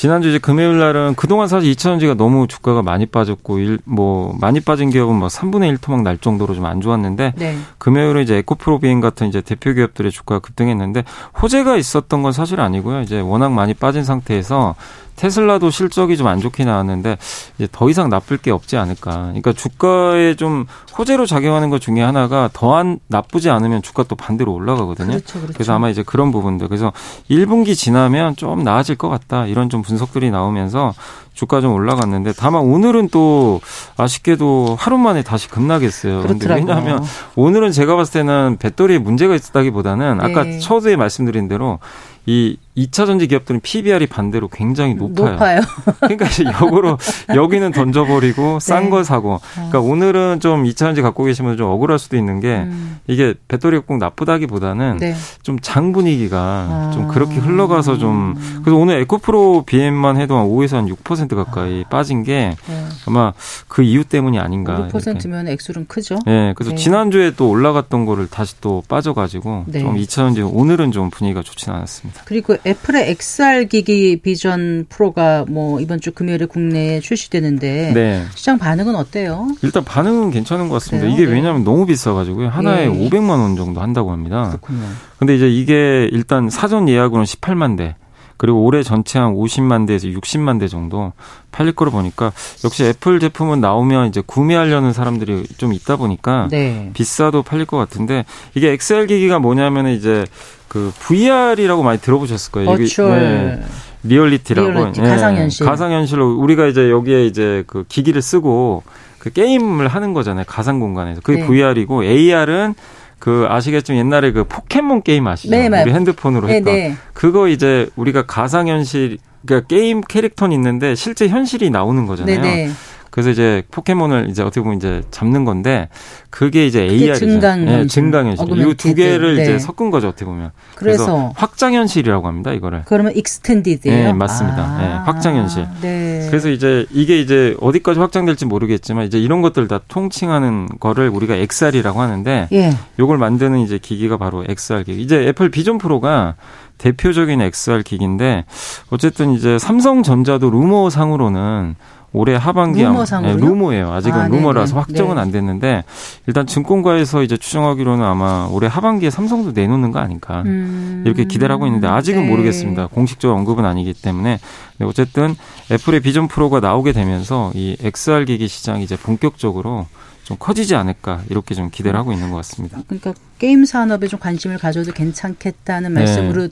지난주 0.00 0.30
이제 0.30 0.38
금요일 0.38 0.78
날은 0.78 1.14
그동안 1.14 1.46
사실 1.46 1.70
2차전지가 1.72 2.16
너무 2.16 2.46
주가가 2.46 2.80
많이 2.80 3.04
빠졌고 3.04 3.58
일, 3.58 3.78
뭐 3.84 4.34
많이 4.40 4.60
빠진 4.60 4.88
기업은 4.88 5.14
뭐 5.14 5.28
3분의 5.28 5.68
1 5.68 5.76
토막 5.76 6.00
날 6.00 6.16
정도로 6.16 6.54
좀 6.54 6.64
안 6.64 6.80
좋았는데 6.80 7.34
네. 7.36 7.56
금요일에 7.76 8.22
이제 8.22 8.36
에코프로비엔 8.36 9.02
같은 9.02 9.28
이제 9.28 9.42
대표 9.42 9.74
기업들의 9.74 10.10
주가가 10.10 10.38
급등했는데 10.38 11.04
호재가 11.42 11.76
있었던 11.76 12.22
건 12.22 12.32
사실 12.32 12.60
아니고요. 12.60 13.02
이제 13.02 13.20
워낙 13.20 13.50
많이 13.50 13.74
빠진 13.74 14.02
상태에서 14.02 14.74
테슬라도 15.20 15.70
실적이 15.70 16.16
좀 16.16 16.30
안 16.30 16.40
좋게 16.40 16.64
나왔는데 16.64 17.18
이제 17.58 17.68
더 17.72 17.90
이상 17.90 18.08
나쁠 18.08 18.36
게 18.36 18.50
없지 18.52 18.76
않을까. 18.76 19.10
그러니까 19.10 19.52
주가에 19.52 20.34
좀 20.36 20.66
호재로 20.96 21.26
작용하는 21.26 21.70
것 21.70 21.80
중에 21.80 22.00
하나가 22.00 22.48
더한 22.52 23.00
나쁘지 23.08 23.50
않으면 23.50 23.82
주가 23.82 24.04
또 24.04 24.14
반대로 24.14 24.54
올라가거든요. 24.54 25.08
그렇죠, 25.08 25.40
그렇죠. 25.40 25.52
그래서 25.52 25.74
아마 25.74 25.88
이제 25.88 26.02
그런 26.04 26.30
부분들. 26.30 26.68
그래서 26.68 26.92
1분기 27.28 27.76
지나면 27.76 28.36
좀 28.36 28.62
나아질 28.62 28.96
것 28.96 29.08
같다. 29.08 29.46
이런 29.46 29.68
좀 29.68 29.82
분석들이 29.82 30.30
나오면서 30.30 30.94
주가 31.34 31.60
좀 31.60 31.72
올라갔는데 31.72 32.32
다만 32.36 32.62
오늘은 32.62 33.08
또 33.10 33.60
아쉽게도 33.96 34.76
하루 34.78 34.98
만에 34.98 35.22
다시 35.22 35.48
급락했어요. 35.48 36.22
그렇더라고요. 36.22 36.66
왜냐하면 36.66 37.04
오늘은 37.34 37.72
제가 37.72 37.96
봤을 37.96 38.12
때는 38.12 38.56
배터리에 38.58 38.98
문제가 38.98 39.34
있었다기보다는 39.34 40.20
아까 40.20 40.44
네. 40.44 40.58
처음에 40.58 40.96
말씀드린 40.96 41.48
대로 41.48 41.78
이 42.26 42.56
2차 42.80 43.06
전지 43.06 43.26
기업들은 43.26 43.60
PBR이 43.60 44.06
반대로 44.06 44.48
굉장히 44.48 44.94
높아요. 44.94 45.32
높아요. 45.32 45.60
그러니까 46.00 46.26
이제 46.26 46.44
역으로 46.44 46.98
여기는 47.34 47.72
던져버리고 47.72 48.60
싼 48.60 48.84
네. 48.84 48.90
거 48.90 49.04
사고. 49.04 49.40
그러니까 49.54 49.80
오늘은 49.80 50.40
좀 50.40 50.64
2차 50.64 50.76
전지 50.76 51.02
갖고 51.02 51.24
계시면 51.24 51.56
좀 51.56 51.70
억울할 51.70 51.98
수도 51.98 52.16
있는 52.16 52.40
게 52.40 52.60
음, 52.60 52.98
이게 53.06 53.34
배터리가 53.48 53.84
꼭 53.86 53.98
나쁘다기보다는 53.98 54.98
네. 54.98 55.14
좀장 55.42 55.92
분위기가 55.92 56.38
아. 56.38 56.90
좀 56.94 57.08
그렇게 57.08 57.36
흘러가서 57.36 57.98
좀 57.98 58.34
그래서 58.62 58.76
오늘 58.76 59.00
에코프로 59.00 59.64
BM만 59.66 60.16
해도 60.16 60.36
한 60.36 60.46
5에서 60.46 60.76
한 60.76 60.86
6% 60.86 61.34
가까이 61.34 61.84
빠진 61.90 62.22
게 62.22 62.56
네. 62.66 62.84
아마 63.06 63.32
그 63.68 63.82
이유 63.82 64.04
때문이 64.04 64.38
아닌가. 64.38 64.88
이렇게. 64.90 64.98
6%면 64.98 65.48
액수는 65.48 65.86
크죠. 65.86 66.18
네, 66.26 66.52
그래서 66.56 66.70
네. 66.70 66.76
지난주에 66.76 67.32
또 67.36 67.48
올라갔던 67.48 68.04
거를 68.06 68.28
다시 68.28 68.60
또 68.60 68.82
빠져가지고 68.88 69.64
네. 69.66 69.80
좀 69.80 69.96
2차 69.96 70.20
전지 70.20 70.42
오늘은 70.42 70.92
좀 70.92 71.10
분위기가 71.10 71.42
좋지는 71.42 71.76
않았습니다. 71.76 72.22
그리고 72.24 72.56
애플의 72.70 73.10
XR 73.10 73.66
기기 73.66 74.16
비전 74.16 74.86
프로가 74.88 75.44
뭐 75.48 75.80
이번 75.80 76.00
주 76.00 76.12
금요일에 76.12 76.46
국내에 76.46 77.00
출시되는데 77.00 77.92
네. 77.94 78.24
시장 78.34 78.58
반응은 78.58 78.94
어때요? 78.94 79.48
일단 79.62 79.84
반응은 79.84 80.30
괜찮은 80.30 80.68
것 80.68 80.74
같습니다. 80.74 81.06
그래요? 81.06 81.16
이게 81.16 81.26
네. 81.26 81.32
왜냐하면 81.36 81.64
너무 81.64 81.86
비싸가지고요. 81.86 82.48
하나에 82.48 82.84
예. 82.84 82.88
500만 82.88 83.30
원 83.30 83.56
정도 83.56 83.80
한다고 83.80 84.12
합니다. 84.12 84.48
그렇군요. 84.48 84.86
근데 85.18 85.34
이제 85.34 85.48
이게 85.48 86.08
일단 86.12 86.48
사전 86.48 86.88
예약으로는 86.88 87.24
18만 87.24 87.76
대. 87.76 87.96
그리고 88.40 88.64
올해 88.64 88.82
전체 88.82 89.18
한 89.18 89.34
50만 89.34 89.86
대에서 89.86 90.08
60만 90.08 90.58
대 90.58 90.66
정도 90.66 91.12
팔릴 91.52 91.74
거로 91.74 91.90
보니까 91.90 92.32
역시 92.64 92.86
애플 92.86 93.20
제품은 93.20 93.60
나오면 93.60 94.08
이제 94.08 94.22
구매하려는 94.24 94.94
사람들이 94.94 95.44
좀 95.58 95.74
있다 95.74 95.96
보니까 95.96 96.48
네. 96.50 96.88
비싸도 96.94 97.42
팔릴 97.42 97.66
것 97.66 97.76
같은데 97.76 98.24
이게 98.54 98.70
XR 98.70 99.08
기기가 99.08 99.40
뭐냐면 99.40 99.88
이제 99.88 100.24
그 100.68 100.90
VR이라고 101.00 101.82
많이 101.82 102.00
들어보셨을 102.00 102.50
거예요. 102.50 102.70
virtual 102.70 103.10
네, 103.10 103.62
reality라고 104.04 104.70
reality, 104.70 105.02
가상현실. 105.02 105.66
가상현실로 105.66 106.38
우리가 106.38 106.66
이제 106.66 106.90
여기에 106.90 107.26
이제 107.26 107.64
그 107.66 107.84
기기를 107.90 108.22
쓰고 108.22 108.84
그 109.18 109.30
게임을 109.30 109.86
하는 109.86 110.14
거잖아요. 110.14 110.46
가상 110.48 110.80
공간에서. 110.80 111.20
그게 111.20 111.42
네. 111.42 111.46
VR이고 111.46 112.04
AR은 112.04 112.74
그 113.20 113.46
아시겠지만 113.48 113.98
옛날에 114.00 114.32
그 114.32 114.44
포켓몬 114.44 115.02
게임 115.02 115.28
아시죠? 115.28 115.50
네, 115.54 115.68
맞- 115.68 115.82
우리 115.82 115.92
핸드폰으로 115.92 116.48
네, 116.48 116.54
했던 116.56 116.74
네. 116.74 116.94
그거 117.12 117.46
이제 117.48 117.88
우리가 117.94 118.24
가상현실 118.26 119.18
그러니까 119.46 119.66
게임 119.68 120.00
캐릭터는 120.00 120.54
있는데 120.56 120.94
실제 120.94 121.28
현실이 121.28 121.70
나오는 121.70 122.06
거잖아요. 122.06 122.40
네, 122.40 122.66
네. 122.66 122.70
그래서 123.10 123.30
이제 123.30 123.62
포켓몬을 123.70 124.28
이제 124.30 124.42
어떻게 124.42 124.60
보면 124.60 124.76
이제 124.76 125.02
잡는 125.10 125.44
건데 125.44 125.88
그게 126.30 126.66
이제 126.66 126.82
AR이죠. 126.82 127.14
증강현실, 127.14 127.78
예, 127.78 127.86
증강 127.86 128.26
현실. 128.28 128.46
이 128.48 128.74
두. 128.74 128.94
개를 128.94 129.36
네. 129.36 129.42
이제 129.42 129.58
섞은 129.58 129.90
거죠 129.90 130.08
어떻게 130.08 130.24
보면. 130.24 130.50
그래서 130.74 131.32
확장 131.36 131.74
현실이라고 131.74 132.26
합니다 132.26 132.52
이거를. 132.52 132.82
그러면 132.86 133.14
extended예요. 133.16 134.04
네, 134.04 134.12
맞습니다. 134.12 134.78
네, 134.78 134.86
확장 135.04 135.36
현실. 135.36 135.66
네. 135.80 136.26
그래서 136.28 136.48
이제 136.50 136.86
이게 136.90 137.20
이제 137.20 137.56
어디까지 137.60 138.00
확장될지 138.00 138.46
모르겠지만 138.46 139.06
이제 139.06 139.18
이런 139.18 139.42
것들 139.42 139.68
다 139.68 139.80
통칭하는 139.88 140.68
거를 140.78 141.08
우리가 141.08 141.34
XR이라고 141.34 142.00
하는데 142.00 142.48
예. 142.52 142.70
요걸 142.98 143.18
만드는 143.18 143.60
이제 143.60 143.78
기기가 143.78 144.16
바로 144.16 144.44
XR 144.48 144.84
기기. 144.84 145.02
이제 145.02 145.26
애플 145.28 145.50
비전 145.50 145.78
프로가 145.78 146.34
대표적인 146.78 147.40
XR 147.40 147.82
기기인데 147.82 148.44
어쨌든 148.90 149.32
이제 149.32 149.58
삼성전자도 149.58 150.50
루머 150.50 150.88
상으로는 150.90 151.76
올해 152.12 152.34
하반기 152.34 152.82
루머상으로요? 152.82 153.36
네, 153.36 153.40
루머예요. 153.40 153.92
아직은 153.92 154.18
아, 154.18 154.28
루머라서 154.28 154.74
네네. 154.74 154.80
확정은 154.80 155.14
네. 155.16 155.20
안 155.20 155.30
됐는데 155.30 155.84
일단 156.26 156.46
증권가에서 156.46 157.22
이제 157.22 157.36
추정하기로는 157.36 158.04
아마 158.04 158.48
올해 158.50 158.66
하반기에 158.66 159.10
삼성도 159.10 159.52
내놓는 159.52 159.92
거 159.92 160.00
아닐까. 160.00 160.42
음. 160.46 161.02
이렇게 161.06 161.24
기대를 161.24 161.54
하고 161.54 161.66
있는데 161.66 161.86
아직은 161.86 162.22
네. 162.22 162.28
모르겠습니다. 162.28 162.88
공식적 162.88 163.32
언급은 163.32 163.64
아니기 163.64 163.92
때문에. 163.94 164.38
네, 164.78 164.86
어쨌든 164.86 165.36
애플의 165.70 166.00
비전 166.00 166.26
프로가 166.26 166.60
나오게 166.60 166.92
되면서 166.92 167.52
이 167.54 167.76
XR 167.80 168.24
기기 168.24 168.48
시장이 168.48 168.82
이제 168.82 168.96
본격적으로 168.96 169.86
좀 170.24 170.36
커지지 170.38 170.74
않을까 170.74 171.20
이렇게 171.28 171.54
좀 171.54 171.70
기대를 171.70 171.98
하고 171.98 172.12
있는 172.12 172.30
것 172.30 172.36
같습니다. 172.36 172.78
그러니까 172.86 173.14
게임 173.38 173.64
산업에 173.64 174.06
좀 174.08 174.18
관심을 174.18 174.58
가져도 174.58 174.92
괜찮겠다는 174.92 175.94
네. 175.94 176.00
말씀으로 176.00 176.48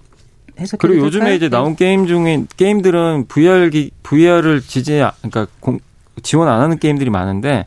해석해도 0.59 0.89
그리고 0.89 1.07
요즘에 1.07 1.25
될까요? 1.25 1.37
이제 1.37 1.47
네. 1.47 1.51
나온 1.51 1.77
게임 1.77 2.07
중에 2.07 2.45
게임들은 2.57 3.27
VR 3.29 3.71
기, 3.71 3.91
VR을 4.03 4.61
지지 4.61 5.03
그러니까 5.21 5.47
공, 5.61 5.79
지원 6.23 6.49
안 6.49 6.61
하는 6.61 6.79
게임들이 6.79 7.11
많은데 7.11 7.67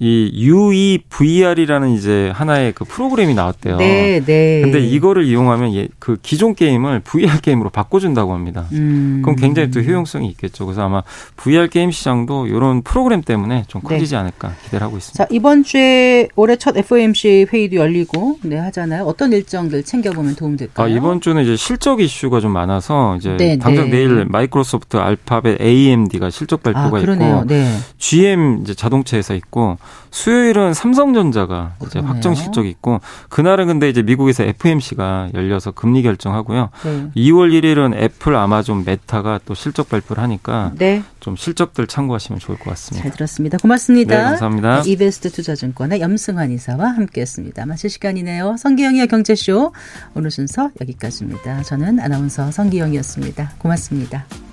이 0.00 0.30
UEVR이라는 0.32 1.90
이제 1.90 2.30
하나의 2.32 2.72
그 2.72 2.84
프로그램이 2.84 3.34
나왔대요. 3.34 3.78
네, 3.78 4.20
네. 4.24 4.60
근데 4.62 4.78
이거를 4.80 5.24
이용하면 5.24 5.74
예, 5.74 5.88
그 5.98 6.16
기존 6.22 6.54
게임을 6.54 7.00
VR 7.00 7.40
게임으로 7.40 7.70
바꿔준다고 7.70 8.32
합니다. 8.32 8.66
음. 8.72 9.22
그럼 9.24 9.34
굉장히 9.34 9.70
또 9.72 9.80
효용성이 9.80 10.28
있겠죠. 10.30 10.66
그래서 10.66 10.82
아마 10.84 11.02
VR 11.36 11.68
게임 11.68 11.90
시장도 11.90 12.46
이런 12.46 12.82
프로그램 12.82 13.22
때문에 13.22 13.64
좀 13.66 13.80
네. 13.82 13.88
커지지 13.88 14.14
않을까 14.14 14.52
기대를 14.64 14.86
하고 14.86 14.98
있습니다. 14.98 15.24
자, 15.24 15.28
이번 15.32 15.64
주에 15.64 16.28
올해 16.36 16.54
첫 16.54 16.76
FOMC 16.76 17.46
회의도 17.52 17.76
열리고 17.76 18.38
네 18.42 18.56
하잖아요. 18.56 19.02
어떤 19.04 19.32
일정들 19.32 19.82
챙겨보면 19.82 20.36
도움될까요? 20.36 20.86
아, 20.86 20.88
이번 20.88 21.20
주는 21.20 21.42
이제 21.42 21.56
실적 21.56 22.00
이슈가 22.00 22.38
좀 22.38 22.52
많아서 22.52 23.16
이제 23.16 23.36
네, 23.36 23.58
당장 23.58 23.86
네. 23.86 23.96
내일 23.96 24.26
마이크로소프트, 24.26 24.96
알파벳, 24.96 25.60
AMD가 25.60 26.30
실적 26.30 26.60
아, 26.60 26.72
발표가 26.72 27.00
그러네요. 27.00 27.38
있고 27.38 27.46
네. 27.48 27.68
GM 27.98 28.60
이제 28.62 28.74
자동차 28.74 29.16
회사 29.16 29.34
있고 29.34 29.76
수요일은 30.10 30.74
삼성전자가 30.74 31.74
이제 31.80 32.00
그러네요. 32.00 32.12
확정 32.12 32.34
실적이 32.34 32.70
있고 32.70 33.00
그날은 33.28 33.66
근데 33.66 33.88
이제 33.88 34.02
미국에서 34.02 34.42
FOMC가 34.44 35.30
열려서 35.34 35.70
금리 35.72 36.02
결정하고요. 36.02 36.70
네. 36.84 37.10
2월 37.16 37.52
1일은 37.52 37.94
애플, 37.94 38.34
아마존, 38.34 38.84
메타가 38.84 39.40
또 39.44 39.54
실적 39.54 39.88
발표를 39.88 40.22
하니까 40.22 40.72
네, 40.76 41.02
좀 41.20 41.36
실적들 41.36 41.86
참고하시면 41.86 42.38
좋을 42.38 42.56
것 42.58 42.72
같습니다. 42.72 43.10
들었습니다. 43.10 43.58
고맙습니다. 43.58 44.16
네, 44.16 44.22
감사합니다. 44.24 44.82
네, 44.82 44.90
이베스트 44.90 45.30
투자증권의 45.30 46.00
염승환 46.00 46.50
이사와 46.52 46.88
함께했습니다. 46.88 47.66
마칠 47.66 47.90
시간이네요. 47.90 48.56
성기영의 48.58 49.06
경제쇼 49.08 49.72
오늘 50.14 50.30
순서 50.30 50.70
여기까지입니다. 50.80 51.62
저는 51.62 52.00
아나운서 52.00 52.50
성기영이었습니다. 52.50 53.52
고맙습니다. 53.58 54.47